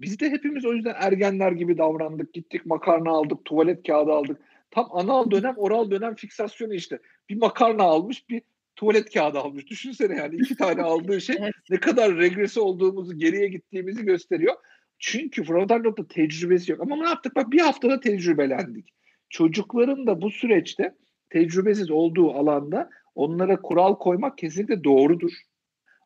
Biz 0.00 0.20
de 0.20 0.30
hepimiz 0.30 0.64
o 0.64 0.72
yüzden 0.72 0.94
ergenler 0.98 1.52
gibi 1.52 1.78
davrandık. 1.78 2.34
Gittik 2.34 2.66
makarna 2.66 3.10
aldık, 3.10 3.44
tuvalet 3.44 3.86
kağıdı 3.86 4.12
aldık. 4.12 4.40
Tam 4.70 4.88
anal 4.92 5.30
dönem, 5.30 5.54
oral 5.56 5.90
dönem 5.90 6.14
fiksasyonu 6.14 6.74
işte. 6.74 6.98
Bir 7.28 7.36
makarna 7.36 7.82
almış, 7.82 8.28
bir 8.28 8.42
tuvalet 8.76 9.14
kağıdı 9.14 9.38
almış. 9.38 9.66
Düşünsene 9.66 10.16
yani 10.16 10.34
iki 10.34 10.56
tane 10.56 10.82
aldığı 10.92 11.20
şey 11.20 11.36
evet. 11.38 11.54
ne 11.70 11.80
kadar 11.80 12.16
regresi 12.16 12.60
olduğumuzu, 12.60 13.18
geriye 13.18 13.48
gittiğimizi 13.48 14.04
gösteriyor. 14.04 14.54
Çünkü 14.98 15.44
frontal 15.44 15.80
nokta 15.80 16.08
tecrübesi 16.08 16.72
yok. 16.72 16.80
Ama 16.80 16.96
ne 16.96 17.08
yaptık? 17.08 17.36
Bak 17.36 17.52
bir 17.52 17.60
haftada 17.60 18.00
tecrübelendik. 18.00 18.88
Çocukların 19.30 20.06
da 20.06 20.22
bu 20.22 20.30
süreçte 20.30 20.94
tecrübesiz 21.30 21.90
olduğu 21.90 22.32
alanda 22.32 22.90
onlara 23.14 23.62
kural 23.62 23.94
koymak 23.94 24.38
kesinlikle 24.38 24.84
doğrudur. 24.84 25.32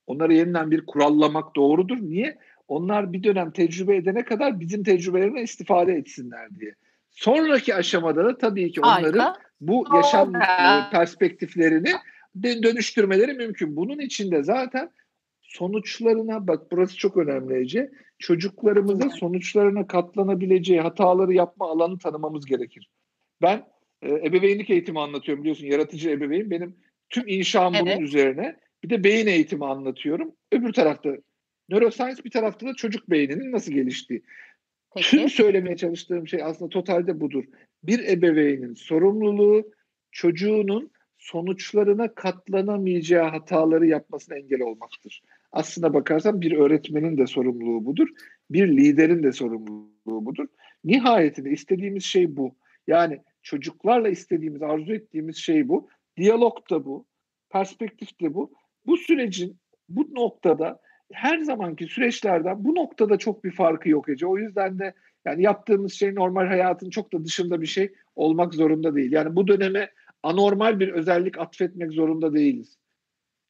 Onları 0.07 0.35
yeniden 0.35 0.71
bir 0.71 0.87
kurallamak 0.87 1.57
doğrudur. 1.57 1.97
Niye? 2.01 2.39
Onlar 2.69 3.13
bir 3.13 3.23
dönem 3.23 3.51
tecrübe 3.51 3.97
edene 3.97 4.25
kadar 4.25 4.61
bizim 4.61 4.83
tecrübelerine 4.83 5.43
istifade 5.43 5.93
etsinler 5.93 6.55
diye. 6.61 6.75
Sonraki 7.11 7.75
aşamada 7.75 8.25
da 8.25 8.39
tabii 8.39 8.73
ki 8.73 8.81
onların 8.81 9.19
Harika. 9.19 9.37
bu 9.61 9.85
yaşam 9.95 10.35
Harika. 10.35 10.91
perspektiflerini 10.91 11.93
dönüştürmeleri 12.43 13.33
mümkün. 13.33 13.77
Bunun 13.77 13.99
içinde 13.99 14.43
zaten 14.43 14.91
sonuçlarına 15.43 16.47
bak 16.47 16.73
burası 16.73 16.97
çok 16.97 17.17
önemli 17.17 17.61
Ece. 17.61 17.91
Çocuklarımıza 18.19 19.11
sonuçlarına 19.11 19.87
katlanabileceği 19.87 20.81
hataları 20.81 21.33
yapma 21.33 21.71
alanı 21.71 21.99
tanımamız 21.99 22.47
gerekir. 22.47 22.89
Ben 23.43 23.65
e, 24.03 24.09
ebeveynlik 24.15 24.71
eğitimi 24.71 25.01
anlatıyorum 25.01 25.45
biliyorsun 25.45 25.67
yaratıcı 25.67 26.11
ebeveyn 26.11 26.51
benim 26.51 26.77
tüm 27.11 27.29
inşam 27.29 27.75
evet. 27.75 27.87
bunun 27.87 28.05
üzerine. 28.05 28.57
Bir 28.85 28.91
de 28.91 29.05
beyin 29.05 29.27
eğitimi 29.27 29.67
anlatıyorum. 29.67 30.33
Öbür 30.53 30.73
tarafta 30.73 31.11
neuroscience 31.69 32.25
bir 32.25 32.31
tarafta 32.31 32.67
da 32.67 32.75
çocuk 32.75 33.11
beyninin 33.11 33.53
nasıl 33.53 33.73
geliştiği. 33.73 34.23
Peki. 34.95 35.11
Tüm 35.11 35.29
söylemeye 35.29 35.77
çalıştığım 35.77 36.29
şey 36.29 36.43
aslında 36.43 36.69
totalde 36.69 37.21
budur. 37.21 37.45
Bir 37.83 38.09
ebeveynin 38.09 38.75
sorumluluğu 38.75 39.73
çocuğunun 40.13 40.91
sonuçlarına 41.19 42.15
katlanamayacağı 42.15 43.29
hataları 43.29 43.87
yapmasına 43.87 44.37
engel 44.37 44.61
olmaktır. 44.61 45.23
Aslına 45.53 45.95
bakarsan 45.95 46.41
bir 46.41 46.53
öğretmenin 46.53 47.19
de 47.19 47.27
sorumluluğu 47.27 47.85
budur. 47.85 48.09
Bir 48.51 48.69
liderin 48.69 49.23
de 49.23 49.33
sorumluluğu 49.33 49.91
budur. 50.27 50.47
Nihayetinde 50.85 51.51
istediğimiz 51.51 52.05
şey 52.05 52.37
bu. 52.37 52.57
Yani 52.87 53.21
çocuklarla 53.43 54.09
istediğimiz, 54.09 54.63
arzu 54.63 54.95
ettiğimiz 54.95 55.37
şey 55.37 55.69
bu. 55.69 55.89
Diyalog 56.17 56.71
da 56.71 56.85
bu. 56.85 57.07
Perspektif 57.51 58.21
de 58.21 58.35
bu. 58.35 58.53
Bu 58.87 58.97
sürecin 58.97 59.57
bu 59.89 60.15
noktada 60.15 60.81
her 61.13 61.39
zamanki 61.39 61.87
süreçlerden 61.87 62.65
bu 62.65 62.75
noktada 62.75 63.19
çok 63.19 63.45
bir 63.45 63.51
farkı 63.51 63.89
yok 63.89 64.09
Ece. 64.09 64.27
O 64.27 64.39
yüzden 64.39 64.79
de 64.79 64.95
yani 65.25 65.43
yaptığımız 65.43 65.93
şey 65.93 66.15
normal 66.15 66.47
hayatın 66.47 66.91
çok 66.91 67.13
da 67.13 67.25
dışında 67.25 67.61
bir 67.61 67.67
şey 67.67 67.93
olmak 68.17 68.55
zorunda 68.55 68.95
değil. 68.95 69.13
Yani 69.13 69.37
bu 69.37 69.49
döneme 69.49 69.91
anormal 70.23 70.81
bir 70.81 70.89
özellik 70.89 71.39
atfetmek 71.39 71.93
zorunda 71.93 72.35
değiliz. 72.35 72.79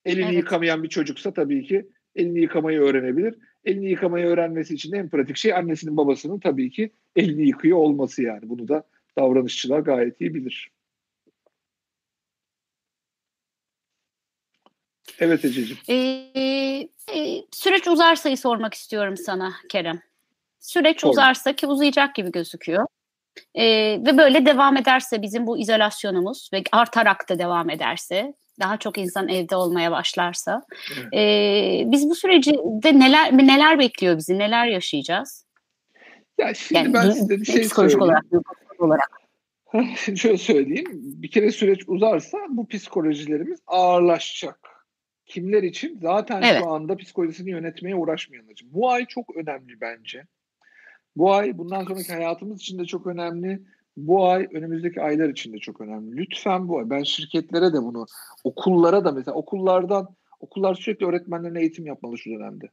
Elini 0.05 0.25
evet. 0.25 0.35
yıkamayan 0.35 0.83
bir 0.83 0.89
çocuksa 0.89 1.33
tabii 1.33 1.65
ki 1.65 1.87
elini 2.15 2.41
yıkamayı 2.41 2.81
öğrenebilir. 2.81 3.35
Elini 3.65 3.91
yıkamayı 3.91 4.27
öğrenmesi 4.27 4.75
için 4.75 4.93
en 4.93 5.09
pratik 5.09 5.37
şey 5.37 5.55
annesinin 5.55 5.97
babasının 5.97 6.39
tabii 6.39 6.71
ki 6.71 6.91
elini 7.17 7.47
yıkıyor 7.47 7.79
olması 7.79 8.23
yani. 8.23 8.49
Bunu 8.49 8.69
da 8.69 8.83
davranışçılar 9.19 9.81
gayet 9.81 10.21
iyi 10.21 10.35
bilir. 10.35 10.71
Evet 15.21 15.45
Ececiğim. 15.45 15.79
Ee, 15.89 16.89
e, 17.15 17.43
süreç 17.53 17.89
uzarsayı 17.89 18.39
sormak 18.39 18.75
istiyorum 18.75 19.17
sana 19.17 19.53
Kerem. 19.69 20.01
Süreç 20.61 21.01
Sor. 21.01 21.11
uzarsa 21.11 21.53
ki 21.53 21.67
uzayacak 21.67 22.15
gibi 22.15 22.33
gözüküyor. 22.33 22.87
Ee, 23.55 23.65
ve 24.07 24.19
böyle 24.19 24.47
devam 24.47 24.77
ederse 24.77 25.23
bizim 25.23 25.47
bu 25.47 25.59
izolasyonumuz 25.59 26.51
ve 26.53 26.63
artarak 26.73 27.29
da 27.29 27.39
devam 27.39 27.71
ederse 27.71 28.35
daha 28.61 28.77
çok 28.77 28.99
insan 28.99 29.29
evde 29.29 29.57
olmaya 29.57 29.91
başlarsa 29.91 30.63
evet. 30.95 31.15
e, 31.15 31.83
biz 31.87 32.11
bu 32.11 32.15
süreci 32.15 32.53
de 32.55 32.99
neler 32.99 33.33
neler 33.33 33.79
bekliyor 33.79 34.17
bizi 34.17 34.39
neler 34.39 34.67
yaşayacağız? 34.67 35.47
Ya 36.39 36.55
şimdi 36.55 36.79
yani, 36.79 36.95
ben 36.95 37.11
size 37.11 37.41
bir 37.41 37.45
şey 37.45 37.63
psikolojik 37.63 37.99
söyleyeyim. 37.99 38.23
olarak, 38.81 38.81
olarak. 38.81 39.11
Şöyle 40.17 40.39
söyleyeyim. 40.39 40.89
Bir 40.93 41.31
kere 41.31 41.53
süreç 41.53 41.81
uzarsa 41.87 42.39
bu 42.49 42.69
psikolojilerimiz 42.69 43.61
ağırlaşacak. 43.67 44.76
Kimler 45.27 45.63
için? 45.63 45.99
Zaten 46.03 46.43
evet. 46.43 46.63
şu 46.63 46.71
anda 46.71 46.97
psikolojisini 46.97 47.51
yönetmeye 47.51 47.97
uğraşmayanlar 47.97 48.53
için. 48.53 48.73
Bu 48.73 48.91
ay 48.91 49.07
çok 49.07 49.37
önemli 49.37 49.81
bence. 49.81 50.27
Bu 51.17 51.33
ay 51.33 51.59
bundan 51.59 51.85
sonraki 51.85 52.13
hayatımız 52.13 52.61
için 52.61 52.79
de 52.79 52.85
çok 52.85 53.07
önemli. 53.07 53.63
Bu 53.97 54.29
ay 54.29 54.49
önümüzdeki 54.53 55.03
aylar 55.03 55.29
için 55.29 55.53
de 55.53 55.59
çok 55.59 55.81
önemli. 55.81 56.17
Lütfen 56.17 56.69
bu 56.69 56.79
ay 56.79 56.91
ben 56.91 57.03
şirketlere 57.03 57.73
de 57.73 57.83
bunu 57.83 58.07
okullara 58.45 59.05
da 59.05 59.13
mesela 59.13 59.35
okullardan 59.35 60.17
okullar 60.41 60.75
sürekli 60.75 61.07
öğretmenlerine 61.07 61.61
eğitim 61.61 61.87
yapmalı 61.87 62.19
şu 62.19 62.31
dönemde. 62.31 62.67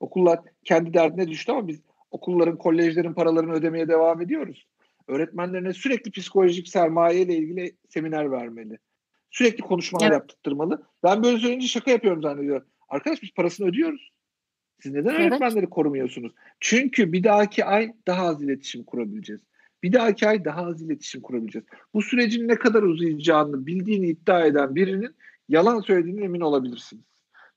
Okullar 0.00 0.40
kendi 0.64 0.94
derdine 0.94 1.28
düştü 1.28 1.52
ama 1.52 1.68
biz 1.68 1.80
okulların, 2.10 2.58
kolejlerin 2.58 3.14
paralarını 3.14 3.52
ödemeye 3.52 3.88
devam 3.88 4.20
ediyoruz. 4.20 4.66
Öğretmenlerine 5.08 5.72
sürekli 5.72 6.10
psikolojik 6.10 6.68
sermaye 6.68 7.20
ile 7.20 7.36
ilgili 7.36 7.76
seminer 7.88 8.30
vermeli. 8.30 8.78
Sürekli 9.30 9.62
konuşmalar 9.62 10.06
evet. 10.06 10.14
yaptırmalı. 10.14 10.82
Ben 11.02 11.24
böyle 11.24 11.38
söyleyince 11.38 11.66
şaka 11.66 11.90
yapıyorum 11.90 12.22
zannediyorum. 12.22 12.66
Arkadaş 12.88 13.22
biz 13.22 13.34
parasını 13.34 13.68
ödüyoruz. 13.68 14.10
Siz 14.82 14.92
neden 14.92 15.10
evet. 15.10 15.20
öğretmenleri 15.20 15.70
korumuyorsunuz? 15.70 16.32
Çünkü 16.60 17.12
bir 17.12 17.24
dahaki 17.24 17.64
ay 17.64 17.92
daha 18.06 18.26
az 18.26 18.42
iletişim 18.42 18.84
kurabileceğiz. 18.84 19.42
Bir 19.82 19.92
dahaki 19.92 20.28
ay 20.28 20.44
daha 20.44 20.66
az 20.66 20.82
iletişim 20.82 21.20
kurabileceğiz. 21.20 21.66
Bu 21.94 22.02
sürecin 22.02 22.48
ne 22.48 22.54
kadar 22.54 22.82
uzayacağını 22.82 23.66
bildiğini 23.66 24.06
iddia 24.06 24.46
eden 24.46 24.74
birinin 24.74 25.16
yalan 25.48 25.80
söylediğine 25.80 26.24
emin 26.24 26.40
olabilirsiniz. 26.40 27.04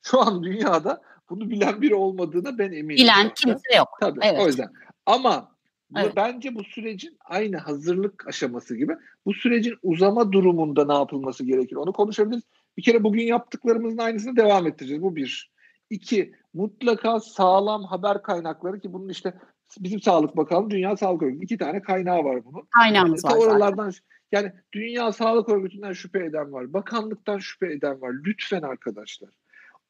Şu 0.03 0.21
an 0.21 0.43
dünyada 0.43 1.01
bunu 1.29 1.49
bilen 1.49 1.81
biri 1.81 1.95
olmadığına 1.95 2.57
ben 2.57 2.71
eminim. 2.71 3.03
Bilen 3.03 3.33
kimse 3.33 3.75
yok. 3.77 3.97
Tabii 4.01 4.19
evet. 4.23 4.41
o 4.41 4.47
yüzden. 4.47 4.69
Ama 5.05 5.55
evet. 5.97 6.13
bence 6.15 6.55
bu 6.55 6.63
sürecin 6.63 7.17
aynı 7.25 7.57
hazırlık 7.57 8.27
aşaması 8.27 8.75
gibi 8.75 8.93
bu 9.25 9.33
sürecin 9.33 9.75
uzama 9.83 10.31
durumunda 10.31 10.85
ne 10.85 10.93
yapılması 10.93 11.43
gerekir 11.45 11.75
onu 11.75 11.93
konuşabiliriz. 11.93 12.43
Bir 12.77 12.83
kere 12.83 13.03
bugün 13.03 13.23
yaptıklarımızın 13.23 13.97
aynısını 13.97 14.35
devam 14.35 14.67
ettireceğiz. 14.67 15.03
Bu 15.03 15.15
bir. 15.15 15.51
İki, 15.89 16.33
mutlaka 16.53 17.19
sağlam 17.19 17.83
haber 17.83 18.21
kaynakları 18.21 18.79
ki 18.79 18.93
bunun 18.93 19.09
işte 19.09 19.33
bizim 19.79 20.01
Sağlık 20.01 20.37
Bakanlığı, 20.37 20.69
Dünya 20.69 20.97
Sağlık 20.97 21.23
Örgütü 21.23 21.43
iki 21.43 21.57
tane 21.57 21.81
kaynağı 21.81 22.23
var 22.23 22.45
bunun. 22.45 22.67
Kaynağımız 22.69 23.23
yani, 23.23 23.33
var. 23.33 23.39
Oralardan 23.39 23.89
zaten. 23.89 24.03
yani 24.31 24.51
Dünya 24.73 25.11
Sağlık 25.11 25.49
Örgütü'nden 25.49 25.93
şüphe 25.93 26.25
eden 26.25 26.53
var, 26.53 26.73
bakanlıktan 26.73 27.37
şüphe 27.37 27.73
eden 27.73 28.01
var. 28.01 28.13
Lütfen 28.25 28.61
arkadaşlar. 28.61 29.29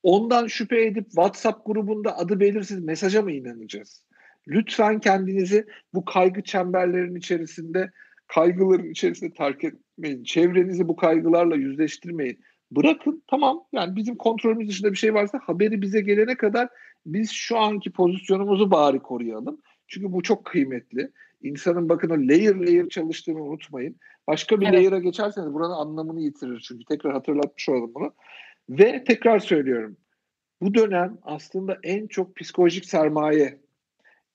Ondan 0.04 0.47
şüphe 0.47 0.86
edip 0.86 1.06
WhatsApp 1.06 1.66
grubunda 1.66 2.18
adı 2.18 2.39
belirsiz 2.39 2.84
mesaja 2.84 3.22
mı 3.22 3.32
inanacağız? 3.32 4.04
Lütfen 4.52 4.99
kendinizi 4.99 5.66
bu 5.93 6.06
kaygı 6.06 6.43
çemberlerinin 6.43 7.16
içerisinde 7.16 7.91
kaygıların 8.28 8.89
içerisinde 8.89 9.34
terk 9.34 9.64
etmeyin. 9.64 10.24
Çevrenizi 10.24 10.88
bu 10.88 10.95
kaygılarla 10.95 11.56
yüzleştirmeyin. 11.56 12.39
Bırakın 12.72 13.24
tamam 13.28 13.64
yani 13.72 13.95
bizim 13.95 14.16
kontrolümüz 14.16 14.70
dışında 14.70 14.91
bir 14.91 14.97
şey 14.97 15.14
varsa 15.14 15.39
haberi 15.43 15.82
bize 15.82 16.02
gelene 16.02 16.38
kadar 16.38 16.70
biz 17.06 17.32
şu 17.32 17.58
anki 17.58 17.91
pozisyonumuzu 17.91 18.72
bari 18.72 18.99
koruyalım. 18.99 19.62
Çünkü 19.88 20.12
bu 20.12 20.24
çok 20.24 20.45
kıymetli. 20.45 21.12
İnsanın 21.41 21.89
bakın 21.89 22.10
o 22.10 22.14
layer 22.14 22.56
layer 22.56 22.89
çalıştığını 22.89 23.43
unutmayın. 23.43 23.95
Başka 24.28 24.62
bir 24.62 24.66
evet. 24.66 24.76
layer'a 24.76 24.99
geçerseniz 24.99 25.54
buranın 25.54 25.74
anlamını 25.74 26.22
yitirir 26.22 26.60
çünkü 26.68 26.86
tekrar 26.86 27.14
hatırlatmış 27.14 27.70
olalım 27.70 27.91
bunu. 27.95 28.14
Ve 28.70 29.04
tekrar 29.04 29.39
söylüyorum. 29.39 29.97
Bu 30.62 30.74
dönem 30.74 31.18
aslında 31.22 31.80
en 31.84 32.08
çok 32.08 32.36
psikolojik 32.36 32.86
sermaye, 32.86 33.60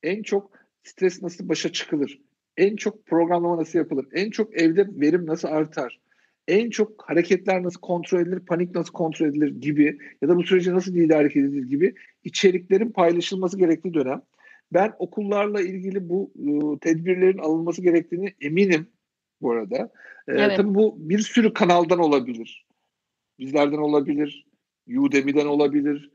en 0.03 0.23
çok 0.23 0.51
stres 0.83 1.23
nasıl 1.23 1.49
başa 1.49 1.73
çıkılır, 1.73 2.21
en 2.57 2.77
çok 2.77 3.07
programlama 3.07 3.57
nasıl 3.57 3.79
yapılır, 3.79 4.07
en 4.13 4.31
çok 4.31 4.61
evde 4.61 4.89
verim 5.01 5.27
nasıl 5.27 5.49
artar, 5.49 6.01
en 6.49 6.71
çok 6.71 7.11
hareketler 7.11 7.63
nasıl 7.63 7.81
kontrol 7.81 8.21
edilir, 8.21 8.41
panik 8.41 8.75
nasıl 8.75 8.93
kontrol 8.93 9.27
edilir 9.27 9.61
gibi 9.61 9.99
ya 10.23 10.29
da 10.29 10.37
bu 10.37 10.43
sürece 10.43 10.73
nasıl 10.73 10.95
liderlik 10.95 11.37
edilir 11.37 11.63
gibi 11.63 11.95
içeriklerin 12.25 12.91
paylaşılması 12.93 13.59
gerektiği 13.59 13.95
dönem. 13.95 14.23
Ben 14.73 14.93
okullarla 14.99 15.61
ilgili 15.61 16.09
bu 16.09 16.33
e, 16.37 16.79
tedbirlerin 16.79 17.39
alınması 17.39 17.83
gerektiğini 17.83 18.35
eminim 18.41 18.87
bu 19.41 19.53
arada. 19.53 19.77
E, 20.29 20.33
evet. 20.33 20.57
Tabii 20.57 20.75
bu 20.75 20.97
bir 20.99 21.19
sürü 21.19 21.53
kanaldan 21.53 21.99
olabilir. 21.99 22.67
Bizlerden 23.39 23.79
olabilir, 23.79 24.47
Udemy'den 24.97 25.47
olabilir, 25.47 26.11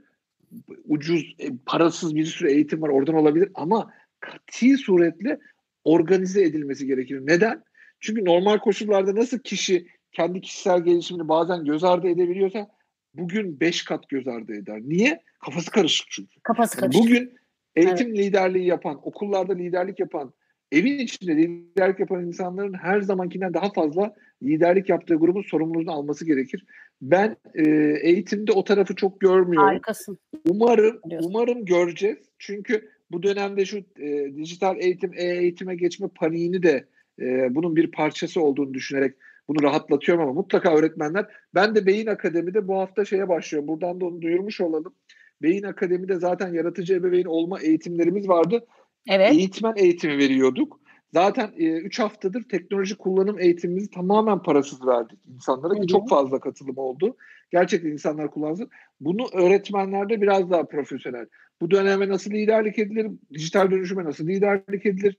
ucuz, 0.86 1.36
e, 1.40 1.50
parasız 1.66 2.16
bir 2.16 2.26
sürü 2.26 2.52
eğitim 2.52 2.82
var 2.82 2.90
oradan 2.90 3.16
olabilir 3.16 3.50
ama 3.56 3.94
kati 4.20 4.78
suretle 4.78 5.40
organize 5.84 6.44
edilmesi 6.44 6.88
gerekir. 6.88 7.20
Neden? 7.24 7.64
Çünkü 8.00 8.26
normal 8.26 8.58
koşullarda 8.58 9.16
nasıl 9.16 9.40
kişi 9.40 9.88
kendi 10.12 10.42
kişisel 10.42 10.84
gelişimini 10.84 11.28
bazen 11.28 11.66
göz 11.66 11.84
ardı 11.84 12.08
edebiliyorsa 12.08 12.68
bugün 13.14 13.60
beş 13.60 13.84
kat 13.84 14.10
göz 14.10 14.28
ardı 14.28 14.54
eder. 14.54 14.82
Niye? 14.82 15.22
Kafası 15.40 15.72
karışık 15.72 16.08
çünkü. 16.10 16.40
Kafası 16.44 16.78
karışık. 16.78 17.04
bugün 17.04 17.34
eğitim 17.76 18.08
evet. 18.08 18.18
liderliği 18.18 18.66
yapan, 18.66 19.08
okullarda 19.08 19.54
liderlik 19.54 20.00
yapan, 20.00 20.34
evin 20.72 21.00
içinde 21.00 21.36
liderlik 21.36 22.00
yapan 22.00 22.26
insanların 22.26 22.74
her 22.74 23.02
zamankinden 23.02 23.54
daha 23.54 23.72
fazla 23.72 24.16
liderlik 24.44 24.90
yaptığı 24.90 25.16
grubun 25.16 25.42
sorumluluğunu 25.42 25.92
alması 25.92 26.26
gerekir. 26.26 26.66
Ben 27.02 27.38
e, 27.56 27.64
eğitimde 28.02 28.52
o 28.52 28.64
tarafı 28.64 28.96
çok 28.96 29.20
görmüyorum. 29.20 29.68
Harikasın. 29.68 30.18
Umarım 30.50 31.00
umarım 31.04 31.66
göreceğiz. 31.66 32.18
Çünkü 32.40 32.90
bu 33.12 33.24
dönemde 33.24 33.66
şu 33.66 33.78
e, 33.78 34.36
dijital 34.36 34.78
eğitim, 34.80 35.14
e-eğitime 35.14 35.76
geçme 35.76 36.08
paniğini 36.16 36.64
de 36.64 36.86
e, 37.20 37.56
bunun 37.56 37.76
bir 37.76 37.92
parçası 37.92 38.42
olduğunu 38.42 38.74
düşünerek 38.74 39.16
bunu 39.48 39.64
rahatlatıyorum 39.64 40.24
ama 40.24 40.34
mutlaka 40.34 40.76
öğretmenler. 40.76 41.26
Ben 41.56 41.76
de 41.76 41.86
Beyin 41.86 42.08
Akademi'de 42.08 42.68
bu 42.68 42.80
hafta 42.80 43.06
şeye 43.06 43.30
başlıyorum. 43.30 43.68
Buradan 43.68 44.02
da 44.02 44.06
onu 44.06 44.22
duyurmuş 44.22 44.62
olalım. 44.62 44.94
Beyin 45.42 45.64
Akademi'de 45.64 46.16
zaten 46.16 46.54
yaratıcı 46.54 46.94
ebeveyn 46.94 47.26
olma 47.26 47.62
eğitimlerimiz 47.62 48.30
vardı. 48.30 48.66
Evet. 49.10 49.32
Eğitmen 49.32 49.74
eğitimi 49.76 50.18
veriyorduk. 50.18 50.81
Zaten 51.14 51.52
3 51.58 52.00
e, 52.00 52.04
haftadır 52.04 52.44
teknoloji 52.44 52.98
kullanım 52.98 53.40
eğitimimizi 53.40 53.90
tamamen 53.90 54.42
parasız 54.42 54.88
verdik 54.88 55.20
insanlara 55.36 55.74
ki 55.74 55.88
çok 55.88 56.10
fazla 56.10 56.40
katılım 56.40 56.78
oldu. 56.78 57.16
Gerçekten 57.52 57.90
insanlar 57.90 58.32
kullansın. 58.32 58.70
Bunu 59.00 59.28
öğretmenlerde 59.34 60.22
biraz 60.22 60.52
daha 60.52 60.68
profesyonel. 60.68 61.26
Bu 61.62 61.72
döneme 61.72 62.10
nasıl 62.10 62.32
liderlik 62.32 62.80
edilir? 62.80 63.12
Dijital 63.34 63.72
dönüşüme 63.72 64.04
nasıl 64.04 64.28
liderlik 64.28 64.86
edilir? 64.86 65.18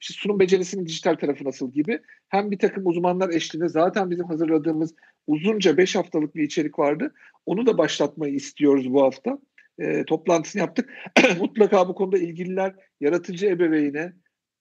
İşte 0.00 0.14
sunum 0.14 0.40
becerisinin 0.40 0.86
dijital 0.86 1.14
tarafı 1.14 1.44
nasıl 1.44 1.72
gibi 1.72 2.00
hem 2.28 2.50
bir 2.50 2.58
takım 2.58 2.86
uzmanlar 2.86 3.30
eşliğinde 3.30 3.68
zaten 3.68 4.10
bizim 4.10 4.26
hazırladığımız 4.26 4.94
uzunca 5.26 5.76
5 5.76 5.96
haftalık 5.96 6.34
bir 6.34 6.42
içerik 6.42 6.78
vardı. 6.78 7.14
Onu 7.46 7.66
da 7.66 7.78
başlatmayı 7.78 8.34
istiyoruz 8.34 8.92
bu 8.92 9.02
hafta. 9.02 9.38
E, 9.78 10.04
toplantısını 10.04 10.60
yaptık. 10.62 10.90
Mutlaka 11.40 11.88
bu 11.88 11.94
konuda 11.94 12.18
ilgililer 12.18 12.74
yaratıcı 13.00 13.46
ebeveyne, 13.46 14.12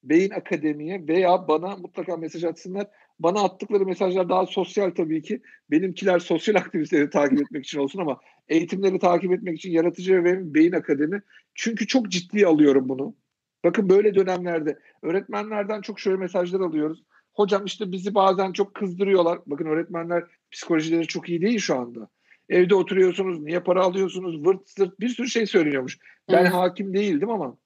Beyin 0.06 0.32
Akademi'ye 0.32 1.08
veya 1.08 1.48
bana 1.48 1.76
mutlaka 1.76 2.18
mesaj 2.18 2.44
atsınlar. 2.44 2.88
Bana 3.20 3.44
attıkları 3.44 3.86
mesajlar 3.86 4.30
daha 4.30 4.46
sosyal 4.46 4.92
tabii 4.92 5.22
ki. 5.22 5.42
Benimkiler 5.72 6.20
sosyal 6.20 6.56
aktiviteleri 6.60 7.10
takip 7.10 7.42
etmek 7.42 7.66
için 7.66 7.80
olsun 7.80 8.00
ama 8.00 8.20
eğitimleri 8.48 9.00
takip 9.00 9.32
etmek 9.32 9.58
için 9.58 9.72
yaratıcı 9.72 10.24
ve 10.24 10.54
Beyin 10.54 10.72
Akademi. 10.72 11.22
Çünkü 11.56 11.88
çok 11.88 12.10
ciddi 12.10 12.48
alıyorum 12.48 12.90
bunu. 12.90 13.16
Bakın 13.64 13.90
böyle 13.90 14.16
dönemlerde 14.16 14.80
öğretmenlerden 15.02 15.82
çok 15.82 16.00
şöyle 16.00 16.18
mesajlar 16.18 16.60
alıyoruz. 16.60 17.04
Hocam 17.34 17.66
işte 17.66 17.92
bizi 17.92 18.16
bazen 18.16 18.52
çok 18.52 18.74
kızdırıyorlar. 18.74 19.40
Bakın 19.46 19.66
öğretmenler 19.66 20.24
psikolojileri 20.52 21.08
çok 21.08 21.30
iyi 21.30 21.42
değil 21.42 21.60
şu 21.60 21.76
anda. 21.76 22.10
Evde 22.50 22.76
oturuyorsunuz, 22.76 23.40
niye 23.40 23.60
para 23.60 23.84
alıyorsunuz, 23.84 24.46
vırt 24.46 24.70
zırt 24.70 25.00
bir 25.00 25.10
sürü 25.10 25.28
şey 25.28 25.46
söylüyormuş. 25.46 25.98
Ben 26.32 26.42
evet. 26.42 26.54
hakim 26.54 26.94
değildim 26.94 27.30
ama. 27.30 27.58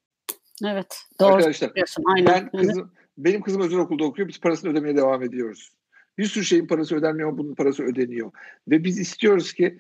Evet, 0.66 1.04
doğru 1.20 1.34
Arkadaşlar, 1.34 1.72
aynen. 2.06 2.28
Ben 2.28 2.60
kızım, 2.60 2.92
benim 3.18 3.42
kızım 3.42 3.62
özel 3.62 3.80
okulda 3.80 4.04
okuyor, 4.04 4.28
biz 4.28 4.40
parasını 4.40 4.72
ödemeye 4.72 4.98
devam 4.98 5.24
ediyoruz. 5.24 5.70
Bir 6.18 6.26
sürü 6.26 6.44
şeyin 6.44 6.68
parası 6.68 6.96
ödenmiyor, 6.96 7.38
bunun 7.38 7.56
parası 7.56 7.84
ödeniyor. 7.84 8.32
Ve 8.68 8.84
biz 8.84 9.00
istiyoruz 9.00 9.54
ki 9.54 9.78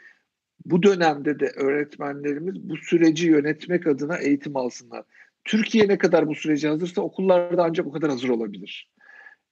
bu 0.65 0.83
dönemde 0.83 1.39
de 1.39 1.45
öğretmenlerimiz 1.55 2.69
bu 2.69 2.77
süreci 2.77 3.27
yönetmek 3.27 3.87
adına 3.87 4.17
eğitim 4.17 4.57
alsınlar. 4.57 5.03
Türkiye 5.43 5.87
ne 5.87 5.97
kadar 5.97 6.27
bu 6.27 6.35
sürece 6.35 6.67
hazırsa 6.67 7.01
okullarda 7.01 7.63
ancak 7.63 7.87
o 7.87 7.91
kadar 7.91 8.09
hazır 8.09 8.29
olabilir. 8.29 8.89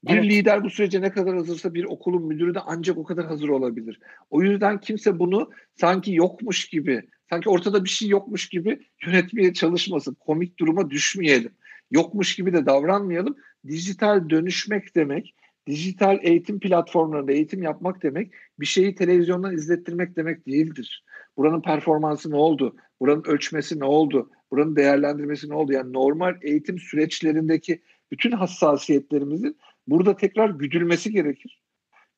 Bir 0.03 0.13
evet. 0.13 0.25
lider 0.25 0.63
bu 0.63 0.69
sürece 0.69 1.01
ne 1.01 1.11
kadar 1.11 1.35
hazırsa 1.35 1.73
bir 1.73 1.83
okulun 1.83 2.23
müdürü 2.23 2.55
de 2.55 2.59
ancak 2.59 2.97
o 2.97 3.03
kadar 3.03 3.25
hazır 3.25 3.49
olabilir. 3.49 3.99
O 4.29 4.41
yüzden 4.41 4.79
kimse 4.79 5.19
bunu 5.19 5.51
sanki 5.75 6.13
yokmuş 6.13 6.65
gibi, 6.69 7.09
sanki 7.29 7.49
ortada 7.49 7.83
bir 7.83 7.89
şey 7.89 8.09
yokmuş 8.09 8.49
gibi 8.49 8.79
yönetmeye 9.05 9.53
çalışmasın. 9.53 10.17
Komik 10.19 10.59
duruma 10.59 10.89
düşmeyelim. 10.89 11.51
Yokmuş 11.91 12.35
gibi 12.35 12.53
de 12.53 12.65
davranmayalım. 12.65 13.35
Dijital 13.67 14.29
dönüşmek 14.29 14.95
demek, 14.95 15.35
dijital 15.67 16.19
eğitim 16.21 16.59
platformlarında 16.59 17.31
eğitim 17.31 17.63
yapmak 17.63 18.03
demek 18.03 18.31
bir 18.59 18.65
şeyi 18.65 18.95
televizyondan 18.95 19.53
izlettirmek 19.53 20.15
demek 20.15 20.47
değildir. 20.47 21.03
Buranın 21.37 21.61
performansı 21.61 22.31
ne 22.31 22.35
oldu? 22.35 22.75
Buranın 22.99 23.23
ölçmesi 23.23 23.79
ne 23.79 23.85
oldu? 23.85 24.29
Buranın 24.51 24.75
değerlendirmesi 24.75 25.49
ne 25.49 25.53
oldu? 25.53 25.73
Yani 25.73 25.93
normal 25.93 26.35
eğitim 26.41 26.79
süreçlerindeki 26.79 27.81
bütün 28.11 28.31
hassasiyetlerimizin 28.31 29.57
burada 29.87 30.15
tekrar 30.15 30.49
güdülmesi 30.49 31.11
gerekir. 31.11 31.61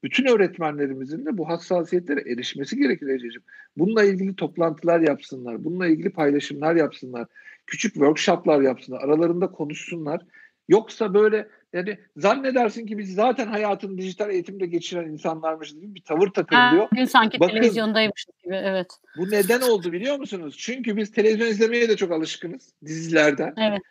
Bütün 0.03 0.25
öğretmenlerimizin 0.25 1.25
de 1.25 1.37
bu 1.37 1.49
hassasiyetlere 1.49 2.31
erişmesi 2.31 2.77
gerekir 2.77 3.07
Ececiğim. 3.07 3.43
Bununla 3.77 4.03
ilgili 4.03 4.35
toplantılar 4.35 4.99
yapsınlar. 4.99 5.63
Bununla 5.63 5.87
ilgili 5.87 6.09
paylaşımlar 6.09 6.75
yapsınlar. 6.75 7.27
Küçük 7.67 7.93
workshoplar 7.93 8.61
yapsınlar. 8.61 9.03
Aralarında 9.03 9.51
konuşsunlar. 9.51 10.21
Yoksa 10.67 11.13
böyle 11.13 11.47
yani 11.73 11.97
zannedersin 12.17 12.85
ki 12.85 12.97
biz 12.97 13.13
zaten 13.13 13.47
hayatını 13.47 13.97
dijital 13.97 14.29
eğitimde 14.29 14.65
geçiren 14.65 15.09
insanlarmış 15.09 15.73
gibi 15.73 15.95
bir 15.95 16.01
tavır 16.01 16.27
takılıyor. 16.27 16.87
Gün 16.91 17.05
sanki 17.05 17.39
Bakın, 17.39 17.53
televizyondaymışız 17.53 18.35
gibi 18.43 18.55
evet. 18.55 18.87
Bu 19.17 19.31
neden 19.31 19.61
oldu 19.61 19.91
biliyor 19.91 20.19
musunuz? 20.19 20.55
Çünkü 20.57 20.97
biz 20.97 21.11
televizyon 21.11 21.47
izlemeye 21.47 21.89
de 21.89 21.95
çok 21.95 22.11
alışkınız 22.11 22.73
dizilerden. 22.85 23.53
Evet. 23.57 23.81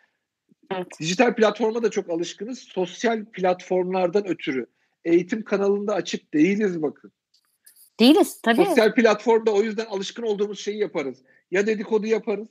Evet. 0.71 0.87
Dijital 0.99 1.35
platforma 1.35 1.83
da 1.83 1.89
çok 1.89 2.09
alışkınız. 2.09 2.59
Sosyal 2.59 3.25
platformlardan 3.25 4.27
ötürü. 4.27 4.65
Eğitim 5.05 5.43
kanalında 5.43 5.93
açık 5.93 6.33
değiliz 6.33 6.81
bakın. 6.81 7.11
Değiliz 7.99 8.41
tabii. 8.41 8.65
Sosyal 8.65 8.93
platformda 8.93 9.51
o 9.51 9.61
yüzden 9.61 9.85
alışkın 9.85 10.23
olduğumuz 10.23 10.59
şeyi 10.59 10.77
yaparız. 10.77 11.23
Ya 11.51 11.67
dedikodu 11.67 12.07
yaparız 12.07 12.47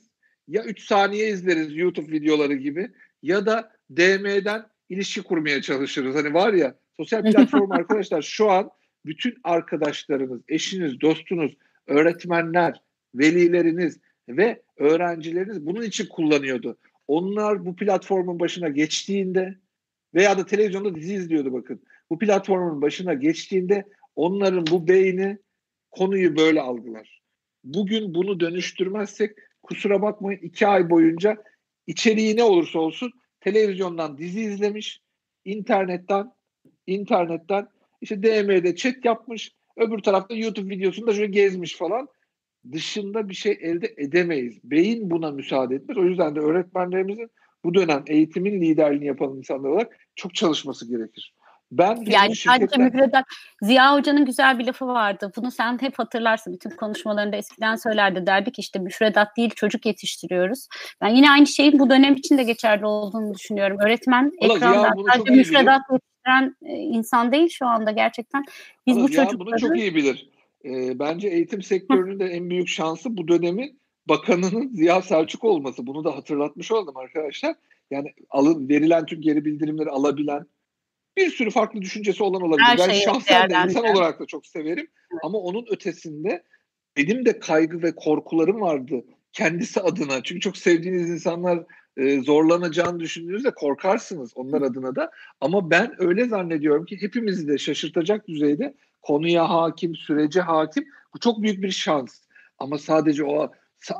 ya 0.47 0.63
3 0.63 0.83
saniye 0.83 1.29
izleriz 1.29 1.77
YouTube 1.77 2.11
videoları 2.11 2.53
gibi 2.53 2.91
ya 3.23 3.45
da 3.45 3.71
DM'den 3.91 4.65
ilişki 4.89 5.21
kurmaya 5.21 5.61
çalışırız. 5.61 6.15
Hani 6.15 6.33
var 6.33 6.53
ya 6.53 6.75
sosyal 6.97 7.31
platform 7.31 7.71
arkadaşlar 7.79 8.21
şu 8.21 8.49
an 8.49 8.69
bütün 9.05 9.35
arkadaşlarınız, 9.43 10.41
eşiniz, 10.47 11.01
dostunuz, 11.01 11.57
öğretmenler, 11.87 12.81
velileriniz 13.15 13.99
ve 14.29 14.61
öğrencileriniz 14.77 15.65
bunun 15.65 15.81
için 15.81 16.05
kullanıyordu. 16.05 16.77
Onlar 17.07 17.65
bu 17.65 17.75
platformun 17.75 18.39
başına 18.39 18.69
geçtiğinde 18.69 19.57
veya 20.15 20.37
da 20.37 20.45
televizyonda 20.45 20.95
dizi 20.95 21.13
izliyordu 21.13 21.53
bakın. 21.53 21.81
Bu 22.09 22.19
platformun 22.19 22.81
başına 22.81 23.13
geçtiğinde 23.13 23.85
onların 24.15 24.67
bu 24.71 24.87
beyni 24.87 25.37
konuyu 25.91 26.37
böyle 26.37 26.61
algılar. 26.61 27.21
Bugün 27.63 28.13
bunu 28.13 28.39
dönüştürmezsek 28.39 29.31
kusura 29.63 30.01
bakmayın 30.01 30.39
iki 30.39 30.67
ay 30.67 30.89
boyunca 30.89 31.37
içeriği 31.87 32.37
ne 32.37 32.43
olursa 32.43 32.79
olsun 32.79 33.11
televizyondan 33.39 34.17
dizi 34.17 34.41
izlemiş, 34.41 35.01
internetten 35.45 36.31
internetten 36.87 37.67
işte 38.01 38.23
DM'de 38.23 38.75
chat 38.75 39.05
yapmış, 39.05 39.51
öbür 39.77 39.99
tarafta 39.99 40.35
YouTube 40.35 40.75
videosunda 40.75 41.13
şöyle 41.13 41.31
gezmiş 41.31 41.77
falan. 41.77 42.07
Dışında 42.71 43.29
bir 43.29 43.33
şey 43.33 43.57
elde 43.61 43.93
edemeyiz. 43.97 44.59
Beyin 44.63 45.11
buna 45.11 45.31
müsaade 45.31 45.75
etmez. 45.75 45.97
O 45.97 46.03
yüzden 46.03 46.35
de 46.35 46.39
öğretmenlerimizin 46.39 47.29
bu 47.63 47.73
dönem 47.73 48.03
eğitimin 48.07 48.61
liderliğini 48.61 49.05
yapan 49.05 49.37
insanlar 49.37 49.69
olarak 49.69 49.97
çok 50.15 50.35
çalışması 50.35 50.89
gerekir. 50.89 51.33
Ben 51.71 52.03
yani 52.07 52.35
sadece 52.35 52.77
müfredat 52.77 53.25
Ziya 53.61 53.93
Hoca'nın 53.93 54.25
güzel 54.25 54.59
bir 54.59 54.65
lafı 54.65 54.87
vardı. 54.87 55.31
Bunu 55.37 55.51
sen 55.51 55.81
hep 55.81 55.99
hatırlarsın. 55.99 56.53
Bütün 56.53 56.69
konuşmalarında 56.69 57.35
eskiden 57.35 57.75
söylerdi. 57.75 58.25
Derdik 58.25 58.59
işte 58.59 58.79
müfredat 58.79 59.37
değil 59.37 59.49
çocuk 59.49 59.85
yetiştiriyoruz. 59.85 60.67
Ben 61.01 61.07
yine 61.07 61.31
aynı 61.31 61.47
şeyin 61.47 61.79
bu 61.79 61.89
dönem 61.89 62.13
için 62.15 62.37
de 62.37 62.43
geçerli 62.43 62.85
olduğunu 62.85 63.33
düşünüyorum. 63.33 63.77
Öğretmen 63.85 64.31
Allah 64.41 64.55
ekranda 64.55 64.93
sadece 65.13 65.33
müfredat 65.33 65.81
yetiştiren 65.91 66.55
e, 66.65 66.73
insan 66.73 67.31
değil 67.31 67.49
şu 67.49 67.65
anda 67.65 67.91
gerçekten. 67.91 68.43
Biz 68.87 68.97
Allah 68.97 69.03
bu 69.03 69.11
çocukları... 69.11 69.39
Bunu 69.39 69.59
çok 69.59 69.77
iyi 69.77 69.95
bilir. 69.95 70.29
E, 70.65 70.99
bence 70.99 71.27
eğitim 71.27 71.63
sektörünün 71.63 72.19
de 72.19 72.25
en 72.25 72.49
büyük 72.49 72.67
şansı 72.67 73.17
bu 73.17 73.27
dönemin 73.27 73.79
bakanının 74.09 74.67
Ziya 74.73 75.01
Selçuk 75.01 75.43
olması. 75.43 75.87
Bunu 75.87 76.03
da 76.03 76.15
hatırlatmış 76.15 76.71
oldum 76.71 76.97
arkadaşlar. 76.97 77.55
Yani 77.91 78.13
alın 78.29 78.69
verilen 78.69 79.05
tüm 79.05 79.21
geri 79.21 79.45
bildirimleri 79.45 79.89
alabilen, 79.89 80.45
bir 81.19 81.29
sürü 81.29 81.49
farklı 81.49 81.81
düşüncesi 81.81 82.23
olan 82.23 82.41
olabilir. 82.41 82.65
Her 82.65 82.77
ben 82.77 82.93
şahsen 82.93 83.49
de 83.49 83.55
insan 83.65 83.83
olarak 83.83 84.19
da 84.19 84.25
çok 84.25 84.45
severim. 84.45 84.87
Evet. 85.11 85.21
Ama 85.23 85.37
onun 85.37 85.65
ötesinde 85.69 86.43
benim 86.97 87.25
de 87.25 87.39
kaygı 87.39 87.83
ve 87.83 87.95
korkularım 87.95 88.61
vardı 88.61 89.03
kendisi 89.33 89.81
adına. 89.81 90.23
Çünkü 90.23 90.41
çok 90.41 90.57
sevdiğiniz 90.57 91.09
insanlar 91.09 91.63
e, 91.97 92.21
zorlanacağını 92.21 92.99
düşündüğünüzde 92.99 93.51
korkarsınız 93.51 94.31
onlar 94.35 94.61
adına 94.61 94.95
da. 94.95 95.11
Ama 95.41 95.69
ben 95.69 95.95
öyle 95.97 96.25
zannediyorum 96.25 96.85
ki 96.85 97.01
hepimizi 97.01 97.47
de 97.47 97.57
şaşırtacak 97.57 98.27
düzeyde 98.27 98.73
konuya 99.01 99.49
hakim, 99.49 99.95
sürece 99.95 100.41
hakim. 100.41 100.85
Bu 101.13 101.19
çok 101.19 101.41
büyük 101.41 101.63
bir 101.63 101.71
şans. 101.71 102.21
Ama 102.57 102.77
sadece 102.77 103.23
o 103.23 103.51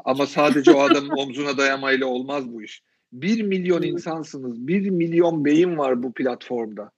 ama 0.06 0.26
sadece 0.26 0.72
o 0.72 0.80
adamın 0.80 1.10
omzuna 1.18 1.58
dayamayla 1.58 2.06
olmaz 2.06 2.54
bu 2.54 2.64
iş. 2.64 2.84
Bir 3.12 3.44
milyon 3.44 3.82
insansınız. 3.82 4.68
Bir 4.68 4.90
milyon 4.90 5.46
beyin 5.46 5.78
var 5.78 6.04
bu 6.04 6.14
platformda. 6.14 6.92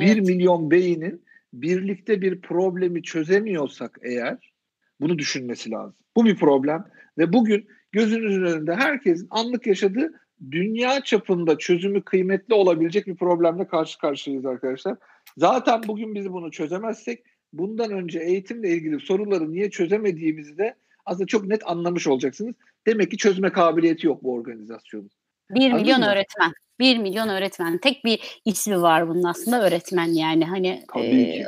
Evet. 0.00 0.26
milyon 0.26 0.70
beynin 0.70 1.24
birlikte 1.52 2.20
bir 2.22 2.40
problemi 2.40 3.02
çözemiyorsak 3.02 3.98
eğer 4.02 4.52
bunu 5.00 5.18
düşünmesi 5.18 5.70
lazım. 5.70 5.94
Bu 6.16 6.24
bir 6.24 6.36
problem 6.36 6.84
ve 7.18 7.32
bugün 7.32 7.68
gözünüzün 7.92 8.42
önünde 8.42 8.74
herkesin 8.74 9.26
anlık 9.30 9.66
yaşadığı 9.66 10.12
dünya 10.50 11.00
çapında 11.00 11.58
çözümü 11.58 12.02
kıymetli 12.02 12.54
olabilecek 12.54 13.06
bir 13.06 13.16
problemle 13.16 13.66
karşı 13.66 13.98
karşıyayız 13.98 14.46
arkadaşlar. 14.46 14.96
Zaten 15.36 15.82
bugün 15.86 16.14
biz 16.14 16.32
bunu 16.32 16.50
çözemezsek 16.50 17.24
bundan 17.52 17.90
önce 17.90 18.18
eğitimle 18.18 18.70
ilgili 18.70 19.00
soruları 19.00 19.52
niye 19.52 19.70
çözemediğimizi 19.70 20.58
de 20.58 20.74
aslında 21.04 21.26
çok 21.26 21.46
net 21.46 21.62
anlamış 21.66 22.06
olacaksınız. 22.06 22.54
Demek 22.86 23.10
ki 23.10 23.16
çözme 23.16 23.52
kabiliyeti 23.52 24.06
yok 24.06 24.24
bu 24.24 24.32
organizasyonun. 24.32 25.10
Bir 25.50 25.72
milyon 25.72 26.00
mı? 26.00 26.06
öğretmen. 26.06 26.52
Bir 26.78 26.98
milyon 26.98 27.28
öğretmen. 27.28 27.78
Tek 27.78 28.04
bir 28.04 28.40
ismi 28.44 28.82
var 28.82 29.08
bunun 29.08 29.22
aslında 29.22 29.66
öğretmen 29.66 30.06
yani. 30.06 30.44
Hani 30.44 30.84
Tabii 30.92 31.22
e. 31.22 31.46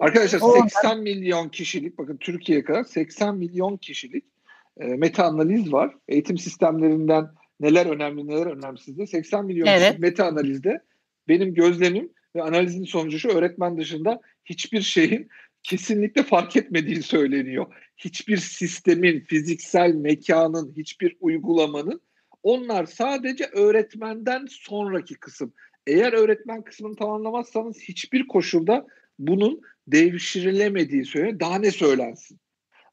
Arkadaşlar 0.00 0.40
o, 0.42 0.52
80 0.52 1.00
milyon 1.00 1.48
kişilik 1.48 1.98
bakın 1.98 2.16
Türkiye 2.16 2.64
kadar 2.64 2.84
80 2.84 3.36
milyon 3.36 3.76
kişilik 3.76 4.24
e, 4.80 4.84
meta 4.84 5.24
analiz 5.24 5.72
var. 5.72 5.94
Eğitim 6.08 6.38
sistemlerinden 6.38 7.26
neler 7.60 7.86
önemli 7.86 8.26
neler 8.26 8.46
önemsiz 8.46 8.98
de 8.98 9.06
80 9.06 9.44
milyon 9.44 9.66
evet. 9.66 9.80
kişilik 9.80 9.98
meta 9.98 10.26
analizde 10.26 10.82
benim 11.28 11.54
gözlemim 11.54 12.12
ve 12.36 12.42
analizin 12.42 12.84
sonucu 12.84 13.18
şu 13.18 13.28
öğretmen 13.28 13.78
dışında 13.78 14.20
hiçbir 14.44 14.80
şeyin 14.80 15.28
kesinlikle 15.62 16.22
fark 16.22 16.56
etmediği 16.56 17.02
söyleniyor. 17.02 17.66
Hiçbir 17.96 18.36
sistemin, 18.36 19.20
fiziksel 19.20 19.94
mekanın, 19.94 20.74
hiçbir 20.76 21.16
uygulamanın 21.20 22.00
onlar 22.42 22.86
sadece 22.86 23.44
öğretmenden 23.44 24.46
sonraki 24.50 25.14
kısım. 25.14 25.52
Eğer 25.86 26.12
öğretmen 26.12 26.62
kısmını 26.62 26.96
tamamlamazsanız 26.96 27.80
hiçbir 27.80 28.26
koşulda 28.26 28.86
bunun 29.18 29.60
devşirilemediği 29.86 31.04
söyleniyor. 31.04 31.40
Daha 31.40 31.58
ne 31.58 31.70
söylensin? 31.70 32.40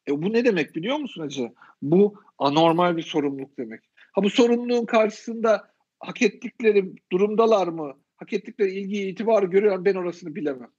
E 0.07 0.21
bu 0.21 0.33
ne 0.33 0.45
demek 0.45 0.75
biliyor 0.75 0.97
musun 0.97 1.21
Hacı? 1.21 1.51
Bu 1.81 2.15
anormal 2.37 2.97
bir 2.97 3.01
sorumluluk 3.01 3.57
demek. 3.57 3.81
Ha 4.11 4.23
bu 4.23 4.29
sorumluluğun 4.29 4.85
karşısında 4.85 5.71
hak 5.99 6.21
ettikleri 6.21 6.93
durumdalar 7.11 7.67
mı? 7.67 7.93
Hak 8.17 8.33
ettikleri 8.33 8.71
ilgiyi, 8.71 9.11
itibarı 9.11 9.45
görüyor 9.45 9.85
ben 9.85 9.95
orasını 9.95 10.35
bilemem. 10.35 10.71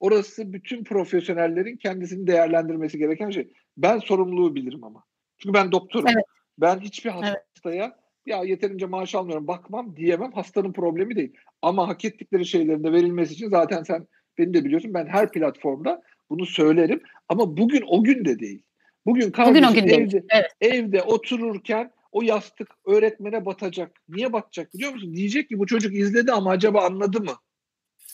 Orası 0.00 0.52
bütün 0.52 0.84
profesyonellerin 0.84 1.76
kendisini 1.76 2.26
değerlendirmesi 2.26 2.98
gereken 2.98 3.30
şey. 3.30 3.52
Ben 3.76 3.98
sorumluluğu 3.98 4.54
bilirim 4.54 4.84
ama. 4.84 5.04
Çünkü 5.38 5.54
ben 5.54 5.72
doktorum. 5.72 6.08
Evet. 6.08 6.24
Ben 6.58 6.80
hiçbir 6.80 7.10
hastaya 7.10 7.84
evet 7.84 8.03
ya 8.26 8.42
yeterince 8.44 8.86
maaş 8.86 9.14
almıyorum 9.14 9.46
bakmam 9.46 9.96
diyemem. 9.96 10.32
Hastanın 10.32 10.72
problemi 10.72 11.16
değil. 11.16 11.32
Ama 11.62 11.88
hak 11.88 12.04
ettikleri 12.04 12.46
şeylerin 12.46 12.84
de 12.84 12.92
verilmesi 12.92 13.34
için 13.34 13.48
zaten 13.48 13.82
sen 13.82 14.06
beni 14.38 14.54
de 14.54 14.64
biliyorsun 14.64 14.94
ben 14.94 15.06
her 15.06 15.32
platformda 15.32 16.02
bunu 16.30 16.46
söylerim. 16.46 17.02
Ama 17.28 17.56
bugün 17.56 17.84
o 17.88 18.04
gün 18.04 18.24
de 18.24 18.38
değil. 18.38 18.62
Bugün 19.06 19.30
kardeşim 19.30 19.68
bugün 19.68 19.82
o 19.82 19.86
gün 19.86 19.94
evde, 19.94 20.10
değil. 20.10 20.24
Evet. 20.30 20.50
evde 20.60 21.02
otururken 21.02 21.90
o 22.12 22.22
yastık 22.22 22.68
öğretmene 22.86 23.46
batacak. 23.46 23.92
Niye 24.08 24.32
batacak 24.32 24.74
biliyor 24.74 24.92
musun? 24.92 25.14
Diyecek 25.14 25.48
ki 25.48 25.58
bu 25.58 25.66
çocuk 25.66 25.94
izledi 25.94 26.32
ama 26.32 26.50
acaba 26.50 26.86
anladı 26.86 27.20
mı? 27.20 27.32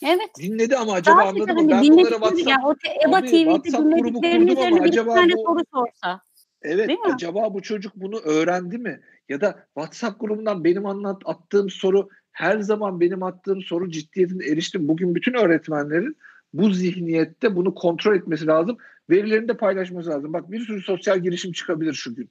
Evet. 0.03 0.29
Dinledi 0.39 0.77
ama 0.77 0.93
acaba 0.93 1.19
Daha 1.19 1.29
anladı 1.29 1.53
mı? 1.53 1.69
Ben 1.69 1.83
bunlara 1.83 2.09
WhatsApp, 2.09 2.49
ya, 2.49 2.57
o 2.65 2.75
EBA 3.07 3.21
TV'de 3.21 3.77
dinlediklerinin 3.77 4.47
üzerine 4.47 4.83
bir 4.83 4.91
tane 4.91 5.33
bu, 5.33 5.43
soru 5.47 5.59
sorsa. 5.73 6.21
Evet 6.61 6.99
acaba 7.13 7.53
bu 7.53 7.61
çocuk 7.61 7.95
bunu 7.95 8.17
öğrendi 8.19 8.77
mi? 8.77 8.99
Ya 9.31 9.41
da 9.41 9.65
WhatsApp 9.77 10.19
grubundan 10.19 10.63
benim 10.63 10.85
anlat 10.85 11.21
attığım 11.25 11.69
soru 11.69 12.09
her 12.31 12.59
zaman 12.59 12.99
benim 12.99 13.23
attığım 13.23 13.61
soru 13.61 13.89
ciddiyetine 13.89 14.45
eriştim. 14.45 14.87
Bugün 14.87 15.15
bütün 15.15 15.33
öğretmenlerin 15.33 16.17
bu 16.53 16.73
zihniyette 16.73 17.55
bunu 17.55 17.75
kontrol 17.75 18.15
etmesi 18.15 18.47
lazım. 18.47 18.77
Verilerini 19.09 19.47
de 19.47 19.57
paylaşması 19.57 20.09
lazım. 20.09 20.33
Bak 20.33 20.51
bir 20.51 20.59
sürü 20.59 20.81
sosyal 20.81 21.19
girişim 21.19 21.51
çıkabilir 21.51 21.93
şu 21.93 22.15
gün. 22.15 22.29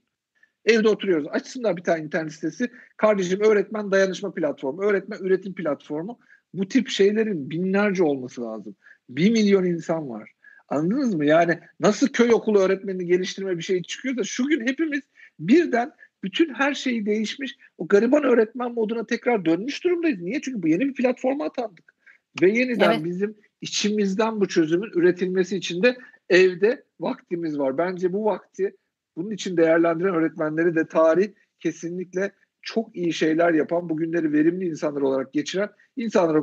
Evde 0.64 0.88
oturuyoruz. 0.88 1.26
Açsınlar 1.30 1.76
bir 1.76 1.82
tane 1.82 2.04
internet 2.04 2.32
sitesi. 2.32 2.70
Kardeşim 2.96 3.40
öğretmen 3.40 3.90
dayanışma 3.90 4.34
platformu, 4.34 4.82
öğretmen 4.82 5.18
üretim 5.18 5.54
platformu. 5.54 6.18
Bu 6.54 6.68
tip 6.68 6.88
şeylerin 6.88 7.50
binlerce 7.50 8.02
olması 8.02 8.42
lazım. 8.42 8.76
Bir 9.08 9.30
milyon 9.30 9.64
insan 9.64 10.10
var. 10.10 10.32
Anladınız 10.68 11.14
mı? 11.14 11.24
Yani 11.24 11.58
nasıl 11.80 12.08
köy 12.08 12.32
okulu 12.32 12.58
öğretmenini 12.58 13.06
geliştirme 13.06 13.58
bir 13.58 13.62
şey 13.62 13.82
çıkıyor 13.82 14.16
da 14.16 14.24
şu 14.24 14.46
gün 14.46 14.66
hepimiz 14.66 15.00
birden 15.38 15.92
bütün 16.22 16.54
her 16.54 16.74
şeyi 16.74 17.06
değişmiş. 17.06 17.56
O 17.78 17.88
gariban 17.88 18.24
öğretmen 18.24 18.74
moduna 18.74 19.06
tekrar 19.06 19.44
dönmüş 19.44 19.84
durumdayız. 19.84 20.20
Niye? 20.20 20.40
Çünkü 20.40 20.62
bu 20.62 20.68
yeni 20.68 20.88
bir 20.88 20.94
platforma 20.94 21.44
atandık. 21.44 21.94
Ve 22.42 22.50
yeniden 22.50 22.92
evet. 22.92 23.04
bizim 23.04 23.36
içimizden 23.60 24.40
bu 24.40 24.48
çözümün 24.48 24.90
üretilmesi 24.94 25.56
için 25.56 25.82
de 25.82 25.96
evde 26.28 26.84
vaktimiz 27.00 27.58
var. 27.58 27.78
Bence 27.78 28.12
bu 28.12 28.24
vakti 28.24 28.76
bunun 29.16 29.30
için 29.30 29.56
değerlendiren 29.56 30.14
öğretmenleri 30.14 30.74
de 30.74 30.86
tarih 30.86 31.28
kesinlikle 31.60 32.32
çok 32.62 32.96
iyi 32.96 33.12
şeyler 33.12 33.52
yapan, 33.52 33.88
bugünleri 33.88 34.32
verimli 34.32 34.68
insanlar 34.68 35.00
olarak 35.00 35.32
geçiren 35.32 35.70
insanlar 35.96 36.42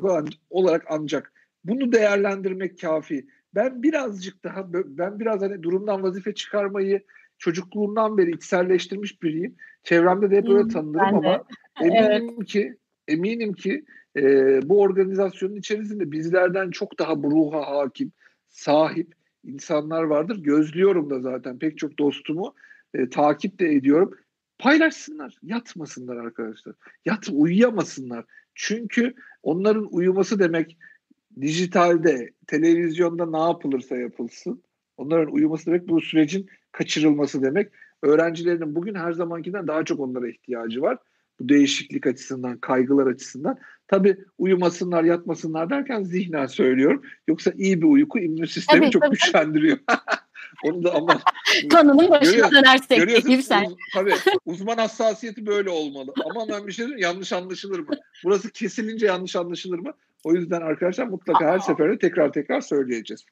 olarak 0.49 0.83
ancak 0.89 1.33
bunu 1.63 1.91
değerlendirmek 1.91 2.81
kafi. 2.81 3.27
Ben 3.55 3.83
birazcık 3.83 4.43
daha 4.43 4.73
ben 4.73 5.19
biraz 5.19 5.41
hani 5.41 5.63
durumdan 5.63 6.03
vazife 6.03 6.33
çıkarmayı 6.33 7.03
çocukluğumdan 7.37 8.17
beri 8.17 8.31
içselleştirmiş 8.31 9.23
biriyim. 9.23 9.55
Çevremde 9.83 10.31
de 10.31 10.37
hep 10.37 10.49
öyle 10.49 10.67
tanınırım 10.67 11.15
ama 11.15 11.43
eminim 11.81 12.35
evet. 12.37 12.47
ki 12.47 12.77
eminim 13.07 13.53
ki 13.53 13.85
e, 14.15 14.21
bu 14.69 14.81
organizasyonun 14.81 15.55
içerisinde 15.55 16.11
bizlerden 16.11 16.71
çok 16.71 16.99
daha 16.99 17.23
bu 17.23 17.31
ruha 17.31 17.67
hakim, 17.67 18.11
sahip 18.49 19.13
insanlar 19.43 20.03
vardır. 20.03 20.43
Gözlüyorum 20.43 21.09
da 21.09 21.19
zaten 21.19 21.59
pek 21.59 21.77
çok 21.77 21.99
dostumu 21.99 22.55
e, 22.93 23.09
takip 23.09 23.59
de 23.59 23.73
ediyorum. 23.73 24.11
Paylaşsınlar, 24.59 25.37
yatmasınlar 25.43 26.15
arkadaşlar. 26.15 26.75
Yat 27.05 27.29
uyuyamasınlar. 27.31 28.25
Çünkü 28.55 29.13
onların 29.43 29.87
uyuması 29.91 30.39
demek 30.39 30.77
dijitalde, 31.41 32.31
televizyonda 32.47 33.25
ne 33.25 33.39
yapılırsa 33.39 33.97
yapılsın. 33.97 34.63
Onların 34.97 35.33
uyuması 35.33 35.65
demek 35.65 35.87
bu 35.87 36.01
sürecin 36.01 36.49
kaçırılması 36.71 37.41
demek. 37.41 37.71
Öğrencilerinin 38.01 38.75
bugün 38.75 38.95
her 38.95 39.11
zamankinden 39.11 39.67
daha 39.67 39.83
çok 39.83 39.99
onlara 39.99 40.29
ihtiyacı 40.29 40.81
var. 40.81 40.97
Bu 41.39 41.49
değişiklik 41.49 42.07
açısından, 42.07 42.57
kaygılar 42.57 43.07
açısından. 43.07 43.57
Tabii 43.87 44.17
uyumasınlar, 44.37 45.03
yatmasınlar 45.03 45.69
derken 45.69 46.03
zihnen 46.03 46.45
söylüyorum. 46.45 47.01
Yoksa 47.27 47.51
iyi 47.57 47.81
bir 47.81 47.87
uyku 47.87 48.19
immün 48.19 48.45
sistemi 48.45 48.81
tabii, 48.81 48.91
çok 48.91 49.01
tabii. 49.01 49.11
güçlendiriyor. 49.11 49.77
Onu 50.63 50.83
da 50.83 50.95
ama 50.95 51.21
konunun 51.71 52.09
başına 52.09 52.51
dönersek 52.51 53.43
sen. 53.43 53.65
Uz, 53.65 53.75
tabii 53.93 54.13
uzman 54.45 54.77
hassasiyeti 54.77 55.45
böyle 55.45 55.69
olmalı. 55.69 56.13
Ama 56.25 56.47
ben 56.49 56.67
bir 56.67 56.71
şey 56.71 56.85
diyeyim 56.85 57.03
yanlış 57.03 57.33
anlaşılır 57.33 57.79
mı? 57.79 57.95
Burası 58.23 58.51
kesilince 58.51 59.05
yanlış 59.05 59.35
anlaşılır 59.35 59.79
mı? 59.79 59.91
O 60.23 60.33
yüzden 60.33 60.61
arkadaşlar 60.61 61.07
mutlaka 61.07 61.45
her 61.45 61.59
seferinde 61.59 61.97
tekrar 61.97 62.33
tekrar 62.33 62.61
söyleyeceğiz. 62.61 63.25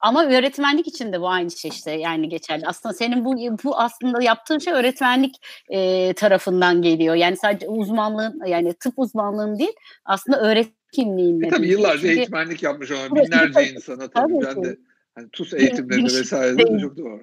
Ama 0.00 0.24
öğretmenlik 0.24 0.88
için 0.88 1.12
de 1.12 1.20
bu 1.20 1.28
aynı 1.28 1.50
şey 1.50 1.68
işte 1.68 1.90
yani 1.90 2.28
geçerli. 2.28 2.66
Aslında 2.66 2.94
senin 2.94 3.24
bu 3.24 3.36
bu 3.64 3.78
aslında 3.78 4.22
yaptığın 4.22 4.58
şey 4.58 4.72
öğretmenlik 4.72 5.36
e, 5.68 6.12
tarafından 6.12 6.82
geliyor. 6.82 7.14
Yani 7.14 7.36
sadece 7.36 7.68
uzmanlığın 7.68 8.46
yani 8.46 8.74
tıp 8.74 8.94
uzmanlığın 8.96 9.58
değil 9.58 9.72
aslında 10.04 10.40
öğret 10.40 10.68
kimliğinle. 10.92 11.46
E 11.46 11.50
tabii 11.50 11.68
yıllarca 11.68 12.00
Çünkü, 12.00 12.18
eğitmenlik 12.18 12.62
yapmış 12.62 12.90
olan 12.90 13.14
binlerce 13.14 13.72
insana 13.72 14.08
tabii, 14.10 14.12
tabii 14.12 14.56
ben 14.56 14.64
de 14.64 14.76
hani 15.14 15.28
TUS 15.32 15.54
eğitimlerinde 15.54 16.14
vesaire 16.14 16.58
de 16.58 16.80
çok 16.80 16.96
doğru. 16.96 17.20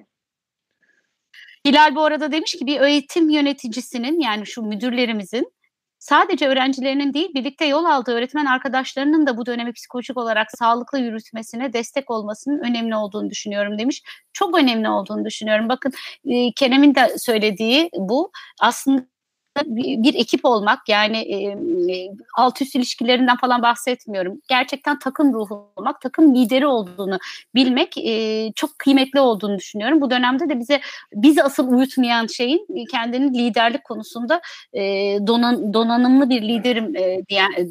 Hilal 1.64 1.94
bu 1.94 2.04
arada 2.04 2.32
demiş 2.32 2.52
ki 2.52 2.66
bir 2.66 2.80
eğitim 2.80 3.30
yöneticisinin 3.30 4.20
yani 4.20 4.46
şu 4.46 4.62
müdürlerimizin 4.62 5.52
sadece 5.98 6.48
öğrencilerinin 6.48 7.14
değil 7.14 7.34
birlikte 7.34 7.64
yol 7.66 7.84
aldığı 7.84 8.12
öğretmen 8.12 8.46
arkadaşlarının 8.46 9.26
da 9.26 9.36
bu 9.36 9.46
dönemi 9.46 9.72
psikolojik 9.72 10.16
olarak 10.16 10.48
sağlıklı 10.58 10.98
yürütmesine 10.98 11.72
destek 11.72 12.10
olmasının 12.10 12.58
önemli 12.58 12.96
olduğunu 12.96 13.30
düşünüyorum 13.30 13.78
demiş. 13.78 14.02
Çok 14.32 14.58
önemli 14.58 14.88
olduğunu 14.88 15.24
düşünüyorum. 15.24 15.68
Bakın 15.68 15.92
Kerem'in 16.56 16.94
de 16.94 17.18
söylediği 17.18 17.90
bu 17.98 18.30
aslında 18.60 19.06
bir 19.66 20.14
ekip 20.14 20.44
olmak 20.44 20.88
yani 20.88 21.16
e, 21.18 21.56
alt 22.36 22.62
üst 22.62 22.74
ilişkilerinden 22.74 23.36
falan 23.36 23.62
bahsetmiyorum. 23.62 24.40
Gerçekten 24.48 24.98
takım 24.98 25.32
ruhu 25.32 25.72
olmak, 25.76 26.00
takım 26.00 26.34
lideri 26.34 26.66
olduğunu 26.66 27.18
bilmek 27.54 27.98
e, 27.98 28.52
çok 28.52 28.78
kıymetli 28.78 29.20
olduğunu 29.20 29.58
düşünüyorum. 29.58 30.00
Bu 30.00 30.10
dönemde 30.10 30.48
de 30.48 30.58
bize 30.58 30.80
bizi 31.12 31.42
asıl 31.42 31.72
uyutmayan 31.72 32.26
şeyin 32.26 32.86
kendinin 32.90 33.34
liderlik 33.34 33.84
konusunda 33.84 34.40
e, 34.72 34.82
donan, 35.26 35.74
donanımlı 35.74 36.30
bir 36.30 36.42
liderim 36.42 36.96
e, 36.96 37.22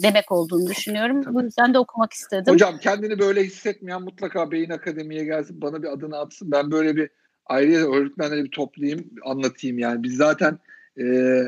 demek 0.03 0.31
olduğunu 0.31 0.69
düşünüyorum. 0.69 1.23
Tabii. 1.23 1.35
Bu 1.35 1.41
yüzden 1.41 1.73
de 1.73 1.79
okumak 1.79 2.13
istedim. 2.13 2.53
Hocam 2.53 2.77
kendini 2.77 3.19
böyle 3.19 3.43
hissetmeyen 3.43 4.01
mutlaka 4.01 4.51
Beyin 4.51 4.69
Akademi'ye 4.69 5.25
gelsin 5.25 5.61
bana 5.61 5.83
bir 5.83 5.87
adını 5.87 6.17
atsın. 6.17 6.51
Ben 6.51 6.71
böyle 6.71 6.95
bir 6.95 7.09
ayrıca 7.45 7.77
öğretmenleri 7.77 8.43
bir 8.43 8.51
toplayayım 8.51 9.09
anlatayım 9.25 9.79
yani. 9.79 10.03
Biz 10.03 10.15
zaten 10.15 10.59
e, 10.97 11.03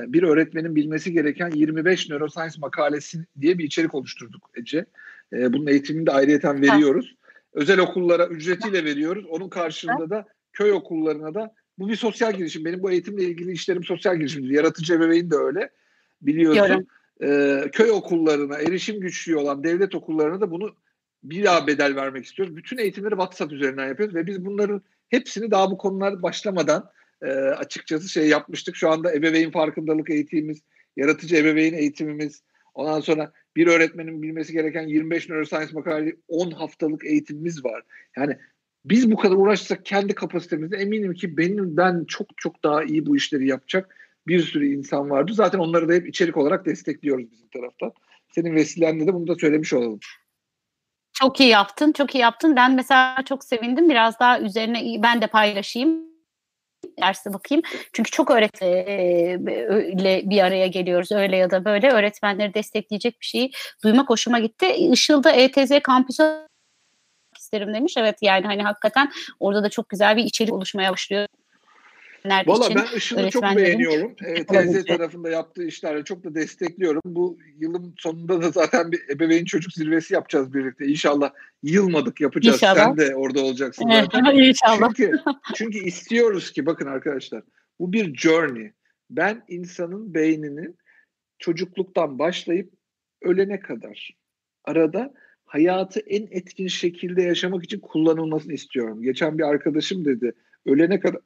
bir 0.07 0.23
öğretmenin 0.23 0.75
bilmesi 0.75 1.13
gereken 1.13 1.51
25 1.51 2.09
neuroscience 2.09 2.55
makalesi 2.59 3.25
diye 3.41 3.57
bir 3.57 3.63
içerik 3.63 3.95
oluşturduk 3.95 4.49
Ece. 4.55 4.85
E, 5.33 5.53
bunun 5.53 5.67
eğitimini 5.67 6.05
de 6.05 6.11
ayrıyeten 6.11 6.61
veriyoruz. 6.61 7.15
Özel 7.53 7.79
okullara 7.79 8.27
ücretiyle 8.27 8.85
veriyoruz. 8.85 9.25
Onun 9.25 9.49
karşılığında 9.49 10.09
da 10.09 10.25
köy 10.53 10.71
okullarına 10.71 11.33
da 11.33 11.53
bu 11.79 11.89
bir 11.89 11.95
sosyal 11.95 12.33
girişim. 12.33 12.65
Benim 12.65 12.83
bu 12.83 12.91
eğitimle 12.91 13.23
ilgili 13.23 13.51
işlerim 13.51 13.83
sosyal 13.83 14.17
girişimdir. 14.17 14.49
Yaratıcı 14.49 14.93
ebeveyn 14.93 15.31
de 15.31 15.35
öyle. 15.35 15.69
Biliyorsun. 16.21 16.87
E, 17.23 17.61
köy 17.71 17.91
okullarına 17.91 18.57
erişim 18.57 18.99
güçlüğü 18.99 19.35
olan 19.35 19.63
devlet 19.63 19.95
okullarına 19.95 20.41
da 20.41 20.51
bunu 20.51 20.75
bir 21.23 21.43
daha 21.43 21.67
bedel 21.67 21.95
vermek 21.95 22.25
istiyoruz. 22.25 22.55
Bütün 22.55 22.77
eğitimleri 22.77 23.11
WhatsApp 23.11 23.53
üzerinden 23.53 23.87
yapıyoruz 23.87 24.15
ve 24.15 24.27
biz 24.27 24.45
bunların 24.45 24.81
hepsini 25.09 25.51
daha 25.51 25.71
bu 25.71 25.77
konular 25.77 26.23
başlamadan 26.23 26.89
e, 27.21 27.29
açıkçası 27.31 28.09
şey 28.09 28.27
yapmıştık. 28.27 28.75
Şu 28.75 28.89
anda 28.89 29.13
ebeveyn 29.13 29.51
farkındalık 29.51 30.09
eğitimimiz, 30.09 30.61
yaratıcı 30.97 31.35
ebeveyn 31.35 31.73
eğitimimiz, 31.73 32.43
ondan 32.73 32.99
sonra 32.99 33.31
bir 33.55 33.67
öğretmenin 33.67 34.21
bilmesi 34.21 34.53
gereken 34.53 34.87
25 34.87 35.29
neuroscience 35.29 35.73
makaleli 35.73 36.19
10 36.27 36.51
haftalık 36.51 37.05
eğitimimiz 37.05 37.65
var. 37.65 37.83
Yani 38.17 38.37
biz 38.85 39.11
bu 39.11 39.17
kadar 39.17 39.35
uğraşsak 39.35 39.85
kendi 39.85 40.15
kapasitemizde 40.15 40.77
eminim 40.77 41.13
ki 41.13 41.37
benim 41.37 41.77
ben 41.77 42.05
çok 42.05 42.27
çok 42.37 42.63
daha 42.63 42.83
iyi 42.83 43.05
bu 43.05 43.17
işleri 43.17 43.47
yapacak 43.47 43.95
bir 44.27 44.39
sürü 44.39 44.67
insan 44.67 45.09
vardı. 45.09 45.33
Zaten 45.33 45.59
onları 45.59 45.89
da 45.89 45.93
hep 45.93 46.07
içerik 46.07 46.37
olarak 46.37 46.65
destekliyoruz 46.65 47.31
bizim 47.31 47.47
taraftan. 47.47 47.91
Senin 48.35 48.55
vesilenle 48.55 49.07
de 49.07 49.13
bunu 49.13 49.27
da 49.27 49.35
söylemiş 49.35 49.73
olalım. 49.73 49.99
Çok 51.13 51.39
iyi 51.39 51.49
yaptın, 51.49 51.91
çok 51.91 52.15
iyi 52.15 52.17
yaptın. 52.17 52.55
Ben 52.55 52.75
mesela 52.75 53.15
çok 53.25 53.43
sevindim. 53.43 53.89
Biraz 53.89 54.19
daha 54.19 54.39
üzerine 54.39 55.03
ben 55.03 55.21
de 55.21 55.27
paylaşayım 55.27 56.09
derse 57.01 57.33
bakayım. 57.33 57.63
Çünkü 57.93 58.11
çok 58.11 58.31
öğretmenle 58.31 60.29
bir 60.29 60.41
araya 60.41 60.67
geliyoruz 60.67 61.11
öyle 61.11 61.37
ya 61.37 61.51
da 61.51 61.65
böyle. 61.65 61.91
Öğretmenleri 61.91 62.53
destekleyecek 62.53 63.21
bir 63.21 63.25
şeyi 63.25 63.51
duymak 63.83 64.09
hoşuma 64.09 64.39
gitti. 64.39 64.67
Işıl'da 64.67 65.31
ETZ 65.31 65.71
kampüsü 65.83 66.47
isterim 67.37 67.73
demiş. 67.73 67.93
Evet 67.97 68.17
yani 68.21 68.45
hani 68.45 68.63
hakikaten 68.63 69.11
orada 69.39 69.63
da 69.63 69.69
çok 69.69 69.89
güzel 69.89 70.17
bir 70.17 70.23
içerik 70.23 70.53
oluşmaya 70.53 70.91
başlıyor. 70.91 71.27
Valla 72.25 72.75
ben 72.75 72.97
Işıl'ı 72.97 73.29
çok 73.29 73.43
beğeniyorum. 73.43 74.15
E, 74.25 74.43
TZ 74.43 74.85
tarafında 74.85 75.29
yaptığı 75.29 75.63
işlerle 75.63 76.03
çok 76.03 76.23
da 76.23 76.35
destekliyorum. 76.35 77.01
Bu 77.05 77.37
yılın 77.57 77.93
sonunda 77.97 78.41
da 78.41 78.49
zaten 78.49 78.91
bir 78.91 79.01
ebeveyn 79.09 79.45
çocuk 79.45 79.73
zirvesi 79.73 80.13
yapacağız 80.13 80.53
birlikte. 80.53 80.85
İnşallah 80.85 81.31
yılmadık 81.63 82.21
yapacağız. 82.21 82.55
İnşallah. 82.55 82.75
Sen 82.75 82.97
de 82.97 83.15
orada 83.15 83.41
olacaksın. 83.41 83.89
İnşallah. 84.33 84.93
Çünkü, 84.97 85.19
çünkü 85.55 85.77
istiyoruz 85.77 86.51
ki 86.51 86.65
bakın 86.65 86.85
arkadaşlar 86.85 87.43
bu 87.79 87.93
bir 87.93 88.15
journey. 88.15 88.71
Ben 89.09 89.43
insanın 89.47 90.13
beyninin 90.13 90.77
çocukluktan 91.39 92.19
başlayıp 92.19 92.73
ölene 93.21 93.59
kadar 93.59 94.17
arada 94.63 95.13
hayatı 95.45 95.99
en 95.99 96.27
etkin 96.31 96.67
şekilde 96.67 97.21
yaşamak 97.21 97.63
için 97.63 97.79
kullanılmasını 97.79 98.53
istiyorum. 98.53 99.01
Geçen 99.01 99.37
bir 99.37 99.43
arkadaşım 99.43 100.05
dedi 100.05 100.33
ölene 100.65 100.99
kadar 100.99 101.21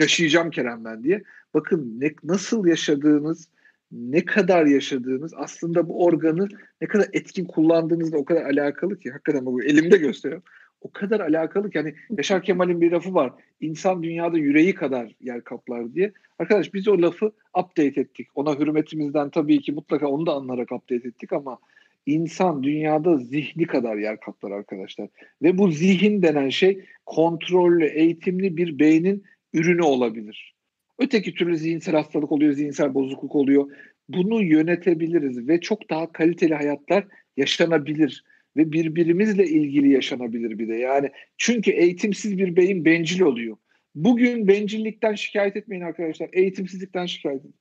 yaşayacağım 0.00 0.50
Kerem 0.50 0.84
ben 0.84 1.04
diye. 1.04 1.22
Bakın 1.54 2.00
ne, 2.00 2.14
nasıl 2.24 2.66
yaşadığınız, 2.66 3.48
ne 3.92 4.24
kadar 4.24 4.66
yaşadığınız 4.66 5.32
aslında 5.36 5.88
bu 5.88 6.04
organı 6.04 6.48
ne 6.80 6.88
kadar 6.88 7.08
etkin 7.12 7.44
kullandığınızla 7.44 8.18
o 8.18 8.24
kadar 8.24 8.44
alakalı 8.44 8.98
ki 8.98 9.10
hakikaten 9.10 9.46
bu 9.46 9.62
elimde 9.62 9.96
gösteriyor. 9.96 10.42
O 10.80 10.90
kadar 10.90 11.20
alakalı 11.20 11.70
ki 11.70 11.78
hani 11.78 11.94
Yaşar 12.18 12.42
Kemal'in 12.42 12.80
bir 12.80 12.92
lafı 12.92 13.14
var. 13.14 13.32
İnsan 13.60 14.02
dünyada 14.02 14.38
yüreği 14.38 14.74
kadar 14.74 15.14
yer 15.20 15.44
kaplar 15.44 15.94
diye. 15.94 16.12
Arkadaş 16.38 16.74
biz 16.74 16.88
o 16.88 17.02
lafı 17.02 17.26
update 17.58 18.00
ettik. 18.00 18.28
Ona 18.34 18.58
hürmetimizden 18.58 19.30
tabii 19.30 19.60
ki 19.60 19.72
mutlaka 19.72 20.06
onu 20.08 20.26
da 20.26 20.32
anlarak 20.32 20.72
update 20.72 21.08
ettik 21.08 21.32
ama 21.32 21.58
insan 22.06 22.62
dünyada 22.62 23.16
zihni 23.16 23.66
kadar 23.66 23.96
yer 23.96 24.20
kaplar 24.20 24.50
arkadaşlar. 24.50 25.08
Ve 25.42 25.58
bu 25.58 25.70
zihin 25.70 26.22
denen 26.22 26.48
şey 26.48 26.84
kontrollü, 27.06 27.86
eğitimli 27.86 28.56
bir 28.56 28.78
beynin 28.78 29.24
ürünü 29.52 29.82
olabilir. 29.82 30.54
Öteki 30.98 31.34
türlü 31.34 31.56
zihinsel 31.56 31.94
hastalık 31.94 32.32
oluyor, 32.32 32.52
zihinsel 32.52 32.94
bozukluk 32.94 33.34
oluyor. 33.34 33.70
Bunu 34.08 34.42
yönetebiliriz 34.42 35.48
ve 35.48 35.60
çok 35.60 35.90
daha 35.90 36.12
kaliteli 36.12 36.54
hayatlar 36.54 37.06
yaşanabilir 37.36 38.24
ve 38.56 38.72
birbirimizle 38.72 39.46
ilgili 39.46 39.92
yaşanabilir 39.92 40.58
bir 40.58 40.68
de. 40.68 40.74
Yani 40.74 41.10
çünkü 41.36 41.70
eğitimsiz 41.70 42.38
bir 42.38 42.56
beyin 42.56 42.84
bencil 42.84 43.20
oluyor. 43.20 43.56
Bugün 43.94 44.48
bencillikten 44.48 45.14
şikayet 45.14 45.56
etmeyin 45.56 45.82
arkadaşlar. 45.82 46.28
Eğitimsizlikten 46.32 47.06
şikayet 47.06 47.40
edin. 47.40 47.54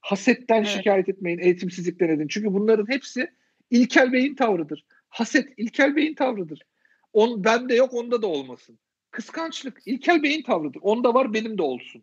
Hasetten 0.00 0.58
evet. 0.58 0.68
şikayet 0.68 1.08
etmeyin, 1.08 1.38
eğitimsizlikten 1.38 2.08
edin. 2.08 2.26
Çünkü 2.28 2.52
bunların 2.52 2.88
hepsi 2.88 3.28
ilkel 3.70 4.12
beyin 4.12 4.34
tavrıdır. 4.34 4.84
Haset 5.08 5.48
ilkel 5.56 5.96
beyin 5.96 6.14
tavrıdır. 6.14 6.62
On 7.12 7.44
bende 7.44 7.74
yok, 7.74 7.94
onda 7.94 8.22
da 8.22 8.26
olmasın. 8.26 8.78
Kıskançlık 9.10 9.82
ilkel 9.86 10.22
beyin 10.22 10.42
tavrıdır. 10.42 10.80
Onda 10.82 11.14
var 11.14 11.34
benim 11.34 11.58
de 11.58 11.62
olsun. 11.62 12.02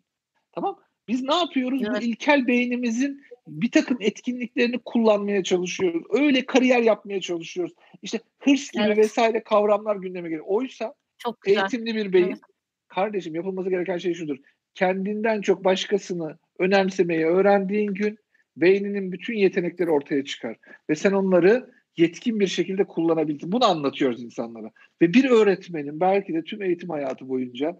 Tamam? 0.52 0.80
Biz 1.08 1.22
ne 1.22 1.34
yapıyoruz? 1.34 1.82
Evet. 1.82 2.00
Bu 2.00 2.04
ilkel 2.04 2.46
beynimizin 2.46 3.22
bir 3.48 3.70
takım 3.70 3.96
etkinliklerini 4.00 4.78
kullanmaya 4.84 5.42
çalışıyoruz. 5.42 6.02
Öyle 6.10 6.46
kariyer 6.46 6.82
yapmaya 6.82 7.20
çalışıyoruz. 7.20 7.74
İşte 8.02 8.20
hırs 8.38 8.70
gibi 8.70 8.82
evet. 8.82 8.98
vesaire 8.98 9.42
kavramlar 9.42 9.96
gündeme 9.96 10.28
geliyor. 10.28 10.44
Oysa 10.48 10.94
Çok 11.18 11.40
güzel. 11.40 11.60
eğitimli 11.60 11.94
bir 11.94 12.12
beyin 12.12 12.26
evet. 12.26 12.40
kardeşim 12.88 13.34
yapılması 13.34 13.70
gereken 13.70 13.98
şey 13.98 14.14
şudur. 14.14 14.36
Kendinden 14.74 15.40
çok 15.40 15.64
başkasını 15.64 16.38
önemsemeyi 16.58 17.26
öğrendiğin 17.26 17.94
gün 17.94 18.18
beyninin 18.56 19.12
bütün 19.12 19.34
yetenekleri 19.34 19.90
ortaya 19.90 20.24
çıkar. 20.24 20.56
Ve 20.90 20.94
sen 20.94 21.12
onları 21.12 21.70
yetkin 21.98 22.40
bir 22.40 22.46
şekilde 22.46 22.84
kullanabildi. 22.84 23.52
Bunu 23.52 23.64
anlatıyoruz 23.64 24.22
insanlara. 24.22 24.70
Ve 25.02 25.14
bir 25.14 25.30
öğretmenin 25.30 26.00
belki 26.00 26.34
de 26.34 26.44
tüm 26.44 26.62
eğitim 26.62 26.88
hayatı 26.88 27.28
boyunca 27.28 27.76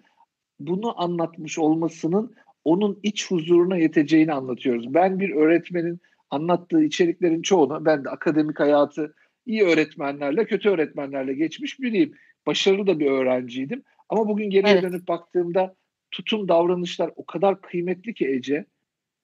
bunu 0.61 1.03
anlatmış 1.03 1.59
olmasının 1.59 2.35
onun 2.64 3.01
iç 3.03 3.31
huzuruna 3.31 3.77
yeteceğini 3.77 4.33
anlatıyoruz. 4.33 4.95
Ben 4.95 5.21
bir 5.21 5.31
öğretmenin 5.31 6.01
anlattığı 6.31 6.85
içeriklerin 6.85 7.43
çoğunu, 7.43 7.85
ben 7.85 8.05
de 8.05 8.11
akademik 8.11 8.61
hayatı 8.61 9.14
iyi 9.47 9.62
öğretmenlerle, 9.62 10.45
kötü 10.45 10.71
öğretmenlerle 10.71 11.35
geçmiş 11.35 11.81
biriyim. 11.81 12.12
Başarılı 12.47 12.87
da 12.87 12.99
bir 12.99 13.11
öğrenciydim. 13.11 13.83
Ama 14.09 14.29
bugün 14.29 14.51
geriye 14.51 14.73
evet. 14.73 14.83
dönüp 14.83 15.09
baktığımda 15.09 15.75
tutum 16.11 16.49
davranışlar 16.49 17.11
o 17.16 17.27
kadar 17.27 17.61
kıymetli 17.61 18.14
ki 18.14 18.29
Ece. 18.29 18.64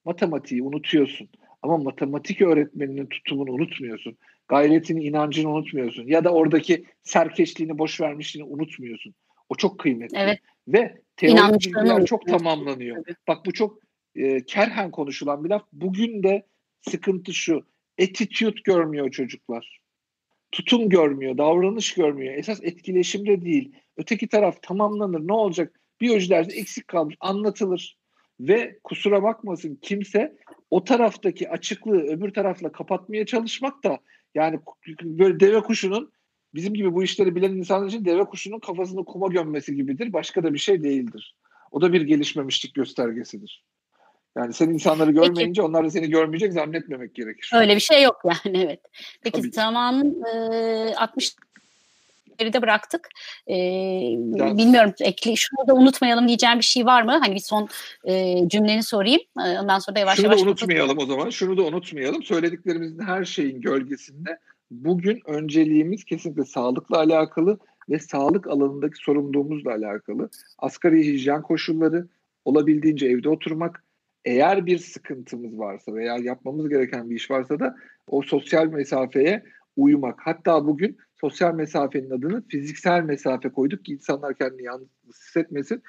Matematiği 0.05 0.62
unutuyorsun. 0.62 1.28
Ama 1.62 1.78
matematik 1.78 2.40
öğretmeninin 2.40 3.07
tutumunu 3.07 3.53
unutmuyorsun 3.53 4.16
gayretini, 4.49 5.05
inancını 5.05 5.51
unutmuyorsun. 5.51 6.07
Ya 6.07 6.24
da 6.24 6.32
oradaki 6.32 6.84
serkeşliğini, 7.03 7.78
boş 7.78 8.01
vermişliğini 8.01 8.49
unutmuyorsun. 8.49 9.14
O 9.49 9.55
çok 9.55 9.80
kıymetli. 9.80 10.18
Evet. 10.18 10.38
Ve 10.68 11.03
teorik 11.16 11.61
bilgiler 11.61 12.05
çok 12.07 12.26
tamamlanıyor. 12.26 13.05
Tabii. 13.05 13.16
Bak 13.28 13.47
bu 13.47 13.53
çok 13.53 13.78
e, 14.16 14.45
kerhen 14.45 14.90
konuşulan 14.90 15.45
bir 15.45 15.51
laf. 15.51 15.62
Bugün 15.72 16.22
de 16.22 16.47
sıkıntı 16.90 17.34
şu. 17.34 17.66
Attitude 18.03 18.61
görmüyor 18.64 19.11
çocuklar. 19.11 19.80
Tutum 20.53 20.88
görmüyor, 20.88 21.38
davranış 21.38 21.95
görmüyor. 21.95 22.34
Esas 22.34 22.61
etkileşimde 22.62 23.45
değil. 23.45 23.72
Öteki 23.97 24.28
taraf 24.28 24.62
tamamlanır. 24.62 25.28
Ne 25.28 25.32
olacak? 25.32 25.80
Biyoloji 26.01 26.30
dersi 26.30 26.59
eksik 26.61 26.88
kalmış. 26.88 27.16
Anlatılır. 27.20 27.97
ve 28.40 28.78
kusura 28.84 29.22
bakmasın 29.22 29.78
kimse 29.82 30.36
o 30.70 30.84
taraftaki 30.84 31.51
açıklığı 31.51 32.03
öbür 32.03 32.32
tarafla 32.32 32.72
kapatmaya 32.72 33.26
çalışmak 33.26 33.84
da 33.84 33.99
yani 34.35 34.61
böyle 35.03 35.41
deve 35.41 35.61
kuşunun 35.61 36.12
bizim 36.55 36.74
gibi 36.74 36.95
bu 36.95 37.03
işleri 37.03 37.35
bilen 37.35 37.53
insanlar 37.53 37.89
için 37.89 38.05
deve 38.05 38.24
kuşunun 38.24 38.59
kafasını 38.59 39.05
kuma 39.05 39.26
gömmesi 39.26 39.74
gibidir. 39.74 40.12
Başka 40.12 40.43
da 40.43 40.55
bir 40.55 40.59
şey 40.59 40.82
değildir. 40.82 41.37
O 41.70 41.80
da 41.80 41.93
bir 41.93 42.01
gelişmemişlik 42.01 42.74
göstergesidir. 42.74 43.64
Yani 44.37 44.53
sen 44.53 44.68
insanları 44.68 45.11
görmeyince 45.11 45.61
Peki. 45.61 45.62
onlar 45.62 45.85
da 45.85 45.91
seni 45.91 46.11
görmeyecek 46.11 46.53
zannetmemek 46.53 47.14
gerekir. 47.14 47.51
Öyle 47.55 47.74
bir 47.74 47.80
şey 47.80 48.03
yok 48.03 48.20
yani 48.24 48.59
evet. 48.64 48.80
Peki 49.22 49.41
Tabii 49.41 49.53
zamanın 49.53 50.24
e, 50.24 50.95
60 50.97 51.37
geride 52.39 52.62
bıraktık. 52.62 53.09
E, 53.49 53.55
bilmiyorum 54.35 54.93
ekli 55.01 55.37
şunu 55.37 55.68
da 55.68 55.74
unutmayalım 55.74 56.28
diyeceğim 56.28 56.59
bir 56.59 56.64
şey 56.64 56.87
var 56.87 57.03
mı? 57.03 57.11
Hani 57.11 57.35
bir 57.35 57.41
son 57.41 57.68
e, 58.05 58.35
cümleni 58.49 58.82
sorayım. 58.82 59.20
E, 59.47 59.59
ondan 59.59 59.78
sonra 59.78 59.97
da 59.97 60.01
yavaş 60.01 60.16
şunu 60.16 60.26
yavaş. 60.26 60.39
Şunu 60.39 60.47
da 60.47 60.51
unutmayalım 60.51 60.99
o 60.99 61.07
zaman. 61.07 61.30
Şunu 61.30 61.57
da 61.57 61.62
unutmayalım. 61.62 62.22
Söylediklerimizin 62.22 63.03
her 63.03 63.24
şeyin 63.24 63.61
gölgesinde 63.61 64.39
bugün 64.70 65.20
önceliğimiz 65.26 66.05
kesinlikle 66.05 66.45
sağlıkla 66.45 66.99
alakalı 66.99 67.59
ve 67.89 67.99
sağlık 67.99 68.47
alanındaki 68.47 68.97
sorumluluğumuzla 68.97 69.70
alakalı. 69.70 70.28
Asgari 70.59 71.07
hijyen 71.07 71.43
koşulları, 71.43 72.09
olabildiğince 72.45 73.07
evde 73.07 73.28
oturmak, 73.28 73.85
eğer 74.24 74.66
bir 74.66 74.78
sıkıntımız 74.78 75.59
varsa 75.59 75.95
veya 75.95 76.16
yapmamız 76.16 76.68
gereken 76.68 77.11
bir 77.11 77.16
iş 77.16 77.30
varsa 77.30 77.61
da 77.61 77.76
o 78.09 78.22
sosyal 78.22 78.66
mesafeye 78.66 79.45
uymak. 79.76 80.20
Hatta 80.24 80.66
bugün 80.66 80.97
sosyal 81.20 81.54
mesafenin 81.54 82.10
adını 82.10 82.48
fiziksel 82.48 83.02
mesafe 83.02 83.48
koyduk 83.48 83.84
ki 83.84 83.92
insanlar 83.92 84.34
kendini 84.34 84.62
yalnız 84.62 84.88
hissetmesin. 85.08 85.82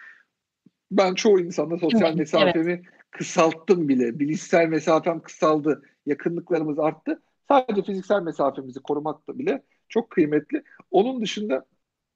Ben 0.92 1.14
çoğu 1.14 1.40
insanda 1.40 1.78
sosyal 1.78 2.10
evet, 2.10 2.16
mesafemi 2.16 2.72
evet. 2.72 2.86
kısalttım 3.12 3.90
bile. 3.90 4.20
Bilişsel 4.20 4.68
mesafem 4.68 5.20
kısaldı. 5.20 5.82
Yakınlıklarımız 6.06 6.80
arttı. 6.80 7.22
Sadece 7.48 7.84
fiziksel 7.84 8.22
mesafemizi 8.22 8.80
korumak 8.80 9.28
da 9.28 9.40
bile 9.40 9.64
çok 9.90 10.10
kıymetli. 10.10 10.64
Onun 10.92 11.22
dışında 11.22 11.66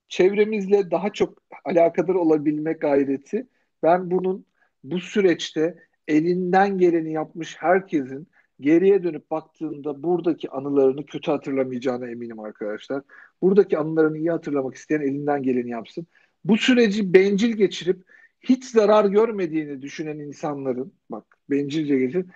çevremizle 0.08 0.90
daha 0.90 1.12
çok 1.12 1.42
alakadar 1.64 2.14
olabilme 2.14 2.72
gayreti. 2.72 3.46
Ben 3.82 4.10
bunun 4.10 4.46
bu 4.84 5.00
süreçte 5.00 5.78
elinden 6.08 6.78
geleni 6.78 7.12
yapmış 7.12 7.56
herkesin 7.58 8.28
geriye 8.60 9.02
dönüp 9.02 9.30
baktığında 9.30 10.02
buradaki 10.02 10.50
anılarını 10.50 11.06
kötü 11.06 11.30
hatırlamayacağına 11.30 12.08
eminim 12.08 12.40
arkadaşlar. 12.40 13.02
Buradaki 13.42 13.78
anılarını 13.78 14.18
iyi 14.18 14.30
hatırlamak 14.30 14.74
isteyen 14.74 15.00
elinden 15.00 15.42
geleni 15.42 15.70
yapsın. 15.70 16.06
Bu 16.44 16.56
süreci 16.56 17.14
bencil 17.14 17.52
geçirip 17.52 18.02
hiç 18.40 18.64
zarar 18.64 19.04
görmediğini 19.04 19.82
düşünen 19.82 20.18
insanların 20.18 20.92
bak 21.10 21.38
bencilce 21.50 21.98
geçirip 21.98 22.26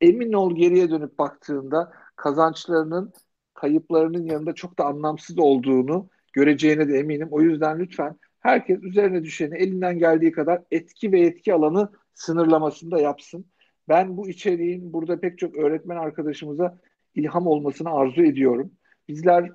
emin 0.00 0.32
ol 0.32 0.56
geriye 0.56 0.90
dönüp 0.90 1.18
baktığında 1.18 1.92
kazançlarının 2.16 3.12
kayıplarının 3.54 4.26
yanında 4.26 4.52
çok 4.52 4.78
da 4.78 4.84
anlamsız 4.84 5.38
olduğunu 5.38 6.08
göreceğine 6.32 6.88
de 6.88 6.98
eminim. 6.98 7.28
O 7.30 7.40
yüzden 7.40 7.78
lütfen 7.78 8.16
herkes 8.40 8.82
üzerine 8.82 9.24
düşeni 9.24 9.56
elinden 9.56 9.98
geldiği 9.98 10.32
kadar 10.32 10.62
etki 10.70 11.12
ve 11.12 11.20
etki 11.20 11.54
alanı 11.54 11.92
sınırlamasını 12.14 12.90
da 12.90 13.00
yapsın. 13.00 13.46
Ben 13.88 14.16
bu 14.16 14.28
içeriğin 14.28 14.92
burada 14.92 15.20
pek 15.20 15.38
çok 15.38 15.56
öğretmen 15.56 15.96
arkadaşımıza 15.96 16.78
ilham 17.14 17.46
olmasını 17.46 17.90
arzu 17.90 18.22
ediyorum. 18.22 18.72
Bizler 19.08 19.50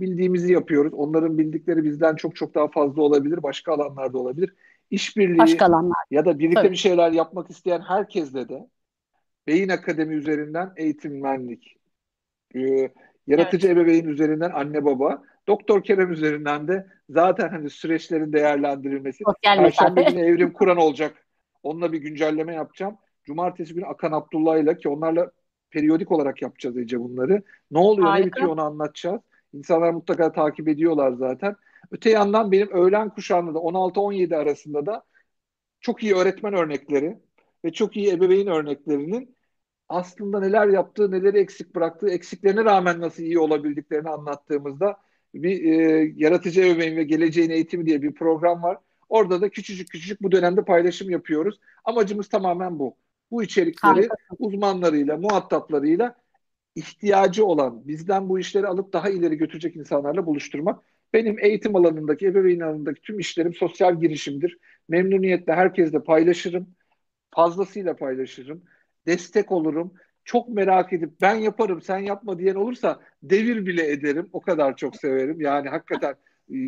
bildiğimizi 0.00 0.52
yapıyoruz. 0.52 0.94
Onların 0.94 1.38
bildikleri 1.38 1.84
bizden 1.84 2.16
çok 2.16 2.36
çok 2.36 2.54
daha 2.54 2.68
fazla 2.68 3.02
olabilir. 3.02 3.42
Başka 3.42 3.72
alanlarda 3.72 4.18
olabilir. 4.18 4.54
İşbirliği 4.90 5.38
başka 5.38 5.66
alanlar. 5.66 5.96
ya 6.10 6.24
da 6.24 6.38
birlikte 6.38 6.60
Tabii. 6.60 6.70
bir 6.70 6.76
şeyler 6.76 7.12
yapmak 7.12 7.50
isteyen 7.50 7.80
herkesle 7.80 8.48
de 8.48 8.68
Beyin 9.46 9.68
Akademi 9.68 10.14
üzerinden 10.14 10.72
eğitimmenlik, 10.76 11.76
e, 12.54 12.90
yaratıcı 13.26 13.66
evet. 13.66 13.76
ebeveyn 13.76 14.08
üzerinden 14.08 14.50
anne 14.50 14.84
baba, 14.84 15.22
Doktor 15.48 15.82
Kerem 15.82 16.12
üzerinden 16.12 16.68
de 16.68 16.86
zaten 17.08 17.48
hani 17.48 17.70
süreçlerin 17.70 18.32
değerlendirilmesi. 18.32 19.24
Perşembe 19.42 20.02
günü 20.02 20.20
Evrim 20.20 20.52
Kur'an 20.52 20.76
olacak. 20.76 21.26
Onunla 21.62 21.92
bir 21.92 21.98
güncelleme 21.98 22.54
yapacağım. 22.54 22.98
Cumartesi 23.30 23.74
günü 23.74 23.86
Akan 23.86 24.12
Abdullah 24.12 24.58
ile 24.58 24.78
ki 24.78 24.88
onlarla 24.88 25.30
periyodik 25.70 26.12
olarak 26.12 26.42
yapacağız 26.42 26.78
Ece 26.78 27.00
bunları. 27.00 27.42
Ne 27.70 27.78
oluyor 27.78 28.08
Harika. 28.08 28.26
ne 28.26 28.32
bitiyor 28.32 28.48
onu 28.48 28.62
anlatacağız. 28.62 29.20
İnsanlar 29.52 29.90
mutlaka 29.90 30.32
takip 30.32 30.68
ediyorlar 30.68 31.12
zaten. 31.12 31.56
Öte 31.90 32.10
yandan 32.10 32.52
benim 32.52 32.70
öğlen 32.70 33.10
kuşağında 33.10 33.54
da 33.54 33.58
16-17 33.58 34.36
arasında 34.36 34.86
da 34.86 35.04
çok 35.80 36.02
iyi 36.02 36.14
öğretmen 36.14 36.54
örnekleri 36.54 37.18
ve 37.64 37.72
çok 37.72 37.96
iyi 37.96 38.12
ebeveyn 38.12 38.46
örneklerinin 38.46 39.36
aslında 39.88 40.40
neler 40.40 40.68
yaptığı, 40.68 41.10
neleri 41.10 41.38
eksik 41.38 41.74
bıraktığı, 41.74 42.10
eksiklerine 42.10 42.64
rağmen 42.64 43.00
nasıl 43.00 43.22
iyi 43.22 43.38
olabildiklerini 43.38 44.08
anlattığımızda 44.08 44.96
bir 45.34 45.64
e, 45.64 46.12
yaratıcı 46.16 46.60
ebeveyn 46.60 46.96
ve 46.96 47.04
geleceğin 47.04 47.50
eğitimi 47.50 47.86
diye 47.86 48.02
bir 48.02 48.14
program 48.14 48.62
var. 48.62 48.78
Orada 49.08 49.40
da 49.40 49.48
küçücük 49.48 49.88
küçücük 49.90 50.22
bu 50.22 50.32
dönemde 50.32 50.64
paylaşım 50.64 51.10
yapıyoruz. 51.10 51.60
Amacımız 51.84 52.28
tamamen 52.28 52.78
bu. 52.78 52.96
Bu 53.30 53.42
içerikleri 53.42 53.92
Harika. 53.92 54.16
uzmanlarıyla, 54.38 55.16
muhataplarıyla 55.16 56.14
ihtiyacı 56.74 57.46
olan, 57.46 57.88
bizden 57.88 58.28
bu 58.28 58.38
işleri 58.38 58.66
alıp 58.66 58.92
daha 58.92 59.10
ileri 59.10 59.36
götürecek 59.36 59.76
insanlarla 59.76 60.26
buluşturmak. 60.26 60.82
Benim 61.12 61.38
eğitim 61.38 61.76
alanındaki, 61.76 62.26
ebeveyn 62.26 62.60
alanındaki 62.60 63.00
tüm 63.00 63.18
işlerim 63.18 63.54
sosyal 63.54 64.00
girişimdir. 64.00 64.58
Memnuniyetle 64.88 65.52
herkesle 65.52 66.02
paylaşırım. 66.02 66.66
Fazlasıyla 67.34 67.96
paylaşırım. 67.96 68.62
Destek 69.06 69.52
olurum. 69.52 69.94
Çok 70.24 70.48
merak 70.48 70.92
edip 70.92 71.10
ben 71.20 71.34
yaparım 71.34 71.82
sen 71.82 71.98
yapma 71.98 72.38
diyen 72.38 72.54
olursa 72.54 73.00
devir 73.22 73.66
bile 73.66 73.90
ederim. 73.90 74.28
O 74.32 74.40
kadar 74.40 74.76
çok 74.76 74.96
severim. 74.96 75.40
Yani 75.40 75.68
hakikaten 75.68 76.14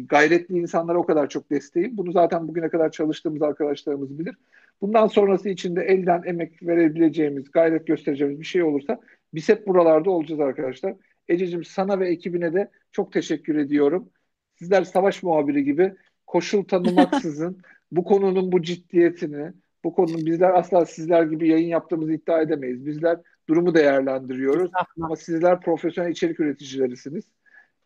gayretli 0.09 0.59
insanlara 0.59 0.99
o 0.99 1.07
kadar 1.07 1.29
çok 1.29 1.51
desteğim. 1.51 1.97
Bunu 1.97 2.13
zaten 2.13 2.49
bugüne 2.49 2.69
kadar 2.69 2.91
çalıştığımız 2.91 3.43
arkadaşlarımız 3.43 4.19
bilir. 4.19 4.35
Bundan 4.83 5.07
sonrası 5.07 5.49
için 5.49 5.77
de 5.77 5.83
elden 5.83 6.23
emek 6.27 6.63
verebileceğimiz, 6.63 7.51
gayret 7.51 7.87
göstereceğimiz 7.87 8.41
bir 8.41 8.45
şey 8.45 8.63
olursa 8.63 9.01
biz 9.35 9.49
hep 9.49 9.67
buralarda 9.67 10.11
olacağız 10.11 10.41
arkadaşlar. 10.41 10.95
Ececiğim 11.29 11.65
sana 11.65 12.01
ve 12.01 12.09
ekibine 12.09 12.55
de 12.55 12.71
çok 12.93 13.13
teşekkür 13.13 13.57
ediyorum. 13.57 14.11
Sizler 14.59 14.85
savaş 14.85 15.23
muhabiri 15.23 15.65
gibi 15.65 15.95
koşul 16.27 16.65
tanımaksızın 16.65 17.59
bu 17.93 18.05
konunun 18.05 18.53
bu 18.53 18.63
ciddiyetini, 18.63 19.53
bu 19.85 19.95
konunun 19.95 20.27
bizler 20.27 20.51
asla 20.51 20.87
sizler 20.87 21.23
gibi 21.23 21.49
yayın 21.49 21.69
yaptığımızı 21.69 22.13
iddia 22.13 22.43
edemeyiz. 22.43 22.87
Bizler 22.87 23.19
durumu 23.49 23.75
değerlendiriyoruz. 23.75 24.71
Ama 25.01 25.17
sizler 25.17 25.61
profesyonel 25.61 26.11
içerik 26.11 26.41
üreticilerisiniz 26.41 27.25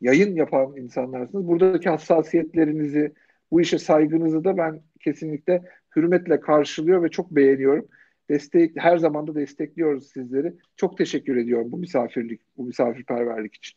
yayın 0.00 0.36
yapan 0.36 0.76
insanlarsınız. 0.76 1.46
Buradaki 1.46 1.88
hassasiyetlerinizi, 1.88 3.12
bu 3.50 3.60
işe 3.60 3.78
saygınızı 3.78 4.44
da 4.44 4.56
ben 4.56 4.80
kesinlikle 5.00 5.62
hürmetle 5.96 6.40
karşılıyor 6.40 7.02
ve 7.02 7.08
çok 7.08 7.30
beğeniyorum. 7.30 7.88
Destek, 8.30 8.72
her 8.76 8.98
zaman 8.98 9.26
da 9.26 9.34
destekliyoruz 9.34 10.06
sizleri. 10.06 10.52
Çok 10.76 10.98
teşekkür 10.98 11.36
ediyorum 11.36 11.72
bu 11.72 11.76
misafirlik, 11.76 12.40
bu 12.56 12.64
misafirperverlik 12.64 13.54
için. 13.54 13.76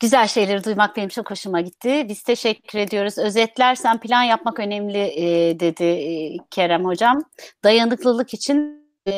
Güzel 0.00 0.26
şeyleri 0.26 0.64
duymak 0.64 0.96
benim 0.96 1.08
çok 1.08 1.30
hoşuma 1.30 1.60
gitti. 1.60 2.06
Biz 2.08 2.22
teşekkür 2.22 2.78
ediyoruz. 2.78 3.18
Özetlersen 3.18 4.00
plan 4.00 4.22
yapmak 4.22 4.60
önemli 4.60 4.98
e, 4.98 5.60
dedi 5.60 5.84
e, 5.84 6.36
Kerem 6.50 6.84
Hocam. 6.84 7.22
Dayanıklılık 7.64 8.34
için 8.34 8.86
e, 9.06 9.12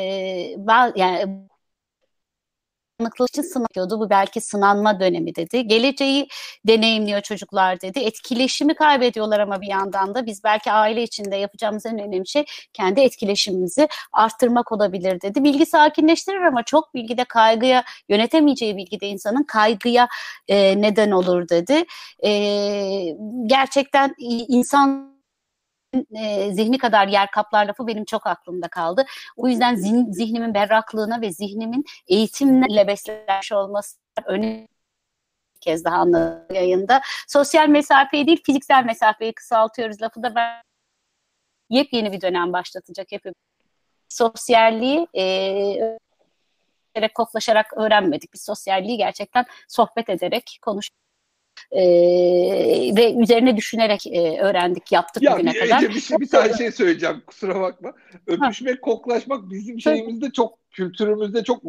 yani 0.97 1.47
dayanıklılık 3.01 3.31
için 3.31 3.43
sınanıyordu. 3.43 4.01
Bu 4.01 4.11
belki 4.11 4.41
sınanma 4.41 5.01
dönemi 5.01 5.35
dedi. 5.35 5.67
Geleceği 5.67 6.29
deneyimliyor 6.67 7.21
çocuklar 7.21 7.81
dedi. 7.81 7.99
Etkileşimi 7.99 8.75
kaybediyorlar 8.75 9.41
ama 9.41 9.61
bir 9.61 9.67
yandan 9.67 10.15
da 10.15 10.27
biz 10.27 10.45
belki 10.45 10.73
aile 10.73 11.03
içinde 11.03 11.37
yapacağımız 11.37 11.87
en 11.87 11.99
önemli 11.99 12.29
şey 12.29 12.45
kendi 12.73 13.01
etkileşimimizi 13.01 13.89
arttırmak 14.13 14.73
olabilir 14.73 15.21
dedi. 15.21 15.45
Bilgi 15.45 15.67
sakinleştirir 15.67 16.41
ama 16.41 16.63
çok 16.63 16.95
bilgide 16.95 17.25
kaygıya 17.25 17.85
yönetemeyeceği 18.09 18.77
bilgide 18.77 19.07
insanın 19.07 19.43
kaygıya 19.43 20.09
e, 20.49 20.83
neden 20.83 21.11
olur 21.11 21.49
dedi. 21.49 21.85
E, 22.25 22.31
gerçekten 23.47 24.15
insan 24.49 25.14
e, 26.15 26.53
zihni 26.53 26.79
kadar 26.79 27.09
yer 27.09 27.31
kaplar 27.31 27.67
lafı 27.67 27.87
benim 27.87 28.05
çok 28.05 28.27
aklımda 28.27 28.69
kaldı. 28.69 29.05
O 29.37 29.49
yüzden 29.49 29.75
zihn, 29.75 30.13
zihnimin 30.13 30.55
berraklığına 30.55 31.21
ve 31.21 31.33
zihnimin 31.33 31.85
eğitimle 32.09 32.87
beslenmiş 32.87 33.53
olması 33.53 33.99
önemli 34.25 34.69
kez 35.65 35.85
daha 35.85 35.97
anladım 35.97 36.55
yayında. 36.55 37.01
Sosyal 37.29 37.69
mesafeyi 37.69 38.27
değil 38.27 38.43
fiziksel 38.47 38.85
mesafeyi 38.85 39.33
kısaltıyoruz 39.33 40.03
lafı 40.03 40.23
da 40.23 40.35
ben 40.35 40.63
yepyeni 41.71 42.13
bir 42.13 42.21
dönem 42.21 42.53
başlatacak 42.53 43.07
hepimiz. 43.11 43.35
Sosyalliği 44.09 45.07
e, 45.17 47.09
koklaşarak 47.15 47.73
öğrenmedik. 47.77 48.33
Biz 48.35 48.43
sosyalliği 48.43 48.97
gerçekten 48.97 49.45
sohbet 49.69 50.09
ederek, 50.09 50.59
konuş 50.63 50.89
e, 51.71 51.83
ve 52.97 53.15
üzerine 53.23 53.57
düşünerek 53.57 54.07
e, 54.07 54.39
öğrendik, 54.41 54.93
yaptık 54.93 55.23
Ya 55.23 55.33
bugüne 55.33 55.55
bir, 55.55 55.61
kadar. 55.61 55.79
Ece, 55.79 55.89
bir, 55.95 56.01
şey, 56.01 56.19
bir 56.21 56.29
tane 56.29 56.53
şey 56.53 56.73
söyleyeceğim 56.73 57.23
kusura 57.27 57.61
bakma. 57.61 57.93
Öpüşmek, 58.27 58.83
koklaşmak 58.83 59.51
bizim 59.51 59.81
şeyimizde 59.81 60.31
çok 60.31 60.71
kültürümüzde 60.71 61.45
çok 61.45 61.63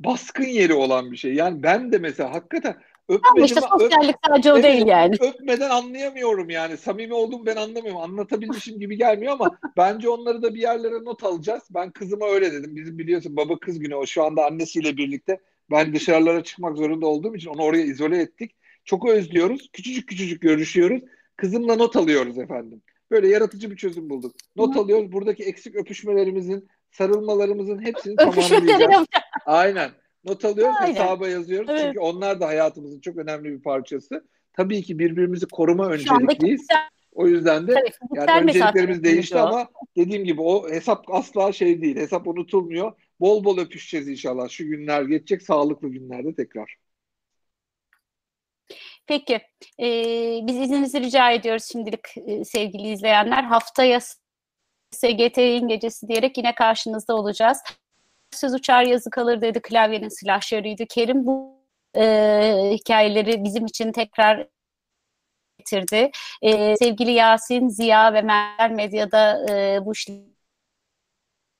baskın 0.00 0.44
yeri 0.44 0.74
olan 0.74 1.12
bir 1.12 1.16
şey. 1.16 1.34
Yani 1.34 1.62
ben 1.62 1.92
de 1.92 1.98
mesela 1.98 2.34
hakikaten 2.34 2.76
Ama 3.08 3.18
öpmedim, 3.18 3.44
işte 3.44 3.60
öp- 3.60 3.80
sosyallik 3.80 4.16
sadece 4.26 4.52
o 4.52 4.54
Evet, 4.54 4.64
değil 4.64 4.86
yani. 4.86 5.16
öpmeden 5.20 5.70
anlayamıyorum 5.70 6.50
yani. 6.50 6.76
Samimi 6.76 7.14
olduğumu 7.14 7.46
ben 7.46 7.56
anlamıyorum. 7.56 8.00
Anlatabilmişim 8.00 8.80
gibi 8.80 8.96
gelmiyor 8.96 9.32
ama 9.32 9.58
bence 9.76 10.08
onları 10.08 10.42
da 10.42 10.54
bir 10.54 10.60
yerlere 10.60 11.04
not 11.04 11.24
alacağız. 11.24 11.62
Ben 11.70 11.90
kızıma 11.90 12.26
öyle 12.26 12.52
dedim. 12.52 12.76
Bizim 12.76 12.98
biliyorsun 12.98 13.36
baba 13.36 13.58
kız 13.58 13.78
günü 13.78 13.94
o 13.94 14.06
şu 14.06 14.24
anda 14.24 14.46
annesiyle 14.46 14.96
birlikte. 14.96 15.40
Ben 15.70 15.94
dışarılara 15.94 16.44
çıkmak 16.44 16.76
zorunda 16.76 17.06
olduğum 17.06 17.36
için 17.36 17.50
onu 17.50 17.62
oraya 17.62 17.84
izole 17.84 18.18
ettik. 18.18 18.54
Çok 18.84 19.08
özlüyoruz. 19.08 19.68
Küçücük 19.72 20.08
küçücük 20.08 20.42
görüşüyoruz. 20.42 21.02
Kızımla 21.36 21.76
not 21.76 21.96
alıyoruz 21.96 22.38
efendim. 22.38 22.82
Böyle 23.10 23.28
yaratıcı 23.28 23.70
bir 23.70 23.76
çözüm 23.76 24.10
bulduk. 24.10 24.36
Not 24.56 24.76
Hı. 24.76 24.80
alıyoruz. 24.80 25.12
Buradaki 25.12 25.44
eksik 25.44 25.76
öpüşmelerimizin, 25.76 26.68
sarılmalarımızın 26.90 27.82
hepsini 27.82 28.16
tamamlayacağız. 28.16 29.06
Aynen. 29.46 29.90
Not 30.24 30.44
alıyoruz, 30.44 30.76
Aynen. 30.80 30.94
hesaba 30.94 31.28
yazıyoruz. 31.28 31.70
Evet. 31.70 31.82
Çünkü 31.84 31.98
onlar 31.98 32.40
da 32.40 32.46
hayatımızın 32.46 33.00
çok 33.00 33.16
önemli 33.16 33.52
bir 33.52 33.62
parçası. 33.62 34.24
Tabii 34.52 34.82
ki 34.82 34.98
birbirimizi 34.98 35.46
koruma 35.46 35.88
öncelikliyiz. 35.88 36.66
O 37.12 37.26
yüzden 37.26 37.68
de 37.68 37.74
tabii, 37.74 37.90
yani 38.14 38.42
önceliklerimiz 38.42 39.04
değişti 39.04 39.38
ama 39.38 39.68
dediğim 39.96 40.24
gibi 40.24 40.40
o 40.40 40.70
hesap 40.70 41.14
asla 41.14 41.52
şey 41.52 41.82
değil. 41.82 41.96
Hesap 41.96 42.26
unutulmuyor. 42.26 42.92
Bol 43.20 43.44
bol 43.44 43.58
öpüşeceğiz 43.58 44.08
inşallah. 44.08 44.48
Şu 44.48 44.64
günler 44.64 45.02
geçecek, 45.02 45.42
sağlıklı 45.42 45.88
günlerde 45.88 46.34
tekrar. 46.34 46.76
Peki, 49.10 49.34
e, 49.80 49.86
biz 50.46 50.56
izninizi 50.56 51.00
rica 51.00 51.30
ediyoruz 51.30 51.64
şimdilik 51.72 52.00
e, 52.26 52.44
sevgili 52.44 52.92
izleyenler. 52.92 53.42
Haftaya 53.42 54.00
SGT'nin 54.90 55.68
gecesi 55.68 56.08
diyerek 56.08 56.38
yine 56.38 56.54
karşınızda 56.54 57.14
olacağız. 57.16 57.58
Söz 58.30 58.54
uçar 58.54 58.82
yazı 58.82 59.10
kalır 59.10 59.40
dedi 59.40 59.62
klavyenin 59.62 60.08
silahşörüydü. 60.08 60.86
Kerim 60.86 61.26
bu 61.26 61.62
e, 61.96 62.70
hikayeleri 62.72 63.44
bizim 63.44 63.66
için 63.66 63.92
tekrar 63.92 64.48
getirdi. 65.58 66.10
E, 66.42 66.76
sevgili 66.76 67.12
Yasin, 67.12 67.68
Ziya 67.68 68.14
ve 68.14 68.22
Mermer 68.22 68.70
Medya'da 68.70 69.46
e, 69.50 69.86
bu 69.86 69.92
işlerin 69.92 70.36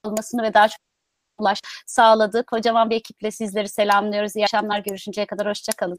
olmasını 0.05 0.42
ve 0.42 0.55
daha 0.55 0.68
çok 0.68 0.80
ulaş 1.38 1.61
sağladı. 1.86 2.44
Kocaman 2.46 2.90
bir 2.90 2.96
ekiple 2.96 3.30
sizleri 3.30 3.68
selamlıyoruz. 3.68 4.36
İyi 4.36 4.44
akşamlar. 4.44 4.78
Görüşünceye 4.78 5.26
kadar 5.26 5.48
hoşçakalın. 5.48 5.98